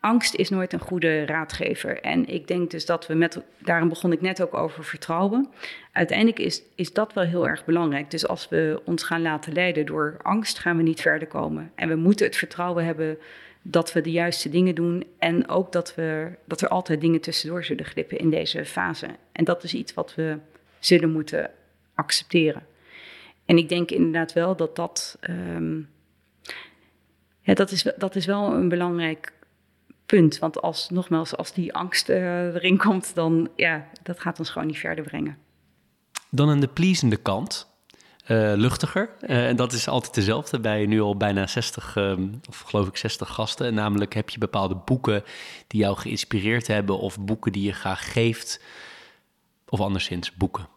Angst 0.00 0.34
is 0.34 0.48
nooit 0.48 0.72
een 0.72 0.80
goede 0.80 1.26
raadgever. 1.26 2.00
En 2.00 2.26
ik 2.26 2.48
denk 2.48 2.70
dus 2.70 2.86
dat 2.86 3.06
we 3.06 3.14
met, 3.14 3.40
daarom 3.58 3.88
begon 3.88 4.12
ik 4.12 4.20
net 4.20 4.42
ook 4.42 4.54
over 4.54 4.84
vertrouwen. 4.84 5.48
Uiteindelijk 5.92 6.38
is, 6.38 6.62
is 6.74 6.92
dat 6.92 7.12
wel 7.12 7.24
heel 7.24 7.48
erg 7.48 7.64
belangrijk. 7.64 8.10
Dus 8.10 8.26
als 8.26 8.48
we 8.48 8.80
ons 8.84 9.02
gaan 9.02 9.22
laten 9.22 9.52
leiden 9.52 9.86
door 9.86 10.16
angst, 10.22 10.58
gaan 10.58 10.76
we 10.76 10.82
niet 10.82 11.00
verder 11.00 11.28
komen. 11.28 11.72
En 11.74 11.88
we 11.88 11.96
moeten 11.96 12.26
het 12.26 12.36
vertrouwen 12.36 12.84
hebben 12.84 13.18
dat 13.62 13.92
we 13.92 14.00
de 14.00 14.12
juiste 14.12 14.48
dingen 14.48 14.74
doen. 14.74 15.04
En 15.18 15.48
ook 15.48 15.72
dat, 15.72 15.94
we, 15.94 16.28
dat 16.44 16.60
er 16.60 16.68
altijd 16.68 17.00
dingen 17.00 17.20
tussendoor 17.20 17.64
zullen 17.64 17.84
glippen 17.84 18.18
in 18.18 18.30
deze 18.30 18.64
fase. 18.64 19.06
En 19.32 19.44
dat 19.44 19.64
is 19.64 19.74
iets 19.74 19.94
wat 19.94 20.14
we 20.14 20.38
zullen 20.78 21.12
moeten 21.12 21.50
accepteren. 21.94 22.66
En 23.44 23.58
ik 23.58 23.68
denk 23.68 23.90
inderdaad 23.90 24.32
wel 24.32 24.56
dat 24.56 24.76
dat. 24.76 25.18
Um, 25.20 25.88
ja, 27.40 27.54
dat 27.54 27.70
is, 27.70 27.86
dat 27.96 28.16
is 28.16 28.26
wel 28.26 28.52
een 28.52 28.68
belangrijk 28.68 29.32
punt. 30.06 30.38
Want 30.38 30.62
als, 30.62 30.90
nogmaals, 30.90 31.36
als 31.36 31.52
die 31.52 31.74
angst 31.74 32.08
uh, 32.08 32.54
erin 32.54 32.78
komt, 32.78 33.14
dan 33.14 33.48
ja, 33.56 33.86
dat 34.02 34.20
gaat 34.20 34.38
ons 34.38 34.50
gewoon 34.50 34.66
niet 34.66 34.78
verder 34.78 35.04
brengen. 35.04 35.38
Dan 36.30 36.48
aan 36.48 36.60
de 36.60 36.68
pleasende 36.68 37.16
kant. 37.16 37.72
Uh, 38.28 38.52
luchtiger. 38.56 39.10
Uh, 39.20 39.48
en 39.48 39.56
dat 39.56 39.72
is 39.72 39.88
altijd 39.88 40.14
dezelfde 40.14 40.60
bij 40.60 40.86
nu 40.86 41.00
al 41.00 41.16
bijna 41.16 41.46
60, 41.46 41.96
um, 41.96 42.40
of 42.48 42.60
geloof 42.60 42.88
ik 42.88 42.96
60 42.96 43.28
gasten. 43.28 43.74
Namelijk 43.74 44.14
heb 44.14 44.30
je 44.30 44.38
bepaalde 44.38 44.74
boeken 44.74 45.24
die 45.66 45.80
jou 45.80 45.96
geïnspireerd 45.96 46.66
hebben, 46.66 46.98
of 46.98 47.20
boeken 47.20 47.52
die 47.52 47.62
je 47.62 47.72
graag 47.72 48.12
geeft, 48.12 48.60
of 49.68 49.80
anderszins 49.80 50.34
boeken. 50.34 50.68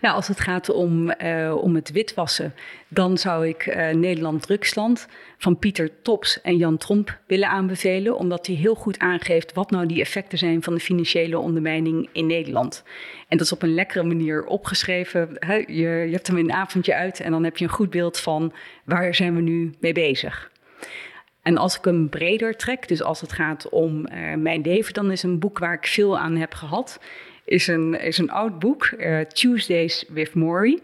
Nou, 0.00 0.14
als 0.14 0.28
het 0.28 0.40
gaat 0.40 0.70
om, 0.70 1.12
uh, 1.22 1.54
om 1.56 1.74
het 1.74 1.90
witwassen, 1.90 2.54
dan 2.88 3.18
zou 3.18 3.48
ik 3.48 3.66
uh, 3.66 3.90
Nederland 3.90 4.42
Drugsland 4.42 5.08
van 5.38 5.58
Pieter 5.58 6.02
Tops 6.02 6.40
en 6.40 6.56
Jan 6.56 6.76
Tromp 6.76 7.18
willen 7.26 7.48
aanbevelen, 7.48 8.16
omdat 8.16 8.46
hij 8.46 8.56
heel 8.56 8.74
goed 8.74 8.98
aangeeft 8.98 9.52
wat 9.52 9.70
nou 9.70 9.86
die 9.86 10.00
effecten 10.00 10.38
zijn 10.38 10.62
van 10.62 10.74
de 10.74 10.80
financiële 10.80 11.38
ondermijning 11.38 12.08
in 12.12 12.26
Nederland. 12.26 12.82
En 13.28 13.36
dat 13.36 13.46
is 13.46 13.52
op 13.52 13.62
een 13.62 13.74
lekkere 13.74 14.04
manier 14.04 14.44
opgeschreven. 14.44 15.28
Je, 15.66 15.82
je 15.86 16.12
hebt 16.12 16.26
hem 16.26 16.36
een 16.36 16.52
avondje 16.52 16.94
uit 16.94 17.20
en 17.20 17.30
dan 17.30 17.44
heb 17.44 17.56
je 17.56 17.64
een 17.64 17.70
goed 17.70 17.90
beeld 17.90 18.18
van 18.18 18.52
waar 18.84 19.14
zijn 19.14 19.34
we 19.34 19.40
nu 19.40 19.74
mee 19.80 19.92
bezig. 19.92 20.50
En 21.42 21.56
als 21.56 21.78
ik 21.78 21.84
hem 21.84 22.08
breder 22.08 22.56
trek, 22.56 22.88
dus 22.88 23.02
als 23.02 23.20
het 23.20 23.32
gaat 23.32 23.68
om 23.68 23.98
uh, 23.98 24.34
mijn 24.34 24.60
leven, 24.60 24.94
dan 24.94 25.10
is 25.10 25.22
een 25.22 25.38
boek 25.38 25.58
waar 25.58 25.74
ik 25.74 25.86
veel 25.86 26.18
aan 26.18 26.36
heb 26.36 26.54
gehad 26.54 26.98
is 27.48 27.66
een, 27.66 28.00
is 28.00 28.18
een 28.18 28.30
oud 28.30 28.58
boek, 28.58 28.90
uh, 28.98 29.20
Tuesdays 29.20 30.04
with 30.08 30.34
Maury. 30.34 30.78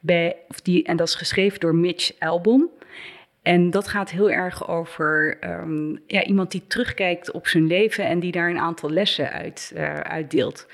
Bij, 0.00 0.36
of 0.48 0.60
die, 0.60 0.84
en 0.84 0.96
dat 0.96 1.08
is 1.08 1.14
geschreven 1.14 1.60
door 1.60 1.74
Mitch 1.74 2.12
Albom. 2.18 2.70
En 3.42 3.70
dat 3.70 3.88
gaat 3.88 4.10
heel 4.10 4.30
erg 4.30 4.68
over 4.68 5.38
um, 5.44 6.02
ja, 6.06 6.24
iemand 6.24 6.50
die 6.50 6.62
terugkijkt 6.66 7.30
op 7.30 7.46
zijn 7.46 7.66
leven 7.66 8.04
en 8.06 8.20
die 8.20 8.32
daar 8.32 8.50
een 8.50 8.58
aantal 8.58 8.90
lessen 8.90 9.30
uit, 9.30 9.72
uh, 9.76 9.94
uit 9.94 10.30
deelt. 10.30 10.66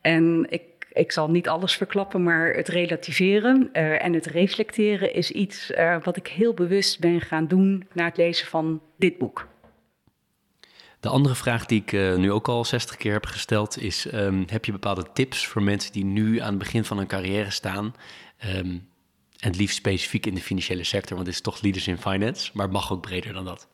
En 0.00 0.46
ik, 0.48 0.62
ik 0.92 1.12
zal 1.12 1.30
niet 1.30 1.48
alles 1.48 1.76
verklappen, 1.76 2.22
maar 2.22 2.54
het 2.54 2.68
relativeren 2.68 3.70
uh, 3.72 4.04
en 4.04 4.12
het 4.12 4.26
reflecteren 4.26 5.14
is 5.14 5.30
iets 5.30 5.72
wat 6.02 6.16
ik 6.16 6.26
heel 6.26 6.54
bewust 6.54 7.00
ben 7.00 7.20
gaan 7.20 7.46
doen 7.46 7.86
na 7.92 8.04
het 8.04 8.16
lezen 8.16 8.46
van 8.46 8.80
dit 8.96 9.18
boek. 9.18 9.48
De 11.02 11.08
andere 11.08 11.34
vraag 11.34 11.66
die 11.66 11.80
ik 11.80 11.92
uh, 11.92 12.16
nu 12.16 12.32
ook 12.32 12.48
al 12.48 12.64
60 12.64 12.96
keer 12.96 13.12
heb 13.12 13.26
gesteld 13.26 13.78
is: 13.78 14.12
um, 14.12 14.44
heb 14.46 14.64
je 14.64 14.72
bepaalde 14.72 15.06
tips 15.12 15.46
voor 15.46 15.62
mensen 15.62 15.92
die 15.92 16.04
nu 16.04 16.38
aan 16.38 16.48
het 16.48 16.58
begin 16.58 16.84
van 16.84 16.96
hun 16.96 17.06
carrière 17.06 17.50
staan? 17.50 17.94
Um, 18.56 18.88
en 19.38 19.48
het 19.48 19.56
liefst 19.56 19.76
specifiek 19.76 20.26
in 20.26 20.34
de 20.34 20.40
financiële 20.40 20.84
sector, 20.84 21.14
want 21.14 21.26
het 21.26 21.36
is 21.36 21.42
toch 21.42 21.62
leaders 21.62 21.88
in 21.88 21.98
finance, 21.98 22.50
maar 22.54 22.70
mag 22.70 22.92
ook 22.92 23.00
breder 23.00 23.32
dan 23.32 23.44
dat. 23.44 23.68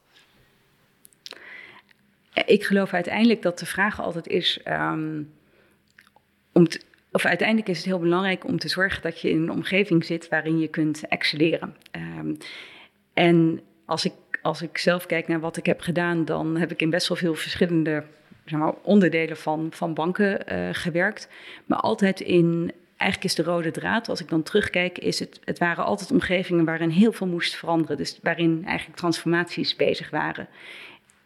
Ik 2.46 2.64
geloof 2.64 2.92
uiteindelijk 2.92 3.42
dat 3.42 3.58
de 3.58 3.66
vraag 3.66 4.00
altijd 4.00 4.26
is: 4.26 4.60
um, 4.64 5.32
om 6.52 6.68
te, 6.68 6.80
of 7.12 7.24
uiteindelijk 7.24 7.68
is 7.68 7.76
het 7.76 7.86
heel 7.86 7.98
belangrijk 7.98 8.44
om 8.44 8.58
te 8.58 8.68
zorgen 8.68 9.02
dat 9.02 9.20
je 9.20 9.30
in 9.30 9.42
een 9.42 9.50
omgeving 9.50 10.04
zit 10.04 10.28
waarin 10.28 10.58
je 10.58 10.68
kunt 10.68 11.08
excelleren. 11.08 11.76
en 13.14 13.60
als 13.84 14.04
ik 14.04 14.12
als 14.48 14.62
ik 14.62 14.78
zelf 14.78 15.06
kijk 15.06 15.28
naar 15.28 15.40
wat 15.40 15.56
ik 15.56 15.66
heb 15.66 15.80
gedaan, 15.80 16.24
dan 16.24 16.56
heb 16.56 16.70
ik 16.70 16.82
in 16.82 16.90
best 16.90 17.08
wel 17.08 17.16
veel 17.16 17.34
verschillende 17.34 18.02
zeg 18.44 18.58
maar, 18.58 18.74
onderdelen 18.82 19.36
van, 19.36 19.68
van 19.70 19.94
banken 19.94 20.52
uh, 20.52 20.68
gewerkt. 20.72 21.28
Maar 21.66 21.78
altijd 21.78 22.20
in 22.20 22.72
eigenlijk 22.96 23.30
is 23.30 23.34
de 23.44 23.50
rode 23.50 23.70
draad, 23.70 24.08
als 24.08 24.20
ik 24.20 24.28
dan 24.28 24.42
terugkijk, 24.42 24.98
is 24.98 25.18
het, 25.18 25.40
het 25.44 25.58
waren 25.58 25.84
altijd 25.84 26.10
omgevingen 26.10 26.64
waarin 26.64 26.88
heel 26.88 27.12
veel 27.12 27.26
moest 27.26 27.56
veranderen. 27.56 27.96
Dus 27.96 28.18
waarin 28.22 28.62
eigenlijk 28.66 28.98
transformaties 28.98 29.76
bezig 29.76 30.10
waren. 30.10 30.48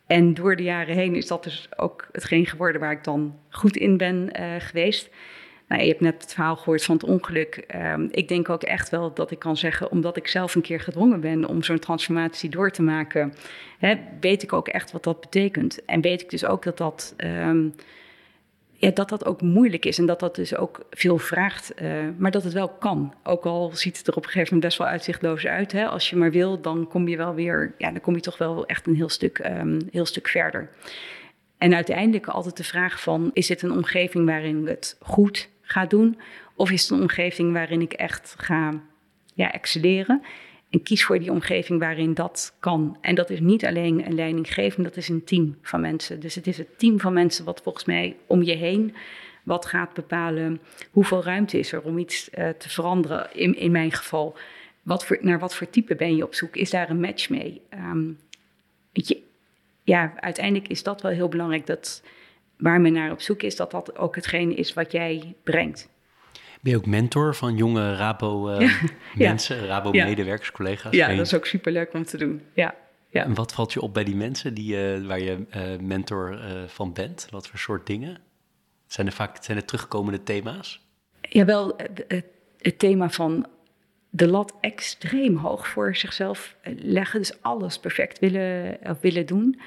En 0.06 0.34
door 0.34 0.56
de 0.56 0.62
jaren 0.62 0.94
heen 0.94 1.14
is 1.14 1.26
dat 1.26 1.44
dus 1.44 1.68
ook 1.76 2.08
hetgeen 2.12 2.46
geworden 2.46 2.80
waar 2.80 2.92
ik 2.92 3.04
dan 3.04 3.38
goed 3.50 3.76
in 3.76 3.96
ben 3.96 4.30
uh, 4.40 4.54
geweest. 4.58 5.10
Nou, 5.72 5.84
je 5.84 5.90
hebt 5.90 6.00
net 6.00 6.22
het 6.22 6.32
verhaal 6.32 6.56
gehoord 6.56 6.84
van 6.84 6.94
het 6.94 7.04
ongeluk. 7.04 7.64
Um, 7.74 8.08
ik 8.10 8.28
denk 8.28 8.48
ook 8.48 8.62
echt 8.62 8.88
wel 8.88 9.14
dat 9.14 9.30
ik 9.30 9.38
kan 9.38 9.56
zeggen, 9.56 9.90
omdat 9.90 10.16
ik 10.16 10.26
zelf 10.26 10.54
een 10.54 10.62
keer 10.62 10.80
gedwongen 10.80 11.20
ben 11.20 11.44
om 11.44 11.62
zo'n 11.62 11.78
transformatie 11.78 12.50
door 12.50 12.70
te 12.70 12.82
maken, 12.82 13.34
hè, 13.78 13.94
weet 14.20 14.42
ik 14.42 14.52
ook 14.52 14.68
echt 14.68 14.92
wat 14.92 15.04
dat 15.04 15.20
betekent. 15.20 15.84
En 15.84 16.00
weet 16.00 16.22
ik 16.22 16.30
dus 16.30 16.44
ook 16.44 16.62
dat 16.62 16.78
dat. 16.78 17.14
Um, 17.16 17.74
ja, 18.72 18.90
dat 18.90 19.08
dat 19.08 19.24
ook 19.24 19.42
moeilijk 19.42 19.84
is 19.84 19.98
en 19.98 20.06
dat 20.06 20.20
dat 20.20 20.34
dus 20.34 20.56
ook 20.56 20.80
veel 20.90 21.18
vraagt, 21.18 21.72
uh, 21.82 21.92
maar 22.16 22.30
dat 22.30 22.44
het 22.44 22.52
wel 22.52 22.68
kan. 22.68 23.14
Ook 23.22 23.44
al 23.44 23.70
ziet 23.74 23.98
het 23.98 24.06
er 24.06 24.16
op 24.16 24.24
een 24.24 24.30
gegeven 24.30 24.54
moment 24.54 24.64
best 24.64 24.78
wel 24.78 24.88
uitzichtloos 24.88 25.46
uit. 25.46 25.72
Hè? 25.72 25.86
Als 25.86 26.10
je 26.10 26.16
maar 26.16 26.30
wil, 26.30 26.60
dan 26.60 26.88
kom 26.88 27.08
je 27.08 27.16
wel 27.16 27.34
weer, 27.34 27.74
ja, 27.78 27.90
dan 27.90 28.00
kom 28.00 28.14
je 28.14 28.20
toch 28.20 28.38
wel 28.38 28.66
echt 28.66 28.86
een 28.86 28.96
heel 28.96 29.08
stuk, 29.08 29.38
um, 29.38 29.78
heel 29.90 30.06
stuk 30.06 30.28
verder. 30.28 30.70
En 31.58 31.74
uiteindelijk 31.74 32.26
altijd 32.26 32.56
de 32.56 32.64
vraag 32.64 33.00
van, 33.00 33.30
is 33.32 33.46
dit 33.46 33.62
een 33.62 33.72
omgeving 33.72 34.26
waarin 34.26 34.66
het 34.66 34.96
goed 35.00 35.50
ga 35.72 35.86
doen? 35.86 36.18
Of 36.54 36.70
is 36.70 36.82
het 36.82 36.90
een 36.90 37.00
omgeving 37.00 37.52
waarin 37.52 37.80
ik 37.80 37.92
echt 37.92 38.34
ga 38.38 38.72
ja, 39.34 39.52
excelleren? 39.52 40.22
En 40.70 40.82
kies 40.82 41.04
voor 41.04 41.18
die 41.18 41.30
omgeving 41.30 41.80
waarin 41.80 42.14
dat 42.14 42.54
kan. 42.60 42.96
En 43.00 43.14
dat 43.14 43.30
is 43.30 43.40
niet 43.40 43.64
alleen 43.64 44.06
een 44.06 44.14
leidinggevende, 44.14 44.88
dat 44.88 44.98
is 44.98 45.08
een 45.08 45.24
team 45.24 45.58
van 45.62 45.80
mensen. 45.80 46.20
Dus 46.20 46.34
het 46.34 46.46
is 46.46 46.58
het 46.58 46.78
team 46.78 47.00
van 47.00 47.12
mensen 47.12 47.44
wat 47.44 47.60
volgens 47.62 47.84
mij 47.84 48.16
om 48.26 48.42
je 48.42 48.54
heen 48.54 48.94
wat 49.42 49.66
gaat 49.66 49.94
bepalen 49.94 50.60
hoeveel 50.90 51.24
ruimte 51.24 51.58
is 51.58 51.72
er 51.72 51.82
om 51.82 51.98
iets 51.98 52.28
uh, 52.38 52.48
te 52.48 52.68
veranderen. 52.68 53.28
In, 53.32 53.56
in 53.56 53.70
mijn 53.70 53.92
geval, 53.92 54.36
wat 54.82 55.06
voor, 55.06 55.18
naar 55.20 55.38
wat 55.38 55.54
voor 55.54 55.70
type 55.70 55.94
ben 55.94 56.16
je 56.16 56.24
op 56.24 56.34
zoek? 56.34 56.56
Is 56.56 56.70
daar 56.70 56.90
een 56.90 57.00
match 57.00 57.28
mee? 57.30 57.60
Um, 57.74 58.18
je, 58.92 59.22
ja, 59.82 60.12
uiteindelijk 60.16 60.68
is 60.68 60.82
dat 60.82 61.02
wel 61.02 61.12
heel 61.12 61.28
belangrijk. 61.28 61.66
Dat 61.66 62.02
waar 62.62 62.80
men 62.80 62.92
naar 62.92 63.10
op 63.10 63.20
zoek 63.20 63.42
is, 63.42 63.56
dat 63.56 63.70
dat 63.70 63.98
ook 63.98 64.14
hetgene 64.14 64.54
is 64.54 64.74
wat 64.74 64.92
jij 64.92 65.34
brengt. 65.42 65.88
Ben 66.60 66.72
je 66.72 66.78
ook 66.78 66.86
mentor 66.86 67.34
van 67.34 67.56
jonge 67.56 67.96
Rabo-mensen, 67.96 69.56
uh, 69.56 69.62
ja. 69.62 69.68
Rabo-medewerkers, 69.68 70.48
ja. 70.50 70.54
collega's? 70.54 70.94
Ja, 70.94 71.08
dat 71.08 71.26
is 71.26 71.34
ook 71.34 71.46
superleuk 71.46 71.94
om 71.94 72.04
te 72.04 72.16
doen. 72.16 72.42
Ja. 72.54 72.74
Ja. 73.10 73.24
En 73.24 73.34
wat 73.34 73.52
valt 73.52 73.72
je 73.72 73.80
op 73.80 73.94
bij 73.94 74.04
die 74.04 74.16
mensen 74.16 74.54
die, 74.54 74.96
uh, 74.96 75.06
waar 75.06 75.20
je 75.20 75.46
uh, 75.56 75.62
mentor 75.80 76.38
van 76.66 76.92
bent? 76.92 77.26
Wat 77.30 77.48
voor 77.48 77.58
soort 77.58 77.86
dingen? 77.86 78.18
Zijn 78.86 79.06
er 79.06 79.12
vaak 79.12 79.36
zijn 79.40 79.56
er 79.56 79.64
terugkomende 79.64 80.22
thema's? 80.22 80.80
Ja, 81.20 81.44
wel 81.44 81.74
het, 81.76 82.24
het 82.58 82.78
thema 82.78 83.10
van 83.10 83.46
de 84.10 84.28
lat 84.28 84.54
extreem 84.60 85.36
hoog 85.36 85.68
voor 85.68 85.96
zichzelf 85.96 86.56
leggen. 86.76 87.18
Dus 87.18 87.42
alles 87.42 87.78
perfect 87.78 88.18
willen, 88.18 88.78
willen 89.00 89.26
doen. 89.26 89.60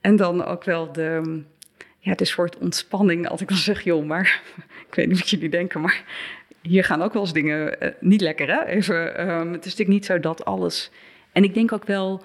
En 0.00 0.16
dan 0.16 0.44
ook 0.44 0.64
wel 0.64 0.92
de, 0.92 1.42
ja, 1.98 2.10
het 2.10 2.20
is 2.20 2.32
voor 2.32 2.44
het 2.44 2.58
ontspanning 2.58 3.28
als 3.28 3.40
ik 3.40 3.48
dan 3.48 3.56
zeg, 3.56 3.82
joh, 3.84 4.06
maar 4.06 4.42
ik 4.88 4.94
weet 4.94 5.06
niet 5.06 5.18
wat 5.18 5.30
jullie 5.30 5.48
denken, 5.48 5.80
maar 5.80 6.04
hier 6.62 6.84
gaan 6.84 7.02
ook 7.02 7.12
wel 7.12 7.22
eens 7.22 7.32
dingen 7.32 7.84
uh, 7.84 7.90
niet 8.00 8.20
lekker, 8.20 8.48
hè? 8.48 8.64
Even, 8.64 9.30
um, 9.30 9.52
het 9.52 9.64
is 9.64 9.70
natuurlijk 9.70 9.88
niet 9.88 10.04
zo 10.04 10.20
dat 10.20 10.44
alles. 10.44 10.90
En 11.32 11.44
ik 11.44 11.54
denk 11.54 11.72
ook 11.72 11.84
wel, 11.84 12.22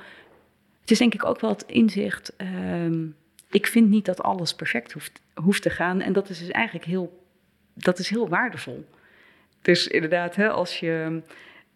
het 0.82 0.92
is 0.92 0.98
denk 0.98 1.14
ik 1.14 1.26
ook 1.26 1.40
wel 1.40 1.50
het 1.50 1.64
inzicht. 1.68 2.34
Um, 2.38 3.16
ik 3.50 3.68
vind 3.68 3.90
niet 3.90 4.06
dat 4.06 4.24
alles 4.24 4.56
perfect 4.56 4.92
hoeft, 4.92 5.22
hoeft 5.34 5.62
te 5.62 5.70
gaan. 5.70 6.02
En 6.02 6.14
dat 6.14 6.30
is 6.30 6.40
dus 6.40 6.50
eigenlijk 6.50 6.86
heel, 6.86 7.24
dat 7.74 8.00
is 8.00 8.10
heel 8.10 8.30
waardevol. 8.30 8.86
Dus 9.62 9.88
inderdaad, 9.88 10.36
hè, 10.36 10.50
als, 10.50 10.80
je, 10.80 11.22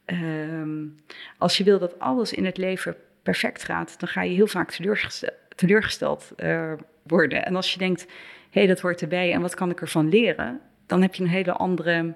um, 0.06 1.00
als 1.38 1.58
je 1.58 1.64
wil 1.64 1.80
dat 1.80 2.00
alles 2.00 2.34
in 2.34 2.46
het 2.46 2.58
leven 2.58 2.96
perfect 3.24 3.64
gaat, 3.64 4.00
dan 4.00 4.10
ga 4.10 4.22
je 4.22 4.36
heel 4.36 4.48
vaak 4.48 4.72
teleurgesteld, 4.72 5.34
teleurgesteld 5.56 6.32
uh, 6.38 6.74
worden. 7.08 7.46
En 7.46 7.56
als 7.56 7.74
je 7.74 7.80
denkt, 7.80 8.02
hé, 8.50 8.60
hey, 8.60 8.68
dat 8.68 8.80
hoort 8.80 9.02
erbij 9.02 9.34
en 9.34 9.42
wat 9.42 9.56
kan 9.56 9.70
ik 9.70 9.82
ervan 9.82 10.10
leren? 10.10 10.62
Dan 10.86 11.02
heb 11.02 11.16
je 11.16 11.24
een 11.24 11.30
hele 11.30 11.52
andere, 11.52 12.14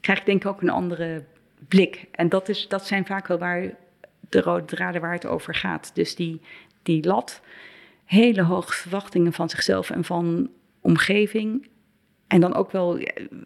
krijg 0.00 0.18
je 0.18 0.24
denk 0.24 0.42
ik 0.42 0.48
ook 0.48 0.62
een 0.62 0.70
andere 0.70 1.24
blik. 1.68 2.06
En 2.10 2.28
dat, 2.28 2.48
is, 2.48 2.68
dat 2.68 2.86
zijn 2.86 3.06
vaak 3.06 3.26
wel 3.26 3.38
waar 3.38 3.74
de 4.28 4.40
rode 4.40 4.64
draden 4.64 5.00
waar 5.00 5.12
het 5.12 5.26
over 5.26 5.54
gaat. 5.54 5.90
Dus 5.94 6.14
die, 6.14 6.40
die 6.82 7.04
lat, 7.04 7.40
hele 8.04 8.42
hoge 8.42 8.72
verwachtingen 8.72 9.32
van 9.32 9.48
zichzelf 9.48 9.90
en 9.90 10.04
van 10.04 10.50
omgeving. 10.80 11.68
En 12.26 12.40
dan 12.40 12.54
ook 12.54 12.70
wel, 12.70 13.00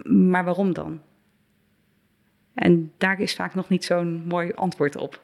maar 0.05 0.45
waarom 0.45 0.73
dan? 0.73 1.01
En 2.55 2.93
daar 2.99 3.21
is 3.21 3.35
vaak 3.35 3.55
nog 3.55 3.69
niet 3.69 3.85
zo'n 3.85 4.23
mooi 4.27 4.53
antwoord 4.53 4.97
op. 4.97 5.23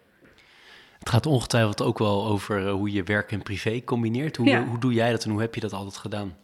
Het 0.98 1.08
gaat 1.08 1.26
ongetwijfeld 1.26 1.82
ook 1.82 1.98
wel 1.98 2.26
over 2.26 2.62
uh, 2.62 2.72
hoe 2.72 2.92
je 2.92 3.02
werk 3.02 3.32
en 3.32 3.42
privé 3.42 3.84
combineert. 3.84 4.36
Hoe, 4.36 4.46
ja. 4.46 4.64
hoe 4.64 4.78
doe 4.78 4.92
jij 4.92 5.10
dat 5.10 5.24
en 5.24 5.30
hoe 5.30 5.40
heb 5.40 5.54
je 5.54 5.60
dat 5.60 5.72
altijd 5.72 5.96
gedaan? 5.96 6.36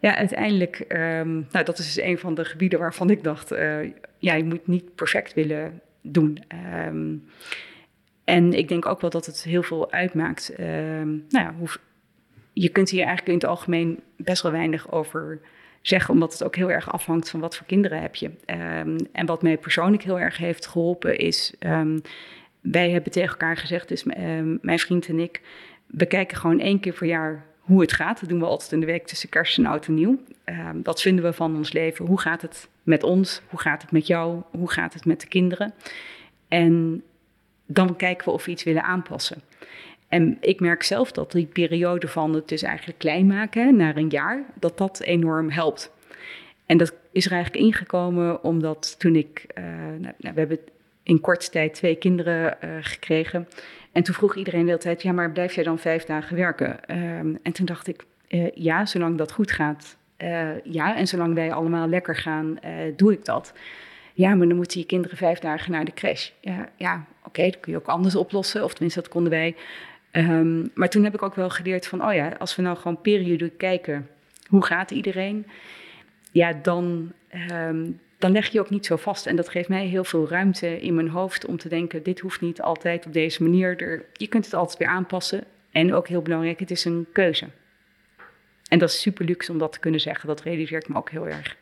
Ja, 0.00 0.16
uiteindelijk, 0.16 0.84
um, 0.88 1.46
nou, 1.50 1.64
dat 1.64 1.78
is 1.78 1.94
dus 1.94 2.04
een 2.04 2.18
van 2.18 2.34
de 2.34 2.44
gebieden 2.44 2.78
waarvan 2.78 3.10
ik 3.10 3.24
dacht, 3.24 3.52
uh, 3.52 3.92
ja, 4.18 4.34
je 4.34 4.44
moet 4.44 4.66
niet 4.66 4.94
perfect 4.94 5.34
willen 5.34 5.80
doen. 6.00 6.44
Um, 6.86 7.28
en 8.24 8.52
ik 8.52 8.68
denk 8.68 8.86
ook 8.86 9.00
wel 9.00 9.10
dat 9.10 9.26
het 9.26 9.42
heel 9.42 9.62
veel 9.62 9.92
uitmaakt. 9.92 10.52
Um, 10.60 11.24
nou 11.28 11.44
ja, 11.44 11.54
hoe, 11.58 11.68
je 12.52 12.68
kunt 12.68 12.90
hier 12.90 13.04
eigenlijk 13.04 13.28
in 13.28 13.34
het 13.34 13.44
algemeen 13.44 14.00
best 14.16 14.42
wel 14.42 14.52
weinig 14.52 14.92
over 14.92 15.40
zeggen, 15.82 16.14
omdat 16.14 16.32
het 16.32 16.44
ook 16.44 16.56
heel 16.56 16.70
erg 16.70 16.92
afhangt 16.92 17.30
van 17.30 17.40
wat 17.40 17.56
voor 17.56 17.66
kinderen 17.66 18.00
heb 18.00 18.14
je. 18.14 18.30
en 19.12 19.26
wat 19.26 19.42
mij 19.42 19.58
persoonlijk 19.58 20.02
heel 20.02 20.20
erg 20.20 20.36
heeft 20.36 20.66
geholpen 20.66 21.18
is 21.18 21.54
wij 22.62 22.90
hebben 22.90 23.12
tegen 23.12 23.30
elkaar 23.30 23.56
gezegd, 23.56 23.88
dus 23.88 24.04
uh, 24.04 24.14
mijn 24.60 24.78
vriend 24.78 25.08
en 25.08 25.18
ik, 25.18 25.40
we 25.86 26.06
kijken 26.06 26.36
gewoon 26.36 26.60
één 26.60 26.80
keer 26.80 26.92
per 26.92 27.06
jaar 27.06 27.44
hoe 27.58 27.80
het 27.80 27.92
gaat. 27.92 28.20
Dat 28.20 28.28
doen 28.28 28.38
we 28.38 28.46
altijd 28.46 28.72
in 28.72 28.80
de 28.80 28.86
week 28.86 29.06
tussen 29.06 29.28
kerst 29.28 29.58
en 29.58 29.66
oud 29.66 29.86
en 29.86 29.94
nieuw. 29.94 30.18
Uh, 30.46 30.70
dat 30.74 31.02
vinden 31.02 31.24
we 31.24 31.32
van 31.32 31.56
ons 31.56 31.72
leven. 31.72 32.06
Hoe 32.06 32.20
gaat 32.20 32.42
het 32.42 32.68
met 32.82 33.02
ons? 33.02 33.42
Hoe 33.48 33.60
gaat 33.60 33.82
het 33.82 33.90
met 33.90 34.06
jou? 34.06 34.42
Hoe 34.50 34.70
gaat 34.70 34.94
het 34.94 35.04
met 35.04 35.20
de 35.20 35.26
kinderen? 35.26 35.74
En 36.48 37.02
dan 37.66 37.96
kijken 37.96 38.24
we 38.24 38.30
of 38.30 38.44
we 38.44 38.50
iets 38.50 38.62
willen 38.62 38.84
aanpassen. 38.84 39.42
En 40.08 40.36
ik 40.40 40.60
merk 40.60 40.82
zelf 40.82 41.12
dat 41.12 41.32
die 41.32 41.46
periode 41.46 42.08
van 42.08 42.34
het 42.34 42.48
dus 42.48 42.62
eigenlijk 42.62 42.98
klein 42.98 43.26
maken 43.26 43.76
naar 43.76 43.96
een 43.96 44.08
jaar, 44.08 44.44
dat 44.58 44.78
dat 44.78 45.00
enorm 45.00 45.50
helpt. 45.50 45.92
En 46.66 46.76
dat 46.76 46.94
is 47.12 47.26
er 47.26 47.32
eigenlijk 47.32 47.64
ingekomen 47.64 48.44
omdat 48.44 48.98
toen 48.98 49.16
ik, 49.16 49.46
uh, 49.58 49.64
nou, 49.98 50.14
we 50.18 50.38
hebben 50.40 50.58
in 51.02 51.20
korte 51.20 51.50
tijd 51.50 51.74
twee 51.74 51.96
kinderen 51.96 52.56
uh, 52.64 52.70
gekregen. 52.80 53.48
En 53.92 54.02
toen 54.02 54.14
vroeg 54.14 54.36
iedereen 54.36 54.60
de 54.60 54.66
hele 54.66 54.78
tijd, 54.78 55.02
ja, 55.02 55.12
maar 55.12 55.32
blijf 55.32 55.54
jij 55.54 55.64
dan 55.64 55.78
vijf 55.78 56.04
dagen 56.04 56.36
werken? 56.36 56.98
Um, 57.18 57.38
en 57.42 57.52
toen 57.52 57.66
dacht 57.66 57.88
ik, 57.88 58.04
uh, 58.28 58.50
ja, 58.54 58.86
zolang 58.86 59.18
dat 59.18 59.32
goed 59.32 59.50
gaat, 59.50 59.96
uh, 60.18 60.64
ja. 60.64 60.96
En 60.96 61.06
zolang 61.06 61.34
wij 61.34 61.52
allemaal 61.52 61.88
lekker 61.88 62.16
gaan, 62.16 62.58
doe 62.96 63.12
ik 63.12 63.24
dat. 63.24 63.52
Ja, 64.14 64.34
maar 64.34 64.48
dan 64.48 64.56
moeten 64.56 64.80
je 64.80 64.86
kinderen 64.86 65.16
vijf 65.16 65.38
dagen 65.38 65.72
naar 65.72 65.84
de 65.84 65.92
crash. 65.92 66.30
Ja, 66.40 66.68
ja 66.76 67.04
oké, 67.24 67.42
dat 67.42 67.60
kun 67.60 67.72
je 67.72 67.78
ook 67.78 67.86
anders 67.86 68.16
oplossen. 68.16 68.64
Of 68.64 68.72
tenminste, 68.72 69.00
dat 69.00 69.08
konden 69.08 69.30
wij. 69.30 69.56
Um, 70.12 70.70
maar 70.74 70.88
toen 70.88 71.04
heb 71.04 71.14
ik 71.14 71.22
ook 71.22 71.34
wel 71.34 71.50
geleerd 71.50 71.86
van, 71.86 72.04
oh 72.04 72.14
ja, 72.14 72.28
als 72.38 72.56
we 72.56 72.62
nou 72.62 72.76
gewoon 72.76 73.00
periodiek 73.00 73.58
kijken, 73.58 74.08
hoe 74.48 74.64
gaat 74.64 74.90
iedereen? 74.90 75.46
Ja, 76.32 76.52
dan... 76.62 77.12
Um, 77.52 78.00
dan 78.22 78.32
leg 78.32 78.48
je 78.48 78.60
ook 78.60 78.70
niet 78.70 78.86
zo 78.86 78.96
vast. 78.96 79.26
En 79.26 79.36
dat 79.36 79.48
geeft 79.48 79.68
mij 79.68 79.86
heel 79.86 80.04
veel 80.04 80.28
ruimte 80.28 80.80
in 80.80 80.94
mijn 80.94 81.08
hoofd 81.08 81.46
om 81.46 81.56
te 81.56 81.68
denken: 81.68 82.02
dit 82.02 82.20
hoeft 82.20 82.40
niet 82.40 82.62
altijd 82.62 83.06
op 83.06 83.12
deze 83.12 83.42
manier. 83.42 83.82
Er, 83.82 84.04
je 84.12 84.26
kunt 84.26 84.44
het 84.44 84.54
altijd 84.54 84.78
weer 84.78 84.88
aanpassen. 84.88 85.44
En 85.72 85.94
ook 85.94 86.08
heel 86.08 86.22
belangrijk, 86.22 86.60
het 86.60 86.70
is 86.70 86.84
een 86.84 87.06
keuze. 87.12 87.48
En 88.68 88.78
dat 88.78 88.88
is 88.88 89.00
super 89.00 89.24
luxe 89.24 89.52
om 89.52 89.58
dat 89.58 89.72
te 89.72 89.78
kunnen 89.78 90.00
zeggen. 90.00 90.28
Dat 90.28 90.42
realiseert 90.42 90.88
me 90.88 90.96
ook 90.96 91.10
heel 91.10 91.26
erg. 91.28 91.56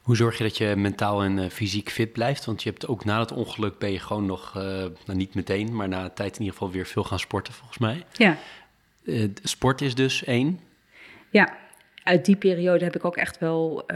Hoe 0.00 0.16
zorg 0.16 0.38
je 0.38 0.44
dat 0.44 0.56
je 0.56 0.74
mentaal 0.76 1.22
en 1.22 1.38
uh, 1.38 1.48
fysiek 1.48 1.90
fit 1.90 2.12
blijft? 2.12 2.44
Want 2.44 2.62
je 2.62 2.70
hebt 2.70 2.86
ook 2.86 3.04
na 3.04 3.20
het 3.20 3.32
ongeluk 3.32 3.78
ben 3.78 3.92
je 3.92 3.98
gewoon 3.98 4.26
nog, 4.26 4.56
uh, 4.56 4.62
nou 4.62 4.92
niet 5.06 5.34
meteen, 5.34 5.76
maar 5.76 5.88
na 5.88 6.04
een 6.04 6.14
tijd 6.14 6.32
in 6.32 6.38
ieder 6.38 6.52
geval 6.52 6.70
weer 6.70 6.86
veel 6.86 7.04
gaan 7.04 7.18
sporten 7.18 7.52
volgens 7.52 7.78
mij. 7.78 8.04
Ja. 8.12 8.36
Uh, 9.02 9.28
sport 9.42 9.80
is 9.80 9.94
dus 9.94 10.24
één. 10.24 10.60
Ja, 11.30 11.56
uit 12.02 12.24
die 12.24 12.36
periode 12.36 12.84
heb 12.84 12.96
ik 12.96 13.04
ook 13.04 13.16
echt 13.16 13.38
wel 13.38 13.86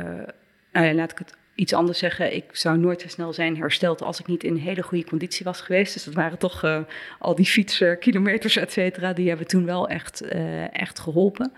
ja, 0.83 0.95
laat 0.95 1.11
ik 1.11 1.19
het 1.19 1.35
iets 1.55 1.73
anders 1.73 1.99
zeggen. 1.99 2.35
Ik 2.35 2.45
zou 2.53 2.79
nooit 2.79 3.01
zo 3.01 3.09
snel 3.09 3.33
zijn 3.33 3.57
hersteld 3.57 4.03
als 4.03 4.21
ik 4.21 4.27
niet 4.27 4.45
in 4.45 4.57
hele 4.57 4.83
goede 4.83 5.05
conditie 5.05 5.45
was 5.45 5.61
geweest. 5.61 5.95
Dus 5.95 6.05
dat 6.05 6.15
waren 6.15 6.39
toch 6.39 6.65
uh, 6.65 6.79
al 7.19 7.35
die 7.35 7.47
fietskilometers, 7.47 8.57
et 8.57 8.73
cetera. 8.73 9.13
Die 9.13 9.29
hebben 9.29 9.47
toen 9.47 9.65
wel 9.65 9.89
echt, 9.89 10.23
uh, 10.35 10.81
echt 10.81 10.99
geholpen. 10.99 11.53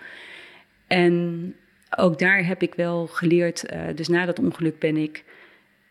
En 0.87 1.55
ook 1.97 2.19
daar 2.19 2.47
heb 2.47 2.63
ik 2.63 2.75
wel 2.75 3.07
geleerd. 3.07 3.65
Dus 3.95 4.09
na 4.09 4.27
dat 4.27 4.39
ongeluk 4.39 4.79
ben 4.79 4.97
ik. 4.97 5.25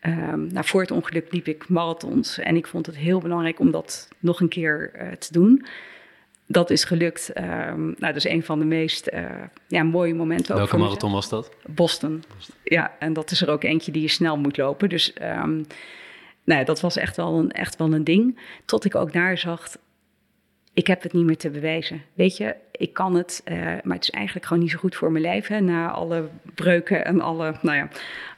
Um, 0.02 0.46
nou, 0.52 0.66
voor 0.66 0.80
het 0.80 0.90
ongeluk 0.90 1.32
liep 1.32 1.46
ik 1.46 1.68
marathons. 1.68 2.38
En 2.38 2.56
ik 2.56 2.66
vond 2.66 2.86
het 2.86 2.96
heel 2.96 3.20
belangrijk 3.20 3.60
om 3.60 3.70
dat 3.70 4.08
nog 4.18 4.40
een 4.40 4.48
keer 4.48 4.90
te 5.18 5.32
doen. 5.32 5.66
Dat 6.46 6.70
is 6.70 6.84
gelukt. 6.84 7.30
Um, 7.38 7.44
nou, 7.84 7.96
dat 7.98 8.16
is 8.16 8.24
een 8.24 8.42
van 8.42 8.58
de 8.58 8.64
meest 8.64 9.08
uh, 9.12 9.30
ja, 9.68 9.82
mooie 9.82 10.14
momenten. 10.14 10.56
Welke 10.56 10.74
ook 10.74 10.80
marathon 10.80 11.12
was 11.12 11.28
dat? 11.28 11.50
Boston. 11.66 12.24
Boston. 12.34 12.54
Ja, 12.64 12.96
en 12.98 13.12
dat 13.12 13.30
is 13.30 13.40
er 13.40 13.50
ook 13.50 13.64
eentje 13.64 13.92
die 13.92 14.02
je 14.02 14.08
snel 14.08 14.36
moet 14.36 14.56
lopen. 14.56 14.88
Dus 14.88 15.12
um, 15.22 15.66
nou, 16.44 16.64
dat 16.64 16.80
was 16.80 16.96
echt 16.96 17.16
wel, 17.16 17.38
een, 17.38 17.52
echt 17.52 17.76
wel 17.76 17.92
een 17.92 18.04
ding. 18.04 18.38
Tot 18.64 18.84
ik 18.84 18.94
ook 18.94 19.12
daar 19.12 19.38
zag, 19.38 19.76
ik 20.72 20.86
heb 20.86 21.02
het 21.02 21.12
niet 21.12 21.24
meer 21.24 21.36
te 21.36 21.50
bewijzen. 21.50 22.02
Weet 22.14 22.36
je, 22.36 22.54
ik 22.76 22.92
kan 22.92 23.14
het, 23.14 23.42
uh, 23.44 23.56
maar 23.58 23.94
het 23.96 24.02
is 24.02 24.10
eigenlijk 24.10 24.46
gewoon 24.46 24.62
niet 24.62 24.72
zo 24.72 24.78
goed 24.78 24.96
voor 24.96 25.12
mijn 25.12 25.24
lijf. 25.24 25.48
Na 25.48 25.90
alle 25.90 26.28
breuken 26.54 27.04
en 27.04 27.20
alle, 27.20 27.54
nou 27.62 27.76
ja, 27.76 27.88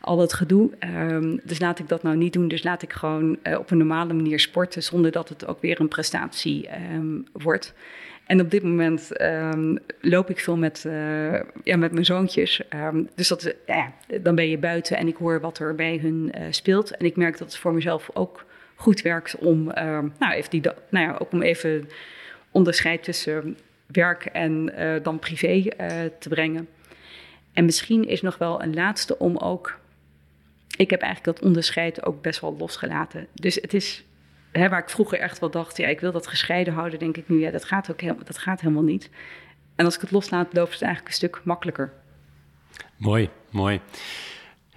al 0.01 0.19
het 0.19 0.33
gedoe. 0.33 0.71
Um, 1.11 1.41
dus 1.45 1.61
laat 1.61 1.79
ik 1.79 1.89
dat 1.89 2.03
nou 2.03 2.17
niet 2.17 2.33
doen. 2.33 2.49
Dus 2.49 2.63
laat 2.63 2.83
ik 2.83 2.93
gewoon 2.93 3.39
uh, 3.43 3.59
op 3.59 3.71
een 3.71 3.79
normale 3.79 4.13
manier 4.13 4.41
sporten, 4.41 4.83
zonder 4.83 5.11
dat 5.11 5.29
het 5.29 5.47
ook 5.47 5.61
weer 5.61 5.81
een 5.81 5.89
prestatie 5.89 6.69
um, 6.95 7.27
wordt. 7.33 7.75
En 8.27 8.41
op 8.41 8.51
dit 8.51 8.63
moment 8.63 9.21
um, 9.21 9.79
loop 10.01 10.31
ik 10.31 10.41
veel 10.41 10.57
met, 10.57 10.85
uh, 10.87 11.41
ja, 11.65 11.77
met 11.77 11.93
mijn 11.93 12.05
zoontjes. 12.05 12.63
Dus 13.15 13.29
dat, 13.29 13.55
ja, 13.67 13.93
dan 14.21 14.35
ben 14.35 14.49
je 14.49 14.59
buiten 14.59 14.97
en 14.97 15.09
ik 15.09 15.17
hoor 15.17 15.41
wat 15.41 15.59
er 15.59 15.75
bij 15.75 15.99
hun 16.03 16.35
speelt. 16.51 16.97
En 16.97 17.07
ik 17.07 17.17
merk 17.17 17.39
dat 17.39 17.49
het 17.49 17.57
voor 17.57 17.75
mezelf 17.75 18.11
ook 18.15 18.45
goed 18.75 19.03
werkt 19.03 19.37
om, 19.37 19.65
nou, 20.19 20.33
even 20.33 20.51
die, 20.51 20.63
nou 20.91 21.07
ja, 21.07 21.17
ook 21.19 21.33
om 21.33 21.43
even 21.43 21.89
onderscheid 22.51 23.03
tussen 23.03 23.57
werk 23.89 24.25
en 24.25 24.73
uh, 24.79 25.03
dan 25.03 25.19
privé 25.19 25.63
te 26.19 26.29
brengen. 26.29 26.69
En 27.53 27.65
misschien 27.65 28.09
is 28.09 28.23
nog 28.23 28.39
wel 28.39 28.63
een 28.63 28.75
laatste 28.75 29.19
om 29.19 29.37
ook. 29.37 29.79
Ik 30.77 30.91
heb 30.91 31.01
eigenlijk 31.01 31.37
dat 31.37 31.47
onderscheid 31.47 32.05
ook 32.05 32.23
best 32.23 32.41
wel 32.41 32.57
losgelaten. 32.59 33.27
Dus 33.35 33.55
het 33.55 33.75
is 33.75 34.05
hè, 34.53 34.69
waar 34.69 34.83
ik 34.83 34.91
vroeger 34.91 35.19
echt 35.19 35.39
wel 35.39 35.51
dacht, 35.51 35.77
ja, 35.77 35.87
ik 35.87 36.01
wil 36.01 36.13
dat 36.13 36.27
gescheiden 36.27 36.73
houden, 36.73 36.99
denk 36.99 37.17
ik 37.17 37.29
nu, 37.29 37.41
ja, 37.41 37.51
dat 37.51 37.65
gaat 37.65 37.91
ook 37.91 38.01
helemaal, 38.01 38.25
dat 38.25 38.39
gaat 38.39 38.61
helemaal 38.61 38.83
niet. 38.83 39.11
En 39.75 39.85
als 39.85 39.95
ik 39.95 40.01
het 40.01 40.11
loslaat, 40.11 40.55
loopt 40.55 40.73
het 40.73 40.83
eigenlijk 40.83 41.15
een 41.15 41.19
stuk 41.19 41.41
makkelijker. 41.45 41.93
Mooi, 42.97 43.29
mooi. 43.51 43.81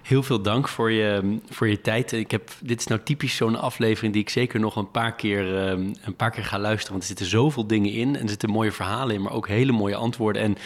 Heel 0.02 0.22
veel 0.22 0.42
dank 0.42 0.68
voor 0.68 0.90
je, 0.90 1.38
voor 1.50 1.68
je 1.68 1.80
tijd. 1.80 2.12
Ik 2.12 2.30
heb, 2.30 2.50
dit 2.60 2.80
is 2.80 2.86
nou 2.86 3.00
typisch 3.04 3.36
zo'n 3.36 3.60
aflevering 3.60 4.12
die 4.12 4.22
ik 4.22 4.30
zeker 4.30 4.60
nog 4.60 4.76
een 4.76 4.90
paar, 4.90 5.14
keer, 5.14 5.68
um, 5.68 5.92
een 6.04 6.16
paar 6.16 6.30
keer 6.30 6.44
ga 6.44 6.58
luisteren. 6.58 6.90
Want 6.90 7.02
er 7.02 7.08
zitten 7.08 7.26
zoveel 7.26 7.66
dingen 7.66 7.92
in 7.92 8.16
en 8.16 8.22
er 8.22 8.28
zitten 8.28 8.50
mooie 8.50 8.72
verhalen 8.72 9.14
in, 9.14 9.22
maar 9.22 9.32
ook 9.32 9.48
hele 9.48 9.72
mooie 9.72 9.94
antwoorden. 9.94 10.42
En 10.42 10.56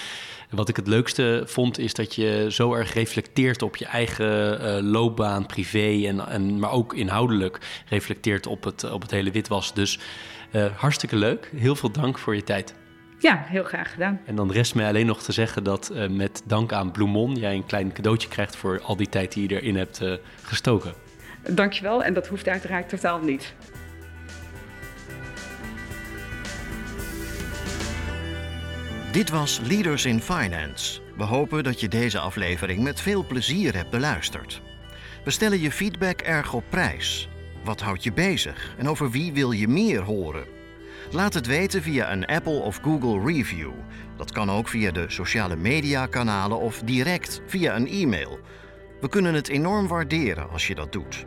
wat 0.51 0.69
ik 0.69 0.77
het 0.77 0.87
leukste 0.87 1.43
vond, 1.47 1.79
is 1.79 1.95
dat 1.95 2.15
je 2.15 2.47
zo 2.51 2.75
erg 2.75 2.95
reflecteert 2.95 3.63
op 3.63 3.77
je 3.77 3.87
eigen 3.87 4.61
uh, 4.61 4.91
loopbaan, 4.91 5.47
privé, 5.47 6.07
en, 6.07 6.29
en, 6.29 6.59
maar 6.59 6.73
ook 6.73 6.95
inhoudelijk 6.95 7.59
reflecteert 7.89 8.47
op 8.47 8.65
het, 8.65 8.91
op 8.91 9.03
het 9.03 9.11
hele 9.11 9.31
witwas. 9.31 9.75
Dus 9.75 9.99
uh, 10.53 10.67
hartstikke 10.77 11.17
leuk. 11.17 11.51
Heel 11.57 11.77
veel 11.77 11.91
dank 11.91 12.19
voor 12.19 12.35
je 12.35 12.45
tijd. 12.45 12.75
Ja, 13.19 13.45
heel 13.47 13.65
graag 13.65 13.93
gedaan. 13.93 14.21
En 14.25 14.35
dan 14.35 14.53
rest 14.53 14.75
mij 14.75 14.87
alleen 14.87 15.07
nog 15.07 15.23
te 15.23 15.33
zeggen 15.33 15.65
dat 15.65 15.91
uh, 15.93 16.09
met 16.09 16.43
dank 16.45 16.73
aan 16.73 16.91
Bloemon 16.91 17.35
jij 17.35 17.55
een 17.55 17.67
klein 17.67 17.93
cadeautje 17.93 18.29
krijgt 18.29 18.57
voor 18.57 18.81
al 18.83 18.97
die 18.97 19.09
tijd 19.09 19.33
die 19.33 19.49
je 19.49 19.61
erin 19.61 19.77
hebt 19.77 20.03
uh, 20.03 20.15
gestoken. 20.43 20.95
Dankjewel 21.51 22.05
en 22.05 22.15
dat 22.15 22.27
hoeft 22.27 22.49
uiteraard 22.49 22.89
totaal 22.89 23.21
niet. 23.21 23.55
Dit 29.13 29.31
was 29.31 29.61
Leaders 29.65 30.05
in 30.05 30.21
Finance. 30.21 31.01
We 31.17 31.25
hopen 31.25 31.65
dat 31.65 31.81
je 31.81 31.89
deze 31.89 32.19
aflevering 32.19 32.83
met 32.83 33.01
veel 33.01 33.27
plezier 33.27 33.75
hebt 33.77 33.91
beluisterd. 33.91 34.61
We 35.25 35.31
stellen 35.31 35.61
je 35.61 35.71
feedback 35.71 36.21
erg 36.21 36.53
op 36.53 36.65
prijs. 36.69 37.29
Wat 37.65 37.81
houdt 37.81 38.05
je 38.05 38.13
bezig 38.13 38.75
en 38.79 38.89
over 38.89 39.11
wie 39.11 39.33
wil 39.33 39.51
je 39.51 39.69
meer 39.69 40.01
horen? 40.01 40.56
Laat 41.11 41.35
het 41.35 41.47
weten 41.47 41.83
via 41.83 42.13
een 42.13 42.27
Apple 42.27 42.59
of 42.59 42.79
Google 42.83 43.33
review. 43.33 43.73
Dat 44.17 44.33
kan 44.33 44.51
ook 44.51 44.69
via 44.69 44.91
de 44.91 45.05
sociale 45.09 45.57
media 45.57 46.07
kanalen 46.07 46.59
of 46.59 46.81
direct 46.81 47.41
via 47.47 47.77
een 47.77 47.89
e-mail. 47.89 48.41
We 49.01 49.09
kunnen 49.09 49.35
het 49.35 49.49
enorm 49.49 49.87
waarderen 49.89 50.51
als 50.51 50.67
je 50.67 50.75
dat 50.75 50.93
doet. 50.93 51.25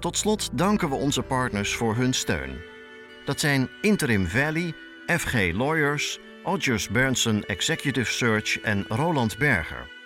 Tot 0.00 0.16
slot 0.16 0.58
danken 0.58 0.88
we 0.88 0.94
onze 0.94 1.22
partners 1.22 1.74
voor 1.74 1.96
hun 1.96 2.12
steun. 2.12 2.60
Dat 3.24 3.40
zijn 3.40 3.68
Interim 3.80 4.26
Valley, 4.26 4.74
FG 5.06 5.52
Lawyers, 5.52 6.18
Odgers 6.44 6.88
Berndsen 6.88 7.46
Executive 7.46 8.12
Search 8.12 8.60
en 8.60 8.84
Roland 8.88 9.38
Berger. 9.38 9.97